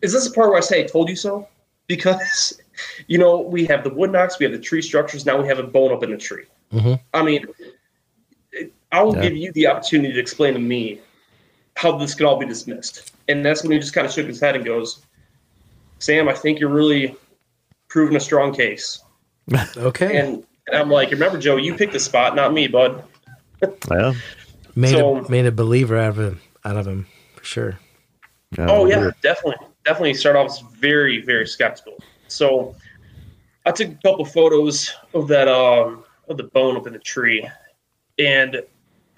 is 0.00 0.12
this 0.12 0.26
the 0.26 0.34
part 0.34 0.48
where 0.48 0.58
I 0.58 0.60
say 0.62 0.82
I 0.82 0.86
told 0.86 1.08
you 1.08 1.16
so? 1.16 1.46
Because, 1.86 2.60
you 3.06 3.18
know, 3.18 3.40
we 3.40 3.64
have 3.66 3.84
the 3.84 3.90
wood 3.90 4.10
knocks, 4.10 4.38
we 4.38 4.44
have 4.44 4.52
the 4.52 4.58
tree 4.58 4.82
structures, 4.82 5.24
now 5.26 5.40
we 5.40 5.46
have 5.46 5.58
a 5.58 5.62
bone 5.64 5.92
up 5.92 6.02
in 6.02 6.10
the 6.10 6.16
tree. 6.16 6.44
Mhm. 6.72 6.98
I 7.14 7.22
mean, 7.22 7.46
I 8.90 9.02
will 9.02 9.14
Yeah. 9.16 9.22
give 9.22 9.36
you 9.36 9.52
the 9.52 9.66
opportunity 9.68 10.12
to 10.14 10.18
explain 10.20 10.54
to 10.54 10.60
me 10.60 11.00
how 11.76 11.96
this 11.96 12.14
could 12.14 12.26
all 12.26 12.38
be 12.38 12.46
dismissed. 12.46 13.11
And 13.32 13.44
that's 13.44 13.62
when 13.62 13.72
he 13.72 13.78
just 13.78 13.94
kind 13.94 14.06
of 14.06 14.12
shook 14.12 14.26
his 14.26 14.40
head 14.40 14.56
and 14.56 14.64
goes, 14.64 15.00
Sam, 15.98 16.28
I 16.28 16.34
think 16.34 16.60
you're 16.60 16.68
really 16.68 17.16
proving 17.88 18.16
a 18.16 18.20
strong 18.20 18.54
case. 18.54 19.00
Okay. 19.76 20.18
And, 20.18 20.44
and 20.68 20.76
I'm 20.76 20.88
like, 20.88 21.10
remember, 21.10 21.38
Joe, 21.38 21.56
you 21.56 21.74
picked 21.74 21.92
the 21.92 22.00
spot, 22.00 22.36
not 22.36 22.52
me, 22.52 22.68
bud. 22.68 23.02
Yeah. 23.90 24.12
made 24.74 24.90
so- 24.90 25.16
a 25.16 25.30
made 25.30 25.46
a 25.46 25.52
believer 25.52 25.96
out 25.96 26.10
of 26.10 26.18
him. 26.18 26.40
Out 26.64 26.76
of 26.76 26.86
him 26.86 27.06
for 27.36 27.44
sure. 27.44 27.78
Oh 28.58 28.86
yeah, 28.86 28.98
weird. 28.98 29.14
definitely, 29.22 29.66
definitely. 29.84 30.14
Start 30.14 30.36
off 30.36 30.72
very, 30.74 31.22
very 31.22 31.46
skeptical. 31.46 31.94
So 32.28 32.76
I 33.66 33.72
took 33.72 33.88
a 33.88 33.94
couple 33.94 34.24
photos 34.24 34.92
of 35.14 35.26
that 35.28 35.48
um 35.48 36.04
of 36.28 36.36
the 36.36 36.44
bone 36.44 36.76
up 36.76 36.86
in 36.86 36.92
the 36.92 36.98
tree, 36.98 37.48
and 38.18 38.62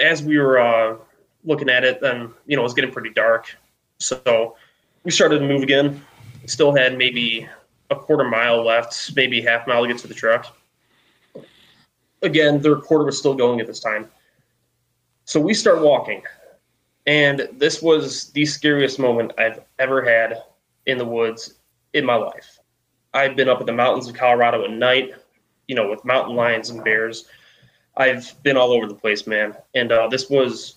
as 0.01 0.23
we 0.23 0.39
were 0.39 0.59
uh, 0.59 0.97
looking 1.45 1.69
at 1.69 1.85
it, 1.85 2.01
then 2.01 2.33
you 2.47 2.57
know 2.57 2.63
it 2.63 2.65
was 2.65 2.75
getting 2.75 2.93
pretty 2.93 3.11
dark. 3.11 3.55
So 3.99 4.57
we 5.05 5.11
started 5.11 5.39
to 5.41 5.47
move 5.47 5.63
again. 5.63 6.03
Still 6.47 6.75
had 6.75 6.99
maybe 6.99 7.49
a 7.91 7.97
quarter 7.97 8.25
mile 8.25 8.65
left, 8.65 9.15
maybe 9.17 9.41
half 9.41 9.67
mile 9.67 9.83
to 9.83 9.89
get 9.89 9.99
to 9.99 10.09
the 10.09 10.15
truck. 10.15 10.57
Again, 12.23 12.61
the 12.61 12.75
recorder 12.75 13.05
was 13.05 13.19
still 13.19 13.35
going 13.35 13.61
at 13.61 13.67
this 13.67 13.81
time. 13.81 14.09
So 15.25 15.41
we 15.41 15.55
start 15.55 15.81
walking. 15.81 16.23
And 17.07 17.49
this 17.53 17.83
was 17.83 18.31
the 18.33 18.47
scariest 18.47 18.99
moment 18.99 19.33
I've 19.39 19.61
ever 19.79 20.03
had 20.03 20.43
in 20.87 20.99
the 20.99 21.05
woods 21.05 21.55
in 21.93 22.05
my 22.05 22.15
life. 22.15 22.59
I've 23.13 23.37
been 23.37 23.49
up 23.49 23.61
in 23.61 23.67
the 23.67 23.73
mountains 23.73 24.09
of 24.09 24.15
Colorado 24.15 24.65
at 24.65 24.71
night, 24.71 25.13
you 25.69 25.75
know, 25.75 25.89
with 25.89 26.05
mountain 26.05 26.35
lions 26.35 26.71
and 26.71 26.83
bears. 26.83 27.27
I've 27.97 28.43
been 28.43 28.57
all 28.57 28.73
over 28.73 28.87
the 28.87 28.95
place, 28.95 29.27
man. 29.27 29.55
And 29.75 29.93
uh, 29.93 30.09
this 30.09 30.29
was 30.29 30.77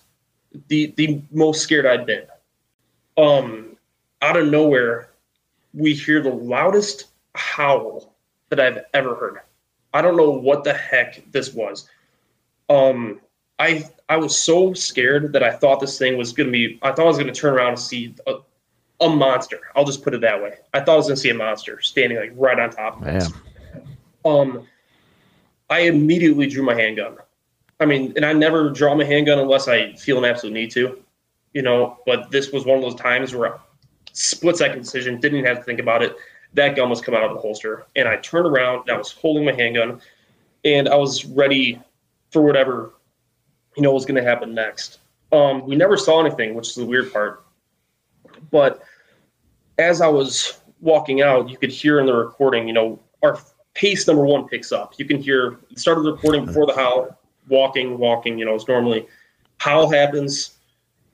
the 0.68 0.92
the 0.96 1.20
most 1.30 1.62
scared 1.62 1.86
I'd 1.86 2.06
been. 2.06 2.24
Um, 3.18 3.76
out 4.22 4.36
of 4.36 4.48
nowhere, 4.48 5.10
we 5.74 5.92
hear 5.92 6.22
the 6.22 6.30
loudest 6.30 7.06
howl 7.34 8.14
that 8.48 8.60
I've 8.60 8.84
ever 8.94 9.14
heard. 9.14 9.40
I 9.92 10.00
don't 10.02 10.16
know 10.16 10.30
what 10.30 10.64
the 10.64 10.72
heck 10.72 11.30
this 11.32 11.52
was. 11.52 11.88
Um, 12.68 13.20
I 13.58 13.84
I 14.08 14.16
was 14.16 14.38
so 14.38 14.72
scared 14.72 15.32
that 15.32 15.42
I 15.42 15.50
thought 15.50 15.80
this 15.80 15.98
thing 15.98 16.16
was 16.16 16.32
gonna 16.32 16.50
be. 16.50 16.78
I 16.82 16.92
thought 16.92 17.04
I 17.04 17.08
was 17.08 17.18
gonna 17.18 17.32
turn 17.32 17.54
around 17.54 17.70
and 17.70 17.78
see 17.78 18.14
a, 18.26 18.36
a 19.00 19.08
monster. 19.08 19.60
I'll 19.74 19.84
just 19.84 20.02
put 20.02 20.14
it 20.14 20.20
that 20.20 20.40
way. 20.40 20.54
I 20.72 20.80
thought 20.80 20.94
I 20.94 20.96
was 20.96 21.06
gonna 21.06 21.16
see 21.16 21.30
a 21.30 21.34
monster 21.34 21.80
standing 21.80 22.18
like 22.18 22.32
right 22.36 22.58
on 22.58 22.70
top 22.70 23.00
of 23.00 23.08
us. 23.08 23.32
Um, 24.24 24.66
I 25.70 25.80
immediately 25.80 26.46
drew 26.46 26.62
my 26.62 26.74
handgun. 26.74 27.16
I 27.80 27.86
mean, 27.86 28.12
and 28.16 28.24
I 28.24 28.32
never 28.32 28.70
draw 28.70 28.94
my 28.94 29.04
handgun 29.04 29.38
unless 29.38 29.68
I 29.68 29.92
feel 29.94 30.18
an 30.18 30.24
absolute 30.24 30.52
need 30.52 30.70
to, 30.72 31.02
you 31.52 31.62
know. 31.62 31.98
But 32.06 32.30
this 32.30 32.52
was 32.52 32.64
one 32.64 32.78
of 32.78 32.82
those 32.82 32.94
times 32.94 33.34
where 33.34 33.58
split 34.12 34.56
second 34.56 34.82
decision, 34.82 35.20
didn't 35.20 35.44
have 35.44 35.58
to 35.58 35.62
think 35.62 35.80
about 35.80 36.02
it. 36.02 36.16
That 36.54 36.76
gun 36.76 36.90
was 36.90 37.00
coming 37.00 37.20
out 37.20 37.28
of 37.28 37.34
the 37.34 37.40
holster, 37.40 37.86
and 37.94 38.08
I 38.08 38.16
turned 38.16 38.46
around 38.46 38.82
and 38.82 38.90
I 38.90 38.98
was 38.98 39.12
holding 39.12 39.44
my 39.44 39.52
handgun, 39.52 40.00
and 40.64 40.88
I 40.88 40.96
was 40.96 41.24
ready 41.24 41.80
for 42.30 42.42
whatever 42.42 42.94
you 43.76 43.82
know 43.82 43.92
was 43.92 44.04
going 44.04 44.22
to 44.22 44.28
happen 44.28 44.54
next. 44.54 44.98
Um, 45.30 45.66
we 45.66 45.76
never 45.76 45.96
saw 45.96 46.24
anything, 46.24 46.54
which 46.54 46.68
is 46.68 46.74
the 46.74 46.86
weird 46.86 47.12
part. 47.12 47.44
But 48.50 48.82
as 49.78 50.00
I 50.00 50.08
was 50.08 50.60
walking 50.80 51.22
out, 51.22 51.48
you 51.48 51.56
could 51.56 51.70
hear 51.70 52.00
in 52.00 52.06
the 52.06 52.14
recording, 52.14 52.66
you 52.66 52.74
know, 52.74 52.98
our 53.22 53.38
pace 53.74 54.06
number 54.06 54.24
one 54.24 54.48
picks 54.48 54.72
up. 54.72 54.94
You 54.98 55.04
can 55.04 55.22
hear 55.22 55.58
the 55.72 55.78
start 55.78 55.98
of 55.98 56.04
the 56.04 56.12
recording 56.12 56.46
before 56.46 56.66
the 56.66 56.74
howl, 56.74 57.16
walking, 57.48 57.98
walking, 57.98 58.38
you 58.38 58.44
know, 58.44 58.54
it's 58.54 58.66
normally 58.66 59.06
howl 59.58 59.90
happens. 59.90 60.57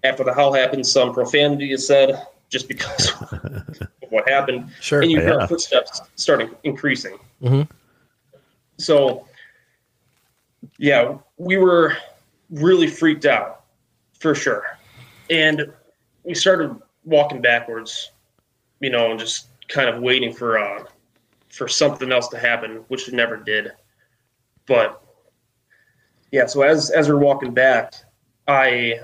After 0.05 0.23
the 0.23 0.35
howl 0.35 0.53
happened, 0.53 0.87
some 0.87 1.13
profanity 1.15 1.73
is 1.73 1.87
said 1.87 2.27
just 2.51 2.69
because 2.69 3.11
of 3.33 4.11
what 4.11 4.29
happened. 4.29 4.71
Sure. 4.81 5.01
And 5.01 5.11
you 5.11 5.19
hear 5.21 5.41
Yeah. 5.41 5.47
footsteps 5.47 6.03
starting 6.15 6.51
increasing. 6.63 7.19
Mhm. 7.43 7.69
So, 8.77 9.27
yeah, 10.79 11.17
we 11.39 11.57
were 11.57 11.97
really 12.51 12.87
freaked 12.87 13.25
out 13.25 13.65
for 14.19 14.35
sure. 14.35 14.79
And 15.31 15.73
we 16.23 16.35
started 16.35 16.77
walking 17.05 17.41
backwards, 17.41 18.11
you 18.81 18.91
know, 18.91 19.11
and 19.11 19.19
just 19.19 19.47
kind 19.69 19.89
of 19.89 20.03
waiting 20.03 20.33
for 20.33 20.59
uh 20.59 20.85
for 21.49 21.67
something 21.69 22.13
else 22.13 22.29
to 22.29 22.39
happen, 22.39 22.85
which 22.89 23.09
it 23.09 23.15
never 23.15 23.37
did. 23.39 23.73
But 24.67 25.01
yeah, 26.31 26.45
so 26.47 26.63
as 26.63 26.91
as 26.91 27.09
we're 27.09 27.17
walking 27.19 27.55
back, 27.55 27.95
I 28.49 29.01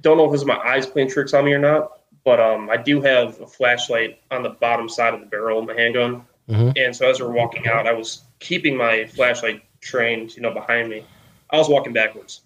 don't 0.00 0.16
know 0.16 0.26
if 0.28 0.34
it's 0.34 0.44
my 0.44 0.56
eyes 0.58 0.86
playing 0.86 1.10
tricks 1.10 1.34
on 1.34 1.44
me 1.44 1.52
or 1.52 1.58
not, 1.58 2.00
but 2.24 2.40
um, 2.40 2.70
I 2.70 2.76
do 2.76 3.00
have 3.02 3.40
a 3.40 3.46
flashlight 3.46 4.20
on 4.30 4.42
the 4.42 4.50
bottom 4.50 4.88
side 4.88 5.14
of 5.14 5.20
the 5.20 5.26
barrel 5.26 5.58
of 5.58 5.66
my 5.66 5.74
handgun, 5.74 6.24
Mhm. 6.48 6.72
and 6.76 6.94
so 6.96 7.08
as 7.08 7.20
we're 7.20 7.30
walking 7.30 7.68
out, 7.68 7.86
I 7.86 7.92
was 7.92 8.22
keeping 8.40 8.76
my 8.76 9.06
flashlight 9.06 9.62
trained, 9.80 10.34
you 10.34 10.42
know, 10.42 10.52
behind 10.52 10.88
me. 10.88 11.04
I 11.50 11.58
was 11.58 11.68
walking 11.68 11.92
backwards, 11.92 12.40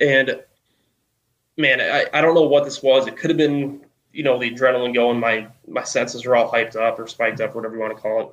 and 0.00 0.40
man, 1.56 1.80
I, 1.80 2.06
I 2.16 2.20
don't 2.20 2.34
know 2.34 2.42
what 2.42 2.64
this 2.64 2.82
was. 2.82 3.06
It 3.06 3.16
could 3.16 3.30
have 3.30 3.36
been, 3.36 3.84
you 4.12 4.22
know, 4.22 4.38
the 4.38 4.50
adrenaline 4.50 4.94
going. 4.94 5.18
My 5.18 5.46
my 5.66 5.82
senses 5.82 6.24
are 6.26 6.36
all 6.36 6.50
hyped 6.50 6.76
up 6.76 6.98
or 6.98 7.06
spiked 7.06 7.40
up, 7.40 7.54
whatever 7.54 7.74
you 7.74 7.80
want 7.80 7.96
to 7.96 8.00
call 8.00 8.20
it. 8.22 8.28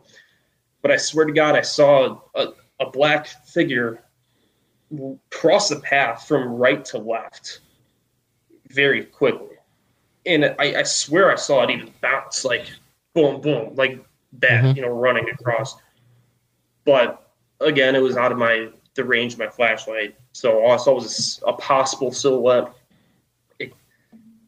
But 0.81 0.91
I 0.91 0.97
swear 0.97 1.25
to 1.25 1.33
God, 1.33 1.55
I 1.55 1.61
saw 1.61 2.19
a, 2.35 2.47
a 2.79 2.89
black 2.89 3.27
figure 3.45 4.03
cross 5.31 5.69
the 5.69 5.79
path 5.81 6.27
from 6.27 6.47
right 6.47 6.83
to 6.85 6.97
left 6.97 7.59
very 8.69 9.03
quickly. 9.05 9.55
And 10.25 10.45
I, 10.59 10.79
I 10.79 10.83
swear 10.83 11.31
I 11.31 11.35
saw 11.35 11.63
it 11.63 11.69
even 11.69 11.91
bounce 12.01 12.43
like 12.43 12.65
boom, 13.13 13.41
boom, 13.41 13.75
like 13.75 14.03
that, 14.39 14.63
Mhm. 14.63 14.75
you 14.75 14.81
know, 14.81 14.89
running 14.89 15.29
across. 15.29 15.75
But 16.85 17.29
again, 17.61 17.95
it 17.95 17.99
was 18.01 18.17
out 18.17 18.31
of 18.31 18.37
my 18.37 18.69
the 18.95 19.03
range 19.03 19.33
of 19.33 19.39
my 19.39 19.47
flashlight. 19.47 20.15
So 20.33 20.59
all 20.63 20.71
I 20.71 20.77
saw 20.77 20.95
was 20.95 21.41
a 21.45 21.53
possible 21.53 22.11
silhouette. 22.11 22.71
It, 23.59 23.71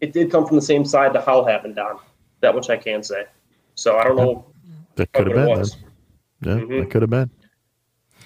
it 0.02 0.12
did 0.12 0.32
come 0.32 0.46
from 0.48 0.56
the 0.56 0.62
same 0.62 0.84
side 0.86 1.14
the 1.14 1.22
howl 1.22 1.46
happened 1.46 1.78
on. 1.78 2.00
That 2.42 2.56
much 2.56 2.70
I 2.70 2.78
can 2.78 3.04
say. 3.04 3.26
So 3.76 3.98
I 3.98 4.04
don't 4.04 4.16
know 4.18 4.46
That 4.96 5.12
could 5.14 5.28
have 5.28 5.36
been. 5.36 5.48
was. 5.48 5.78
then. 6.42 6.58
Yeah, 6.60 6.64
Mhm. 6.66 6.80
that 6.82 6.90
could 6.92 7.02
have 7.04 7.12
been. 7.12 7.30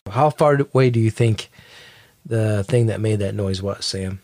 How 0.09 0.29
far 0.29 0.55
away 0.55 0.89
do 0.89 0.99
you 0.99 1.11
think 1.11 1.49
the 2.25 2.63
thing 2.63 2.85
that 2.87 3.01
made 3.01 3.19
that 3.19 3.35
noise 3.35 3.61
was, 3.61 3.85
Sam? 3.85 4.21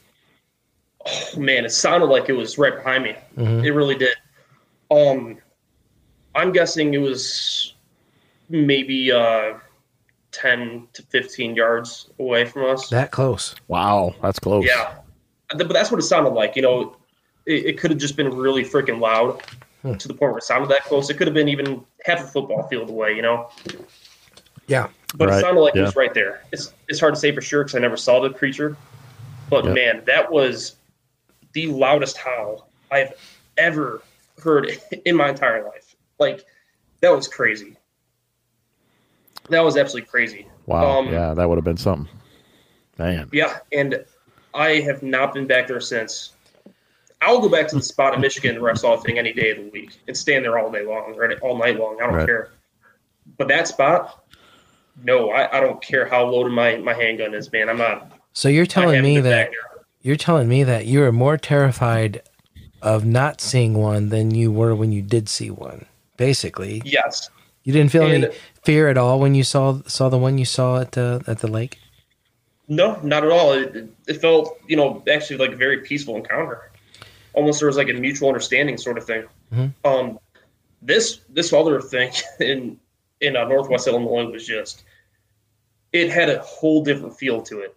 Oh, 1.12 1.39
man, 1.39 1.66
it 1.66 1.72
sounded 1.72 2.07
like 2.07 2.30
it 2.30 2.34
was 2.34 2.57
right 2.57 2.76
behind 2.76 3.03
me. 3.03 3.16
Mhm. 3.38 3.64
It 3.64 3.72
really 3.74 3.95
did. 3.95 4.16
Um, 4.91 5.38
I'm 6.36 6.51
guessing 6.51 6.93
it 6.93 6.99
was 6.99 7.74
maybe 8.49 9.12
uh, 9.12 9.53
10 10.32 10.88
to 10.93 11.01
15 11.03 11.55
yards 11.55 12.10
away 12.20 12.45
from 12.45 12.66
us. 12.66 12.89
That 12.89 13.12
close. 13.12 13.55
Wow, 13.68 14.14
that's 14.22 14.39
close. 14.39 14.66
Yeah, 14.66 14.95
but 15.55 15.70
that's 15.70 15.91
what 15.91 15.99
it 15.99 16.03
sounded 16.03 16.32
like. 16.32 16.55
You 16.55 16.62
know, 16.64 16.95
it, 17.45 17.66
it 17.66 17.78
could 17.80 17.91
have 17.91 17.99
just 17.99 18.16
been 18.16 18.30
really 18.36 18.64
freaking 18.64 18.99
loud 18.99 19.41
Hmm. 19.82 19.93
to 19.93 20.10
the 20.10 20.14
point 20.14 20.32
where 20.34 20.39
it 20.39 20.43
sounded 20.43 20.70
that 20.72 20.84
close. 20.84 21.10
It 21.10 21.14
could 21.16 21.26
have 21.28 21.34
been 21.34 21.47
even 21.47 21.82
half 22.03 22.20
a 22.22 22.28
football 22.28 22.64
field 22.68 22.89
away. 22.89 23.16
You 23.16 23.22
know, 23.22 23.49
Yeah. 24.68 24.89
but 25.16 25.30
Right, 25.30 25.38
it 25.38 25.41
sounded 25.41 25.62
like 25.62 25.74
it 25.76 25.82
was 25.82 25.95
right 25.95 26.14
there. 26.14 26.41
It's 26.51 26.74
it's 26.89 26.99
hard 26.99 27.14
to 27.16 27.20
say 27.20 27.34
for 27.34 27.39
sure 27.41 27.64
because 27.64 27.76
I 27.76 27.80
never 27.80 27.95
saw 27.95 28.20
the 28.20 28.30
creature. 28.30 28.76
But 29.49 29.64
Yeah. 29.66 29.72
man, 29.74 30.01
that 30.05 30.30
was 30.30 30.76
the 31.54 31.68
loudest 31.68 32.18
howl 32.18 32.70
I've 32.91 33.14
ever 33.58 34.02
heard 34.41 34.72
in 35.06 35.16
my 35.16 35.30
entire 35.30 35.64
life. 35.66 35.95
Like 36.20 36.45
that 37.02 37.10
was 37.10 37.28
crazy. 37.28 37.76
That 39.50 39.62
was 39.62 39.78
absolutely 39.78 40.10
crazy. 40.10 40.47
Wow. 40.66 41.00
Um, 41.00 41.12
yeah, 41.12 41.34
that 41.34 41.50
would 41.50 41.58
have 41.58 41.66
been 41.66 41.78
something. 41.78 42.08
Man. 42.97 43.30
Yeah, 43.32 43.60
and 43.72 44.06
I 44.54 44.76
have 44.82 45.02
not 45.02 45.34
been 45.34 45.47
back 45.47 45.68
there 45.68 45.80
since. 45.80 46.34
I'll 47.22 47.39
go 47.41 47.50
back 47.50 47.68
to 47.70 47.76
the 47.76 47.82
spot 47.82 48.14
in 48.14 48.22
Michigan 48.22 48.62
where 48.62 48.72
I 48.72 48.76
saw 48.76 48.93
a 48.93 49.02
thing 49.02 49.18
any 49.18 49.34
day 49.34 49.52
of 49.52 49.58
the 49.58 49.70
week 49.72 49.97
and 50.08 50.16
stand 50.16 50.45
there 50.45 50.58
all 50.58 50.72
day 50.72 50.86
long, 50.86 51.16
or 51.18 51.34
all 51.41 51.58
night 51.58 51.78
long. 51.80 51.97
I 52.02 52.06
don't 52.06 52.16
Right. 52.16 52.26
care. 52.26 52.52
But 53.38 53.47
that 53.50 53.68
spot, 53.68 54.24
no, 55.04 55.32
I, 55.32 55.58
I 55.58 55.60
don't 55.60 55.82
care 55.82 56.06
how 56.06 56.26
loaded 56.26 56.52
my, 56.52 56.78
my 56.78 56.93
handgun 56.93 57.34
is, 57.34 57.52
man. 57.52 57.70
I'm 57.70 57.78
not. 57.78 58.12
So 58.34 58.47
you're 58.50 58.66
telling 58.66 59.02
me 59.02 59.20
that 59.20 59.52
there. 59.52 59.52
You're 60.02 60.16
telling 60.16 60.47
me 60.47 60.64
that 60.64 60.86
you 60.86 61.00
were 61.00 61.12
more 61.12 61.38
terrified 61.38 62.22
of 62.82 63.06
not 63.06 63.41
seeing 63.41 63.74
one 63.74 64.10
than 64.10 64.32
you 64.32 64.52
were 64.52 64.74
when 64.74 64.91
you 64.91 65.02
did 65.02 65.28
see 65.28 65.50
one. 65.50 65.86
Basically, 66.18 66.82
Yes. 66.86 67.30
you 67.64 67.74
didn't 67.74 67.91
feel 67.91 68.04
any 68.04 68.28
fear 68.64 68.88
at 68.88 68.97
all 68.97 69.20
when 69.20 69.36
you 69.36 69.43
saw 69.43 69.82
saw 69.88 70.10
the 70.10 70.18
one 70.18 70.38
you 70.38 70.45
saw 70.45 70.80
at 70.82 70.93
the 70.93 71.24
at 71.28 71.39
the 71.39 71.47
lake. 71.47 71.80
No, 72.68 73.00
not 73.02 73.24
at 73.24 73.32
all. 73.32 73.54
It, 73.54 73.88
it 74.08 74.14
felt, 74.22 74.58
you 74.68 74.76
know, 74.76 75.04
actually 75.12 75.38
like 75.38 75.52
a 75.52 75.56
very 75.56 75.80
peaceful 75.80 76.16
encounter. 76.16 76.72
Almost 77.34 77.60
there 77.60 77.68
was 77.68 77.78
like 77.78 77.89
a 77.89 77.93
mutual 77.93 78.28
understanding 78.30 78.78
sort 78.78 78.97
of 78.97 79.06
thing. 79.06 79.24
Mhm. 79.54 79.74
Um, 79.84 80.20
this 80.82 81.20
this 81.30 81.52
other 81.54 81.82
thing 81.82 82.12
in 82.39 82.80
in 83.22 83.36
uh, 83.36 83.45
Northwest 83.45 83.88
Illinois 83.88 84.26
was 84.32 84.45
just 84.45 84.84
it 85.91 86.10
had 86.10 86.30
a 86.30 86.39
whole 86.39 86.84
different 86.84 87.18
feel 87.18 87.41
to 87.43 87.60
it. 87.62 87.76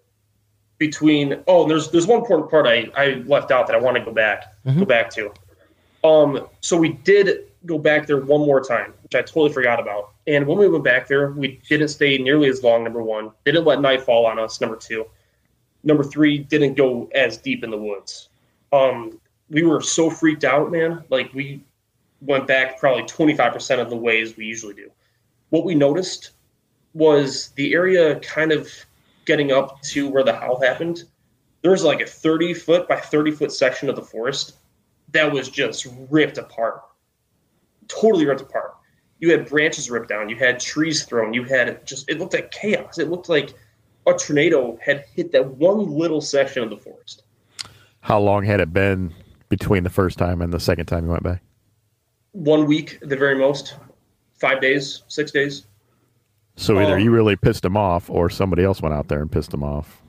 Between 0.86 1.38
oh, 1.46 1.68
there's 1.68 1.92
there's 1.92 2.08
one 2.08 2.18
important 2.18 2.50
part 2.50 2.66
I 2.66 2.90
I 2.96 3.22
left 3.26 3.52
out 3.52 3.68
that 3.68 3.76
I 3.76 3.78
want 3.78 3.96
to 3.98 4.04
go 4.04 4.10
back 4.10 4.52
go 4.64 4.72
Mhm. 4.72 4.88
back 4.88 5.10
to. 5.10 5.32
Um, 6.02 6.48
so 6.60 6.76
we 6.76 6.94
did 7.04 7.44
go 7.66 7.78
back 7.78 8.08
there 8.08 8.16
one 8.16 8.40
more 8.40 8.60
time, 8.60 8.92
which 9.04 9.14
I 9.14 9.22
totally 9.22 9.52
forgot 9.52 9.78
about. 9.78 10.10
And 10.26 10.44
when 10.44 10.58
we 10.58 10.66
went 10.66 10.82
back 10.82 11.06
there, 11.06 11.30
we 11.30 11.60
didn't 11.68 11.86
stay 11.86 12.18
nearly 12.18 12.48
as 12.48 12.64
long. 12.64 12.82
Number 12.82 13.00
one, 13.00 13.30
didn't 13.44 13.64
let 13.64 13.80
night 13.80 14.02
fall 14.02 14.26
on 14.26 14.40
us. 14.40 14.60
Number 14.60 14.74
two, 14.74 15.06
number 15.84 16.02
three, 16.02 16.38
didn't 16.38 16.74
go 16.74 17.08
as 17.14 17.36
deep 17.36 17.62
in 17.62 17.70
the 17.70 17.78
woods. 17.78 18.28
Um, 18.72 19.20
we 19.50 19.62
were 19.62 19.80
so 19.80 20.10
freaked 20.10 20.42
out, 20.42 20.72
man. 20.72 21.04
Like 21.10 21.32
we 21.32 21.62
went 22.22 22.48
back 22.48 22.80
probably 22.80 23.04
25% 23.04 23.78
of 23.80 23.88
the 23.88 23.96
ways 23.96 24.36
we 24.36 24.46
usually 24.46 24.74
do. 24.74 24.90
What 25.50 25.64
we 25.64 25.76
noticed 25.76 26.30
was 26.92 27.50
the 27.50 27.72
area 27.72 28.18
kind 28.18 28.50
of 28.50 28.68
getting 29.24 29.52
up 29.52 29.80
to 29.82 30.08
where 30.08 30.24
the 30.24 30.32
howl 30.32 30.60
happened. 30.60 31.04
There 31.62 31.70
was 31.70 31.84
like 31.84 32.00
a 32.00 32.06
30 32.06 32.54
foot 32.54 32.88
by 32.88 32.96
30 32.96 33.32
foot 33.32 33.52
section 33.52 33.88
of 33.88 33.96
the 33.96 34.02
forest 34.02 34.56
that 35.12 35.30
was 35.30 35.48
just 35.48 35.86
ripped 36.10 36.38
apart. 36.38 36.82
Totally 37.88 38.26
ripped 38.26 38.40
apart. 38.40 38.74
You 39.20 39.30
had 39.30 39.48
branches 39.48 39.90
ripped 39.90 40.08
down, 40.08 40.28
you 40.28 40.36
had 40.36 40.58
trees 40.58 41.04
thrown, 41.04 41.32
you 41.32 41.44
had 41.44 41.86
just, 41.86 42.10
it 42.10 42.18
looked 42.18 42.34
like 42.34 42.50
chaos. 42.50 42.98
It 42.98 43.08
looked 43.08 43.28
like 43.28 43.54
a 44.06 44.14
tornado 44.14 44.76
had 44.84 45.04
hit 45.14 45.30
that 45.32 45.46
one 45.46 45.90
little 45.90 46.20
section 46.20 46.62
of 46.62 46.70
the 46.70 46.76
forest. 46.76 47.22
How 48.00 48.18
long 48.18 48.42
had 48.44 48.58
it 48.58 48.72
been 48.72 49.14
between 49.48 49.84
the 49.84 49.90
first 49.90 50.18
time 50.18 50.42
and 50.42 50.52
the 50.52 50.58
second 50.58 50.86
time 50.86 51.04
you 51.04 51.10
went 51.10 51.22
back? 51.22 51.42
One 52.32 52.66
week 52.66 52.98
at 53.02 53.08
the 53.10 53.16
very 53.16 53.36
most, 53.36 53.76
five 54.34 54.60
days, 54.60 55.04
six 55.06 55.30
days. 55.30 55.66
So 56.62 56.78
either 56.78 56.94
Um, 56.94 57.00
you 57.00 57.10
really 57.10 57.34
pissed 57.34 57.64
him 57.64 57.76
off, 57.76 58.08
or 58.08 58.30
somebody 58.30 58.62
else 58.62 58.80
went 58.80 58.94
out 58.94 59.08
there 59.08 59.20
and 59.20 59.30
pissed 59.30 59.52
him 59.52 59.64
off. 59.64 60.00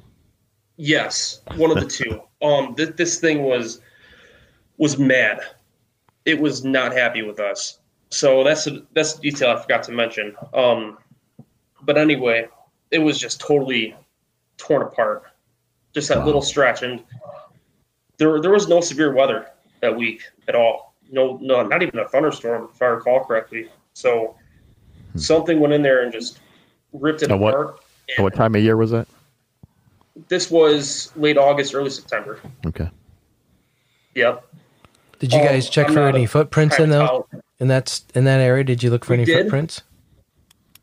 Yes, 0.78 1.42
one 1.56 1.72
of 1.72 1.80
the 1.84 1.88
two. 2.00 2.22
Um, 2.46 2.76
th- 2.76 2.96
this 2.96 3.20
thing 3.20 3.42
was 3.44 3.82
was 4.78 4.98
mad. 5.00 5.40
It 6.26 6.40
was 6.40 6.64
not 6.64 6.94
happy 6.94 7.22
with 7.24 7.40
us. 7.40 7.80
So 8.10 8.44
that's 8.44 8.68
a, 8.68 8.84
that's 8.94 9.18
a 9.18 9.22
detail 9.22 9.50
I 9.58 9.62
forgot 9.62 9.84
to 9.84 9.92
mention. 9.92 10.36
Um, 10.54 10.98
but 11.82 11.98
anyway, 11.98 12.48
it 12.92 13.00
was 13.00 13.20
just 13.20 13.40
totally 13.42 13.96
torn 14.58 14.84
apart. 14.84 15.24
Just 15.94 16.10
that 16.10 16.20
Wow. 16.20 16.26
little 16.26 16.42
stretch, 16.42 16.84
and 16.84 17.04
there 18.18 18.40
there 18.42 18.52
was 18.52 18.68
no 18.68 18.80
severe 18.80 19.14
weather 19.14 19.48
that 19.82 19.96
week 19.96 20.22
at 20.48 20.54
all. 20.56 20.94
No, 21.12 21.38
no, 21.42 21.64
not 21.66 21.82
even 21.82 22.00
a 22.00 22.08
thunderstorm, 22.08 22.70
if 22.74 22.82
I 22.82 22.86
recall 22.86 23.24
correctly. 23.26 23.70
So 23.94 24.36
something 25.16 25.60
went 25.60 25.74
in 25.74 25.82
there 25.82 26.02
and 26.04 26.12
just 26.12 26.40
ripped 26.94 27.24
it 27.24 27.32
And 27.32 27.40
what- 27.40 27.54
apart. 27.54 27.80
And 28.18 28.24
what 28.24 28.36
time 28.36 28.54
of 28.56 28.62
year 28.62 28.76
was 28.76 28.92
that? 28.92 29.08
This 30.28 30.52
was 30.52 31.12
late 31.16 31.38
August, 31.38 31.74
early 31.74 31.90
September. 31.90 32.40
Okay. 32.68 32.90
Yep. 34.16 34.46
Did 35.20 35.32
you 35.34 35.40
Oh, 35.40 35.44
guys 35.46 35.70
check 35.70 35.88
I'm 35.88 35.94
for 35.94 36.00
not 36.02 36.16
any 36.16 36.26
a 36.26 36.28
footprints 36.28 36.78
in 36.78 36.90
Kind 36.90 37.02
of 37.02 37.26
those 37.32 37.42
in 37.60 37.68
that 37.70 38.02
in 38.14 38.26
that 38.26 38.40
area? 38.42 38.64
Did 38.64 38.84
you 38.84 38.90
look 38.90 39.06
for 39.06 39.14
We 39.14 39.18
any 39.20 39.26
did. 39.26 39.44
footprints? 39.44 39.82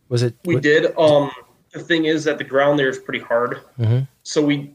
Was 0.08 0.22
it? 0.22 0.34
We 0.44 0.54
what- 0.54 0.62
did. 0.62 0.96
Um, 0.98 1.30
the 1.72 1.80
thing 1.80 2.06
is 2.06 2.24
that 2.24 2.38
the 2.38 2.44
ground 2.44 2.78
there 2.78 2.88
is 2.88 2.98
pretty 2.98 3.20
hard, 3.20 3.60
Mhm. 3.78 4.08
so 4.22 4.42
we 4.42 4.74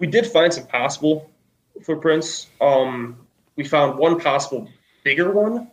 we 0.00 0.06
did 0.08 0.26
find 0.26 0.52
some 0.52 0.66
possible 0.66 1.30
footprints. 1.82 2.48
Um, 2.60 3.16
we 3.56 3.64
found 3.64 3.96
one 3.98 4.20
possible 4.20 4.68
bigger 5.04 5.30
one, 5.30 5.70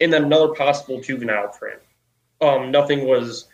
and 0.00 0.12
then 0.12 0.24
another 0.24 0.48
possible 0.54 1.00
juvenile 1.00 1.48
print. 1.48 1.80
Um, 2.40 2.70
nothing 2.70 3.06
was. 3.06 3.46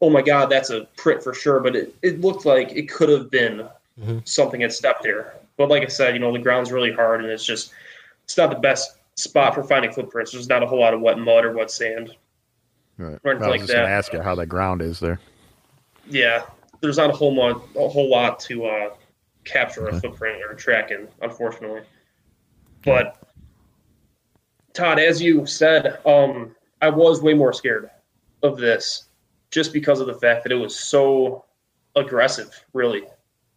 Oh 0.00 0.10
my 0.10 0.22
God, 0.22 0.46
that's 0.48 0.70
a 0.70 0.84
print 0.96 1.22
for 1.22 1.34
sure, 1.34 1.58
but 1.60 1.74
it, 1.74 1.94
it 2.02 2.20
looked 2.20 2.46
like 2.46 2.70
it 2.72 2.88
could 2.88 3.08
have 3.08 3.30
been 3.30 3.68
Mhm. 4.00 4.26
something 4.28 4.60
had 4.60 4.72
stepped 4.72 5.02
there. 5.02 5.34
But 5.56 5.68
like 5.68 5.82
I 5.82 5.86
said, 5.88 6.14
you 6.14 6.20
know, 6.20 6.32
the 6.32 6.38
ground's 6.38 6.70
really 6.70 6.92
hard, 6.92 7.20
and 7.22 7.30
it's 7.30 7.44
just 7.44 7.72
it's 8.24 8.36
not 8.36 8.50
the 8.50 8.56
best 8.58 8.96
spot 9.16 9.54
for 9.54 9.64
finding 9.64 9.90
footprints. 9.90 10.30
There's 10.30 10.48
not 10.48 10.62
a 10.62 10.66
whole 10.66 10.78
lot 10.78 10.94
of 10.94 11.00
wet 11.00 11.18
mud 11.18 11.44
or 11.44 11.52
wet 11.52 11.70
sand. 11.70 12.14
Right. 12.96 13.18
Or 13.24 13.32
I 13.32 13.34
was 13.34 13.46
like 13.48 13.60
just 13.62 13.72
going 13.72 13.82
that. 13.82 13.88
to 13.88 13.92
ask 13.92 14.12
you 14.12 14.22
how 14.22 14.36
the 14.36 14.46
ground 14.46 14.82
is 14.82 15.00
there. 15.00 15.18
Yeah, 16.08 16.44
there's 16.80 16.96
not 16.96 17.10
a 17.10 17.12
whole 17.12 17.34
lot, 17.34 17.62
a 17.76 17.88
whole 17.88 18.08
lot 18.08 18.38
to 18.40 18.66
uh, 18.66 18.90
capture 19.44 19.88
a 19.88 20.00
footprint 20.00 20.42
or 20.48 20.54
track 20.54 20.90
in, 20.92 21.08
unfortunately. 21.22 21.82
But 22.84 23.16
Todd, 24.74 24.98
as 25.00 25.20
you 25.20 25.44
said, 25.46 25.98
um, 26.06 26.54
I 26.80 26.88
was 26.90 27.20
way 27.20 27.34
more 27.34 27.52
scared 27.52 27.90
of 28.42 28.58
this 28.58 29.08
just 29.50 29.72
because 29.72 30.00
of 30.00 30.06
the 30.06 30.14
fact 30.14 30.42
that 30.42 30.52
it 30.52 30.56
was 30.56 30.78
so 30.78 31.44
aggressive. 31.96 32.64
Really, 32.72 33.02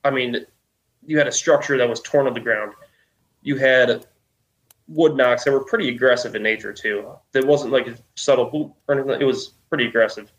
I 0.04 0.12
mean, 0.12 0.46
you 1.06 1.18
had 1.18 1.28
a 1.28 1.32
structure 1.32 1.78
that 1.78 1.90
was 1.90 2.02
torn 2.02 2.28
on 2.28 2.34
the 2.34 2.40
ground. 2.40 2.74
You 3.42 3.58
had 3.58 4.06
wood 4.88 5.16
knocks 5.16 5.44
that 5.44 5.52
were 5.52 5.64
pretty 5.64 5.90
aggressive 5.90 6.36
in 6.36 6.44
nature 6.44 6.74
too. 6.74 7.12
It 7.34 7.46
wasn't 7.46 7.74
like 7.74 7.88
a 7.88 7.98
subtle 8.16 8.50
boop 8.50 8.74
or 8.88 8.96
anything. 8.96 9.22
It 9.22 9.26
was 9.26 9.54
pretty 9.70 9.88
aggressive. 9.88 10.32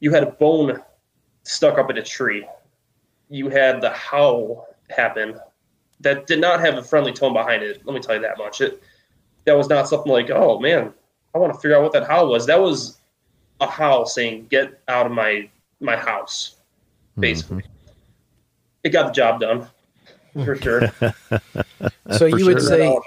You 0.00 0.12
had 0.12 0.22
a 0.22 0.30
bone 0.30 0.80
stuck 1.42 1.78
up 1.78 1.90
in 1.90 1.98
a 1.98 2.02
tree. 2.02 2.46
You 3.30 3.48
had 3.48 3.80
the 3.80 3.90
howl 3.90 4.66
happen 4.90 5.38
that 6.00 6.26
did 6.26 6.40
not 6.40 6.60
have 6.60 6.76
a 6.76 6.82
friendly 6.82 7.12
tone 7.12 7.32
behind 7.32 7.62
it. 7.62 7.84
Let 7.84 7.94
me 7.94 8.00
tell 8.00 8.14
you 8.14 8.20
that 8.22 8.38
much. 8.38 8.60
It 8.60 8.82
that 9.44 9.56
was 9.56 9.68
not 9.68 9.88
something 9.88 10.12
like, 10.12 10.30
oh 10.30 10.58
man, 10.58 10.92
I 11.34 11.38
want 11.38 11.54
to 11.54 11.58
figure 11.58 11.76
out 11.76 11.82
what 11.82 11.92
that 11.92 12.06
howl 12.06 12.28
was. 12.28 12.46
That 12.46 12.60
was 12.60 12.97
a 13.60 13.66
howl 13.66 14.06
saying, 14.06 14.46
"Get 14.50 14.80
out 14.88 15.06
of 15.06 15.12
my 15.12 15.48
my 15.80 15.96
house." 15.96 16.56
Hmm. 17.14 17.20
Basically, 17.22 17.62
it 18.84 18.90
got 18.90 19.06
the 19.06 19.12
job 19.12 19.40
done 19.40 19.66
for 20.44 20.56
sure. 20.62 20.88
So 22.10 22.30
For 22.30 22.38
you 22.38 22.46
would 22.46 22.60
sure. 22.60 22.60
say, 22.60 22.98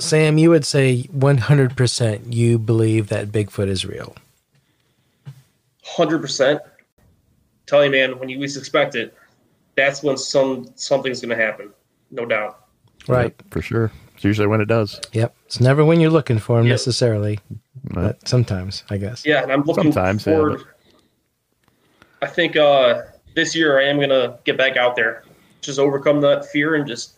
Sam, 0.00 0.38
you 0.38 0.50
would 0.50 0.64
say 0.64 1.04
100% 1.16 2.32
you 2.34 2.58
believe 2.58 3.08
that 3.08 3.28
Bigfoot 3.28 3.68
is 3.68 3.86
real. 3.86 4.14
hundred 5.84 6.20
percent. 6.20 6.60
Tell 7.66 7.84
you, 7.84 7.90
man, 7.90 8.18
when 8.18 8.28
you 8.28 8.38
least 8.38 8.56
expect 8.56 8.94
it, 8.94 9.14
that's 9.76 10.02
when 10.02 10.16
some 10.16 10.68
something's 10.74 11.20
going 11.20 11.36
to 11.36 11.42
happen, 11.44 11.70
no 12.10 12.24
doubt. 12.24 12.64
Right. 13.06 13.34
Yep, 13.38 13.50
for 13.50 13.62
sure. 13.62 13.92
It's 14.14 14.24
usually 14.24 14.46
when 14.48 14.60
it 14.60 14.66
does. 14.68 15.00
Yep. 15.12 15.34
It's 15.46 15.60
never 15.60 15.84
when 15.84 16.00
you're 16.00 16.10
looking 16.10 16.38
for 16.38 16.56
them 16.58 16.66
Yep. 16.66 16.72
necessarily, 16.74 17.38
Right. 17.50 17.58
But 17.84 18.26
sometimes, 18.28 18.84
I 18.90 18.96
guess. 18.98 19.24
Yeah, 19.26 19.42
and 19.42 19.52
I'm 19.52 19.62
looking 19.62 19.92
Sometimes, 19.92 20.26
yeah, 20.26 20.32
forward. 20.34 20.62
I 22.22 22.26
think 22.26 22.56
uh, 22.56 23.02
this 23.34 23.54
year 23.54 23.78
I 23.80 23.84
am 23.84 23.96
going 23.96 24.08
to 24.10 24.38
get 24.44 24.56
back 24.58 24.76
out 24.76 24.96
there, 24.96 25.24
just 25.60 25.78
overcome 25.78 26.20
that 26.22 26.46
fear 26.46 26.74
and 26.74 26.86
just 26.86 27.16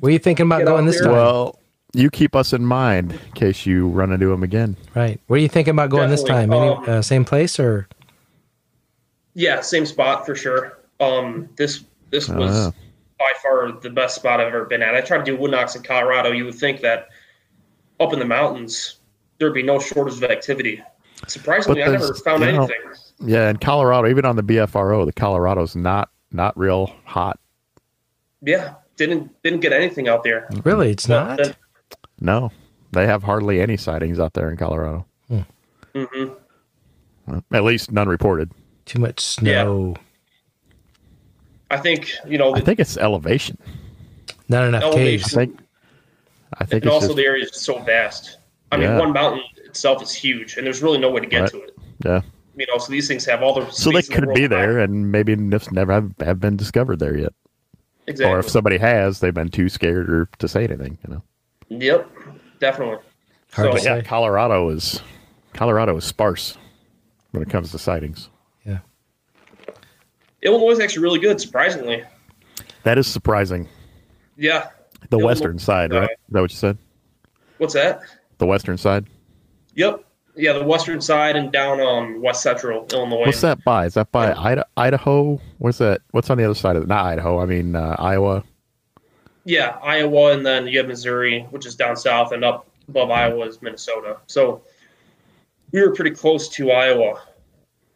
What 0.00 0.08
are 0.08 0.12
you 0.12 0.18
thinking 0.18 0.46
about 0.46 0.64
going 0.64 0.86
this 0.86 1.00
time? 1.00 1.12
Well, 1.12 1.58
you 1.92 2.10
keep 2.10 2.34
us 2.34 2.52
in 2.52 2.64
mind 2.64 3.12
in 3.12 3.32
case 3.34 3.64
you 3.64 3.86
run 3.88 4.10
into 4.12 4.26
them 4.26 4.42
again. 4.42 4.76
right. 4.96 5.20
What 5.28 5.36
are 5.36 5.42
you 5.42 5.48
thinking 5.48 5.72
about 5.72 5.90
going 5.90 6.10
this 6.10 6.24
time? 6.24 6.52
Any, 6.52 6.68
Um, 6.68 6.84
uh, 6.88 7.02
same 7.02 7.24
place 7.24 7.60
or? 7.60 7.86
yeah, 9.34 9.60
same 9.60 9.86
spot 9.86 10.26
for 10.26 10.34
sure. 10.34 10.78
Um, 11.00 11.48
this 11.56 11.84
this 12.10 12.28
was 12.28 12.72
by 13.18 13.32
far 13.42 13.72
the 13.80 13.90
best 13.90 14.16
spot 14.16 14.40
I've 14.40 14.48
ever 14.48 14.64
been 14.64 14.82
at. 14.82 14.94
I 14.94 15.00
tried 15.00 15.18
to 15.18 15.24
do 15.24 15.36
wood 15.36 15.50
knocks 15.52 15.74
in 15.76 15.82
Colorado. 15.82 16.30
You 16.32 16.44
would 16.46 16.54
think 16.54 16.80
that 16.80 17.08
up 18.00 18.12
in 18.12 18.18
the 18.18 18.24
mountains 18.24 18.98
there'd 19.44 19.54
be 19.54 19.62
no 19.62 19.78
shortage 19.78 20.16
of 20.16 20.24
activity. 20.24 20.82
Surprisingly, 21.26 21.82
I 21.82 21.88
never 21.88 22.14
found 22.14 22.42
you 22.42 22.52
know- 22.52 22.64
anything. 22.64 22.76
Yeah, 23.20 23.48
in 23.50 23.58
Colorado, 23.58 24.08
even 24.08 24.24
on 24.24 24.36
the 24.36 24.42
BFRO, 24.42 25.04
the 25.06 25.12
Colorado's 25.12 25.76
not 25.76 26.10
not 26.32 26.56
real 26.58 26.92
hot. 27.04 27.38
Yeah, 28.42 28.74
didn't 28.96 29.30
didn't 29.42 29.60
get 29.60 29.72
anything 29.72 30.08
out 30.08 30.24
there. 30.24 30.48
Really? 30.64 30.90
It's 30.90 31.08
not? 31.08 31.38
But 31.38 31.56
No, 32.20 32.50
they 32.92 33.06
have 33.06 33.22
hardly 33.22 33.60
any 33.60 33.76
sightings 33.76 34.18
out 34.18 34.32
there 34.34 34.50
in 34.50 34.56
Colorado. 34.56 35.06
then- 35.28 35.46
mhm. 35.94 36.36
Well, 37.26 37.44
At 37.52 37.64
least 37.64 37.92
none 37.92 38.08
reported. 38.08 38.50
Too 38.84 38.98
much 38.98 39.20
snow. 39.20 39.94
I 41.70 41.76
think 41.78 42.12
you 42.26 42.36
know, 42.36 42.54
I 42.54 42.60
think 42.60 42.80
it's 42.80 42.96
elevation. 42.96 43.56
Not 44.48 44.64
enough 44.64 44.82
Elevation. 44.82 45.06
caves. 45.18 45.32
think. 45.34 45.58
I 46.58 46.64
think 46.64 46.82
and 46.84 46.84
it's 46.84 46.92
also 46.92 47.06
just, 47.08 47.16
the 47.16 47.24
area 47.24 47.44
is 47.44 47.60
so 47.60 47.78
vast. 47.78 48.38
I 48.74 48.76
mean, 48.76 48.98
one 48.98 49.12
mountain 49.12 49.42
itself 49.64 50.02
is 50.02 50.12
huge, 50.12 50.56
and 50.56 50.66
there's 50.66 50.82
really 50.82 50.98
no 50.98 51.10
way 51.10 51.20
to 51.20 51.26
get 51.26 51.40
Right. 51.42 51.50
to 51.50 51.62
it. 51.62 51.76
yeah. 52.04 52.20
You 52.56 52.66
know, 52.68 52.78
so 52.78 52.92
these 52.92 53.08
things 53.08 53.24
have 53.24 53.42
all 53.42 53.54
the 53.54 53.68
So 53.70 53.90
they 53.90 54.00
space 54.02 54.08
in 54.08 54.12
the 54.14 54.14
could 54.20 54.26
world 54.26 54.36
be 54.36 54.48
to 54.48 54.54
hide. 54.56 54.62
there, 54.68 54.78
and 54.80 55.10
maybe 55.10 55.34
just 55.50 55.72
never 55.72 55.92
have, 55.92 56.12
have 56.20 56.40
been 56.40 56.56
discovered 56.56 56.98
there 57.00 57.16
yet. 57.16 57.32
Exactly. 58.06 58.32
Or 58.34 58.38
if 58.38 58.48
somebody 58.48 58.78
has, 58.78 59.18
they've 59.20 59.34
been 59.34 59.48
too 59.48 59.68
scared 59.68 60.08
or 60.10 60.28
to 60.38 60.46
say 60.46 60.64
anything. 60.64 60.98
You 61.08 61.14
know. 61.14 61.22
Yep, 61.70 62.10
definitely. 62.60 62.98
Hard 63.52 63.80
So- 63.80 63.84
yeah. 63.96 64.02
Colorado 64.02 64.68
is 64.68 65.00
Colorado 65.54 65.96
is 65.96 66.04
sparse 66.04 66.56
when 67.32 67.42
it 67.42 67.48
comes 67.50 67.70
to 67.72 67.78
sightings. 67.78 68.28
Yeah. 68.64 68.78
Illinois 70.42 70.72
is 70.72 70.80
actually 70.80 71.02
really 71.02 71.20
good, 71.20 71.40
surprisingly. 71.40 72.04
That 72.82 72.98
is 72.98 73.06
surprising. 73.06 73.68
Yeah. 74.36 74.68
The 75.08 75.16
Illinois- 75.16 75.26
western 75.26 75.58
side, 75.58 75.92
right? 75.92 76.02
uh, 76.02 76.12
Is 76.12 76.16
that 76.30 76.40
what 76.40 76.50
you 76.50 76.56
said? 76.56 76.78
What's 77.58 77.74
that? 77.74 78.00
The 78.38 78.46
western 78.46 78.76
side. 78.78 79.06
Yep. 79.74 80.04
Yeah, 80.36 80.52
the 80.54 80.64
western 80.64 81.00
side 81.00 81.36
and 81.36 81.52
down 81.52 81.80
um 81.80 82.20
west 82.20 82.42
central 82.42 82.86
Illinois. 82.92 83.26
What's 83.26 83.40
that 83.42 83.62
by? 83.64 83.86
Is 83.86 83.94
that 83.94 84.10
by 84.10 84.32
Ida- 84.32 84.66
Idaho? 84.76 85.40
What's 85.58 85.78
that? 85.78 86.00
What's 86.10 86.28
on 86.30 86.38
the 86.38 86.44
other 86.44 86.54
side 86.54 86.74
of 86.76 86.82
it? 86.82 86.88
Not 86.88 87.04
Idaho. 87.04 87.40
I 87.40 87.46
mean 87.46 87.76
uh, 87.76 87.94
Iowa. 87.98 88.42
Yeah, 89.44 89.76
Iowa, 89.82 90.32
and 90.32 90.44
then 90.44 90.66
you 90.66 90.78
have 90.78 90.88
Missouri, 90.88 91.42
which 91.50 91.66
is 91.66 91.74
down 91.76 91.96
south, 91.96 92.32
and 92.32 92.44
up 92.44 92.66
above 92.88 93.10
Iowa 93.10 93.46
is 93.46 93.60
Minnesota. 93.62 94.16
So 94.26 94.62
we 95.70 95.80
were 95.82 95.92
pretty 95.92 96.12
close 96.12 96.48
to 96.50 96.70
Iowa 96.72 97.20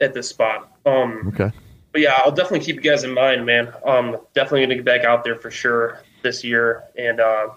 at 0.01 0.13
this 0.15 0.29
spot. 0.29 0.71
Um, 0.87 1.29
Okay. 1.35 1.51
but 1.93 2.01
yeah, 2.03 2.19
I'll 2.19 2.31
definitely 2.31 2.61
keep 2.65 2.77
you 2.77 2.83
guys 2.91 3.03
in 3.03 3.13
mind, 3.15 3.45
man. 3.47 3.73
Um, 3.85 4.19
definitely 4.35 4.61
gonna 4.63 4.75
get 4.77 4.85
back 4.85 5.05
out 5.05 5.25
there 5.25 5.37
for 5.37 5.51
sure 5.51 6.03
this 6.23 6.45
year 6.45 6.85
and 6.97 7.19
uh, 7.19 7.49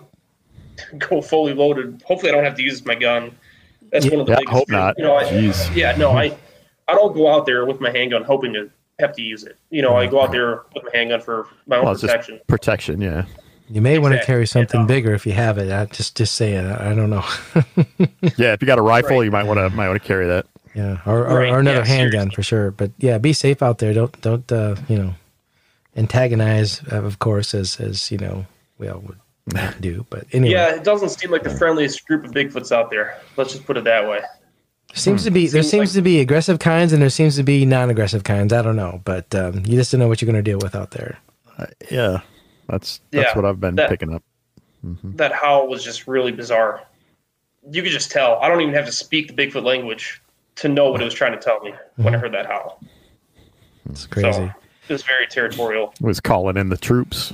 go 0.98 1.22
fully 1.22 1.54
loaded. 1.54 2.02
Hopefully, 2.06 2.32
I 2.32 2.36
don't 2.36 2.44
have 2.44 2.56
to 2.56 2.64
use 2.64 2.86
my 2.86 2.96
gun. 2.96 3.36
That's 3.92 4.06
one 4.10 4.22
of 4.22 4.26
the 4.26 4.32
Yeah, 4.34 4.40
biggest. 4.40 4.54
hope 4.54 4.68
fears. 4.70 4.78
not. 4.78 4.98
You 4.98 5.04
know, 5.04 5.16
I, 5.18 5.24
Jeez. 5.26 5.76
yeah, 5.76 5.96
no, 5.98 6.12
I 6.12 6.36
I 6.88 6.94
don't 6.96 7.14
go 7.14 7.32
out 7.34 7.46
there 7.46 7.66
with 7.66 7.80
my 7.82 7.90
handgun 7.92 8.24
hoping 8.24 8.54
to 8.54 8.70
have 9.00 9.14
to 9.16 9.22
use 9.22 9.44
it. 9.44 9.58
You 9.70 9.82
know, 9.82 9.96
I 9.96 10.08
go 10.08 10.22
out 10.22 10.32
there 10.32 10.62
with 10.76 10.84
my 10.84 10.90
handgun 10.94 11.22
for 11.22 11.48
my 11.68 11.78
own 11.78 11.84
Well, 11.86 11.94
it's 11.94 12.02
just 12.02 12.12
protection. 12.12 12.40
protection. 12.48 13.02
Yeah. 13.02 13.26
You 13.70 13.82
may 13.82 14.00
want 14.00 14.14
to 14.14 14.24
carry 14.26 14.46
something 14.46 14.82
Yeah. 14.82 14.86
bigger 14.86 15.14
if 15.14 15.26
you 15.26 15.32
have 15.32 15.58
it. 15.58 15.72
I 15.72 15.86
just 15.86 16.16
just 16.18 16.36
saying. 16.36 16.66
I, 16.66 16.92
I 16.92 16.94
don't 16.96 17.10
know. 17.10 17.24
Yeah. 18.38 18.54
If 18.54 18.62
you 18.62 18.66
got 18.68 18.80
a 18.80 18.82
rifle, 18.82 19.18
Right. 19.18 19.24
you 19.26 19.32
might 19.32 19.44
want 19.46 19.60
to 19.60 19.70
might 19.72 19.88
want 19.88 20.02
to 20.02 20.08
carry 20.08 20.28
that. 20.28 20.46
yeah, 20.76 20.98
or, 21.06 21.26
or, 21.28 21.38
Right, 21.40 21.50
or 21.50 21.60
another 21.60 21.80
yeah, 21.80 21.86
handgun 21.86 22.12
seriously. 22.30 22.36
for 22.36 22.44
sure. 22.44 22.72
But 22.72 22.92
yeah, 23.00 23.18
be 23.18 23.34
safe 23.34 23.62
out 23.64 23.78
there. 23.80 23.94
Don't 23.94 24.22
don't 24.22 24.50
uh, 24.52 24.76
you 24.88 24.98
know 24.98 25.14
antagonize, 25.98 26.82
uh, 26.92 27.02
of 27.04 27.20
course, 27.20 27.54
as 27.54 27.80
as 27.80 28.12
you 28.12 28.18
know 28.18 28.46
we 28.78 28.88
all 28.88 29.00
would 29.00 29.18
not 29.18 29.21
do. 29.80 30.06
But 30.10 30.26
anyway, 30.32 30.54
Yeah, 30.54 30.76
it 30.76 30.84
doesn't 30.84 31.10
seem 31.10 31.32
like 31.32 31.44
the 31.44 31.50
friendliest 31.50 32.06
group 32.08 32.26
of 32.26 32.32
Bigfoots 32.32 32.72
out 32.72 32.90
there. 32.90 33.20
Let's 33.38 33.54
just 33.54 33.66
put 33.66 33.78
it 33.78 33.84
that 33.86 34.08
way. 34.08 34.22
seems 34.94 35.24
to 35.24 35.32
be 35.32 35.48
there 35.48 35.64
Seems 35.64 35.72
seems 35.72 35.90
like- 35.90 35.96
to 35.96 36.02
be 36.02 36.20
aggressive 36.20 36.60
kinds 36.60 36.94
and 36.94 37.02
there 37.02 37.10
seems 37.10 37.36
to 37.38 37.44
be 37.44 37.66
non-aggressive 37.66 38.24
kinds. 38.24 38.54
I 38.54 38.62
don't 38.62 38.76
know, 38.76 39.02
but 39.04 39.34
um, 39.36 39.64
you 39.66 39.76
just 39.76 39.92
don't 39.92 40.00
know 40.00 40.08
what 40.08 40.22
you're 40.22 40.32
going 40.32 40.44
to 40.44 40.50
deal 40.50 40.60
with 40.60 40.76
out 40.76 40.92
there. 40.92 41.18
Uh, 41.58 41.68
yeah. 41.90 42.22
That's 42.68 43.02
that's 43.12 43.30
Yeah, 43.30 43.36
what 43.36 43.46
I've 43.46 43.60
been 43.60 43.76
that- 43.76 43.90
picking 43.90 44.14
up. 44.14 44.24
Mm-hmm. 44.86 45.16
That 45.18 45.32
howl 45.32 45.68
was 45.68 45.84
just 45.84 46.08
really 46.08 46.32
bizarre. 46.32 46.82
You 47.70 47.84
could 47.84 47.92
just 47.92 48.10
tell. 48.10 48.38
I 48.38 48.48
don't 48.48 48.62
even 48.62 48.74
have 48.74 48.88
to 48.88 48.92
speak 48.92 49.28
the 49.28 49.34
Bigfoot 49.34 49.64
language 49.64 50.22
to 50.56 50.68
know 50.68 50.90
what 50.90 51.02
it 51.02 51.06
was 51.06 51.14
trying 51.14 51.34
to 51.34 51.38
tell 51.38 51.60
me 51.60 51.74
when 51.98 52.08
I 52.08 52.12
mm-hmm. 52.12 52.22
heard 52.22 52.34
that 52.34 52.48
howl. 52.48 52.82
It's 53.90 54.08
crazy. 54.08 54.32
So 54.32 54.44
it 54.90 54.94
was 54.94 55.04
very 55.04 55.28
territorial. 55.28 55.94
Was 56.02 56.20
calling 56.20 56.58
in 56.58 56.70
the 56.70 56.78
troops. 56.78 57.34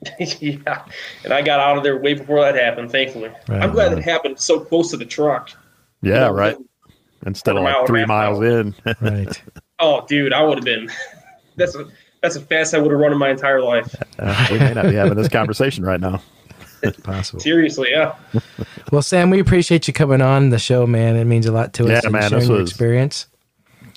yeah, 0.40 0.84
and 1.24 1.32
I 1.32 1.42
got 1.42 1.58
out 1.60 1.76
of 1.76 1.82
there 1.82 1.96
way 1.98 2.14
before 2.14 2.40
that 2.40 2.54
happened. 2.54 2.90
Thankfully, 2.92 3.30
Right. 3.48 3.62
I'm 3.62 3.72
glad 3.72 3.92
it 3.92 4.02
happened 4.04 4.38
so 4.38 4.60
close 4.60 4.90
to 4.92 4.96
the 4.96 5.04
truck. 5.04 5.50
Yeah. 6.02 6.14
You 6.14 6.20
know, 6.20 6.30
right. 6.32 6.56
Instead 7.26 7.56
of 7.56 7.64
like 7.64 7.86
three 7.86 8.04
miles 8.06 8.40
in. 8.42 8.74
right. 9.00 9.42
Oh, 9.80 10.04
dude, 10.06 10.32
I 10.32 10.42
would 10.42 10.58
have 10.58 10.64
been. 10.64 10.88
That's 11.56 11.74
a, 11.74 11.86
that's 12.22 12.34
the 12.36 12.40
fast 12.40 12.72
I 12.74 12.78
would 12.78 12.90
have 12.92 13.00
run 13.00 13.10
in 13.12 13.18
my 13.18 13.30
entire 13.30 13.60
life. 13.60 13.92
Uh, 14.18 14.46
we 14.50 14.58
may 14.60 14.74
not 14.74 14.84
be 14.84 14.94
having 14.94 15.14
this 15.16 15.28
conversation 15.28 15.84
right 15.84 16.00
now. 16.00 16.20
It's 16.84 16.98
possible. 17.00 17.40
Seriously, 17.40 17.88
yeah. 17.90 18.14
Well, 18.92 19.02
Sam, 19.02 19.30
we 19.30 19.40
appreciate 19.40 19.88
you 19.88 19.92
coming 19.94 20.20
on 20.20 20.50
the 20.50 20.58
show, 20.60 20.86
man. 20.86 21.16
It 21.16 21.24
means 21.24 21.46
a 21.46 21.52
lot 21.52 21.72
to 21.74 21.84
us 21.92 22.04
Yeah, 22.04 22.10
man, 22.10 22.22
sharing 22.28 22.38
this 22.40 22.48
your 22.48 22.58
was- 22.58 22.70
experience. 22.70 23.26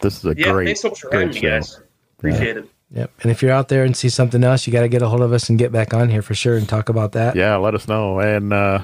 This 0.02 0.18
is 0.18 0.26
a 0.26 0.36
Yeah, 0.36 0.52
great, 0.54 0.66
thanks 0.66 0.82
so 0.82 0.90
much 0.90 1.02
for 1.02 1.10
having 1.12 1.30
great 1.30 1.42
show. 1.42 1.50
guys. 1.50 1.80
Appreciate 2.18 2.58
it. 2.58 2.70
Yep. 2.94 3.12
And 3.22 3.32
if 3.32 3.42
you're 3.42 3.52
out 3.52 3.70
there 3.70 3.84
and 3.84 3.96
see 3.96 4.10
something 4.10 4.44
else, 4.44 4.68
you 4.68 4.74
got 4.74 4.82
to 4.82 4.90
get 4.90 5.02
a 5.02 5.08
hold 5.08 5.22
of 5.22 5.32
us 5.32 5.50
and 5.50 5.58
get 5.58 5.72
back 5.72 5.94
on 5.94 6.10
here 6.10 6.22
for 6.22 6.36
sure 6.36 6.58
and 6.58 6.68
talk 6.68 6.90
about 6.90 7.14
that. 7.14 7.36
Yeah, 7.36 7.56
let 7.56 7.74
us 7.74 7.88
know 7.88 8.20
and 8.20 8.52
uh, 8.52 8.84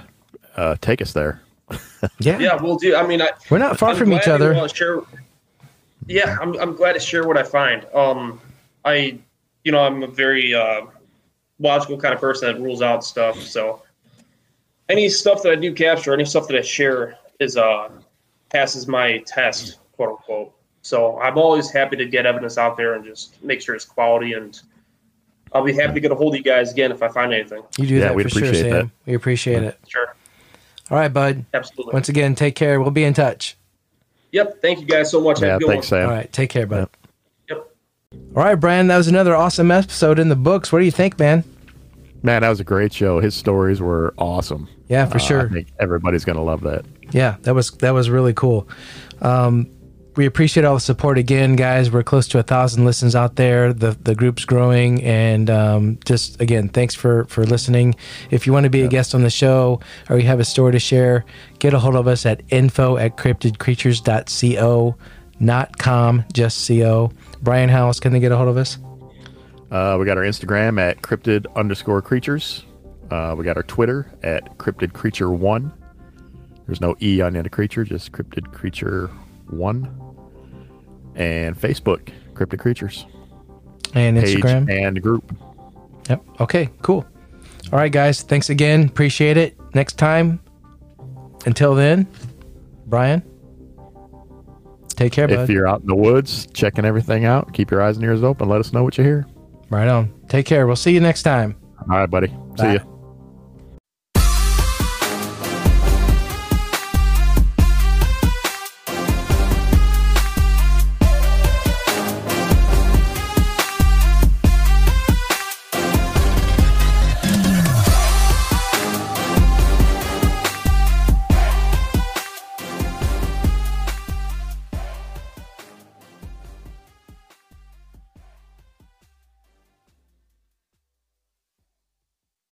uh, 0.56 0.76
take 0.82 1.02
us 1.02 1.14
there. 1.14 1.42
Yeah. 2.20 2.38
Yeah, 2.38 2.62
we'll 2.62 2.78
do. 2.78 2.96
I 2.96 3.08
mean, 3.08 3.24
I, 3.24 3.32
We're 3.50 3.58
not 3.58 3.80
far 3.80 3.90
I'm 3.90 3.96
from 3.96 4.14
each 4.14 4.28
other. 4.28 4.68
share, 4.70 5.02
yeah, 6.06 6.38
I'm, 6.40 6.56
I'm 6.60 6.76
glad 6.76 6.94
to 6.94 7.00
share 7.00 7.28
what 7.28 7.38
I 7.38 7.44
find. 7.44 7.88
Um, 7.92 8.40
I, 8.86 9.18
you 9.64 9.72
know, 9.72 9.80
I'm 9.80 10.04
a 10.04 10.08
very 10.08 10.54
uh, 10.54 10.82
logical 11.60 11.98
kind 11.98 12.14
of 12.14 12.20
person 12.20 12.54
that 12.54 12.62
rules 12.62 12.84
out 12.84 13.04
stuff. 13.04 13.42
So 13.42 13.82
any 14.90 15.10
stuff 15.10 15.44
that 15.44 15.52
I 15.52 15.56
do 15.56 15.74
capture, 15.74 16.14
any 16.14 16.26
stuff 16.26 16.48
that 16.48 16.58
I 16.58 16.62
share 16.62 17.18
is 17.40 17.58
uh 17.58 17.90
passes 18.50 18.88
my 18.88 19.20
test, 19.26 19.80
quote 19.94 20.10
unquote. 20.12 20.54
So 20.88 21.20
I'm 21.20 21.38
always 21.38 21.70
happy 21.70 21.98
to 21.98 22.06
get 22.06 22.26
evidence 22.26 22.58
out 22.58 22.78
there 22.78 22.94
and 22.94 23.04
just 23.04 23.44
make 23.44 23.60
sure 23.62 23.76
it's 23.76 23.84
quality. 23.84 24.32
And 24.34 24.58
I'll 25.52 25.62
be 25.66 25.74
happy 25.74 25.96
to 25.96 26.00
get 26.00 26.12
a 26.14 26.16
hold 26.16 26.34
of 26.34 26.38
you 26.38 26.44
guys 26.46 26.72
again 26.72 26.94
if 26.94 27.04
I 27.04 27.10
find 27.10 27.34
anything. 27.34 27.62
You 27.78 27.88
do 27.88 27.96
Yeah, 27.96 28.00
that 28.02 28.16
we'd 28.16 28.24
for 28.24 28.30
sure, 28.30 28.44
appreciate 28.48 28.70
Sam. 28.72 28.72
that. 28.72 28.90
We 29.06 29.14
appreciate 29.14 29.64
it. 29.64 29.78
Sure, 29.86 30.16
All 30.90 30.98
right, 30.98 31.12
bud. 31.12 31.44
absolutely. 31.54 31.92
Once 31.92 32.08
again, 32.08 32.36
take 32.36 32.56
care. 32.56 32.80
We'll 32.80 32.92
be 32.92 33.04
in 33.04 33.14
touch. 33.14 33.58
Yep. 34.32 34.62
Thank 34.62 34.80
you 34.80 34.86
guys 34.86 35.12
so 35.12 35.20
much. 35.20 35.40
Have 35.42 35.48
Yeah, 35.50 35.56
a 35.58 35.60
good 35.60 35.68
thanks, 35.68 35.92
one. 35.92 36.00
Sam. 36.00 36.10
All 36.10 36.16
right. 36.16 36.32
Take 36.32 36.50
care, 36.52 36.66
bud. 36.66 36.88
Yep. 37.50 37.58
All 38.38 38.44
right, 38.44 38.56
Brian. 38.56 38.88
That 38.88 38.96
was 38.98 39.10
another 39.10 39.36
awesome 39.36 39.72
episode 39.72 40.20
in 40.20 40.30
the 40.30 40.36
books. 40.38 40.72
What 40.72 40.80
do 40.80 40.86
you 40.86 40.92
think, 40.92 41.20
man? 41.20 41.44
Man, 42.24 42.44
that 42.44 42.50
was 42.50 42.62
a 42.62 42.64
great 42.64 42.94
show. 42.94 43.20
His 43.20 43.36
stories 43.36 43.82
were 43.82 44.14
awesome. 44.18 44.70
Yeah, 44.88 45.06
for 45.06 45.18
Uh, 45.18 45.20
sure. 45.20 45.48
I 45.48 45.50
think 45.50 45.68
everybody's 45.82 46.24
going 46.24 46.38
to 46.38 46.42
love 46.42 46.62
that. 46.62 46.86
Yeah, 47.12 47.36
that 47.42 47.54
was 47.56 47.72
that 47.72 47.92
was 47.92 48.10
really 48.10 48.34
cool. 48.34 48.68
Um, 49.22 49.68
we 50.18 50.26
appreciate 50.26 50.66
all 50.66 50.74
the 50.74 50.82
support 50.82 51.20
again, 51.20 51.56
guys. 51.56 51.92
We're 51.92 52.04
close 52.04 52.28
to 52.30 52.40
a 52.40 52.44
thousand 52.44 52.86
listens 52.86 53.16
out 53.16 53.36
there. 53.36 53.72
The 53.72 53.92
the 53.92 54.16
group's 54.16 54.46
growing, 54.46 55.02
and 55.04 55.50
um, 55.50 56.00
just 56.06 56.42
again, 56.42 56.70
thanks 56.70 56.96
for 56.96 57.26
for 57.26 57.46
listening. 57.46 57.96
If 58.32 58.48
you 58.48 58.54
want 58.54 58.64
to 58.64 58.70
be 58.70 58.82
a 58.82 58.88
guest 58.88 59.14
on 59.14 59.22
the 59.22 59.30
show 59.30 59.80
or 60.10 60.18
you 60.18 60.28
have 60.28 60.40
a 60.40 60.46
story 60.46 60.72
to 60.72 60.80
share, 60.80 61.24
get 61.60 61.74
a 61.74 61.80
hold 61.80 61.96
of 61.96 62.08
us 62.08 62.26
at 62.26 62.42
info 62.50 62.98
at 62.98 63.16
cryptidcreatures.co, 63.16 64.96
not 65.40 65.78
com, 65.78 66.26
just 66.34 66.68
co. 66.68 67.12
Brian, 67.42 67.70
how 67.70 67.86
else 67.86 68.00
can 68.00 68.12
they 68.12 68.20
get 68.20 68.32
a 68.32 68.38
hold 68.38 68.50
of 68.50 68.58
us? 68.58 68.80
Uh, 69.70 69.98
we 70.00 70.06
got 70.06 70.18
our 70.18 70.24
Instagram 70.24 70.80
at 70.82 71.02
cryptid 71.02 71.46
underscore 71.56 72.02
creatures. 72.02 72.66
Uh, 73.12 73.36
we 73.38 73.46
got 73.46 73.56
our 73.56 73.64
Twitter 73.64 74.12
at 74.24 74.58
cryptid 74.58 74.94
creature 74.94 75.30
one. 75.30 75.72
There's 76.66 76.82
no 76.82 76.96
E 77.02 77.22
on 77.22 77.34
the 77.34 77.40
end 77.40 77.46
of 77.46 77.52
creature, 77.54 77.84
just 77.84 78.12
cryptid 78.12 78.52
creature 78.52 79.10
one. 79.50 80.07
And 81.18 81.60
Facebook, 81.60 82.10
cryptid 82.34 82.60
creatures. 82.60 83.06
And 83.94 84.18
Instagram. 84.18 84.70
and 84.70 84.96
the 84.96 85.02
group. 85.02 85.36
Yep. 86.10 86.24
Okay, 86.42 86.70
cool. 86.82 87.06
All 87.74 87.80
right, 87.80 87.92
guys. 87.92 88.22
Thanks 88.22 88.50
again. 88.50 88.86
Appreciate 88.86 89.36
it. 89.38 89.58
Next 89.74 89.98
time. 89.98 90.40
Until 91.46 91.76
then, 91.76 92.08
Brian, 92.88 93.22
take 94.90 95.14
care, 95.14 95.28
bud. 95.28 95.40
If 95.40 95.50
you're 95.50 95.68
out 95.68 95.82
in 95.82 95.88
the 95.88 95.96
woods 95.96 96.48
checking 96.54 96.84
everything 96.84 97.26
out, 97.26 97.54
keep 97.54 97.72
your 97.72 97.82
eyes 97.82 97.96
and 97.96 98.06
ears 98.06 98.24
open. 98.24 98.50
Let 98.50 98.60
us 98.60 98.74
know 98.74 98.84
what 98.84 98.98
you 98.98 99.04
hear. 99.04 99.26
Right 99.70 99.88
on. 99.88 100.14
Take 100.28 100.46
care. 100.46 100.68
We'll 100.68 100.76
see 100.76 100.94
you 100.94 101.00
next 101.00 101.24
time. 101.24 101.56
All 101.90 101.98
right, 101.98 102.10
buddy. 102.10 102.28
Bye. 102.28 102.56
See 102.58 102.72
you. 102.74 102.97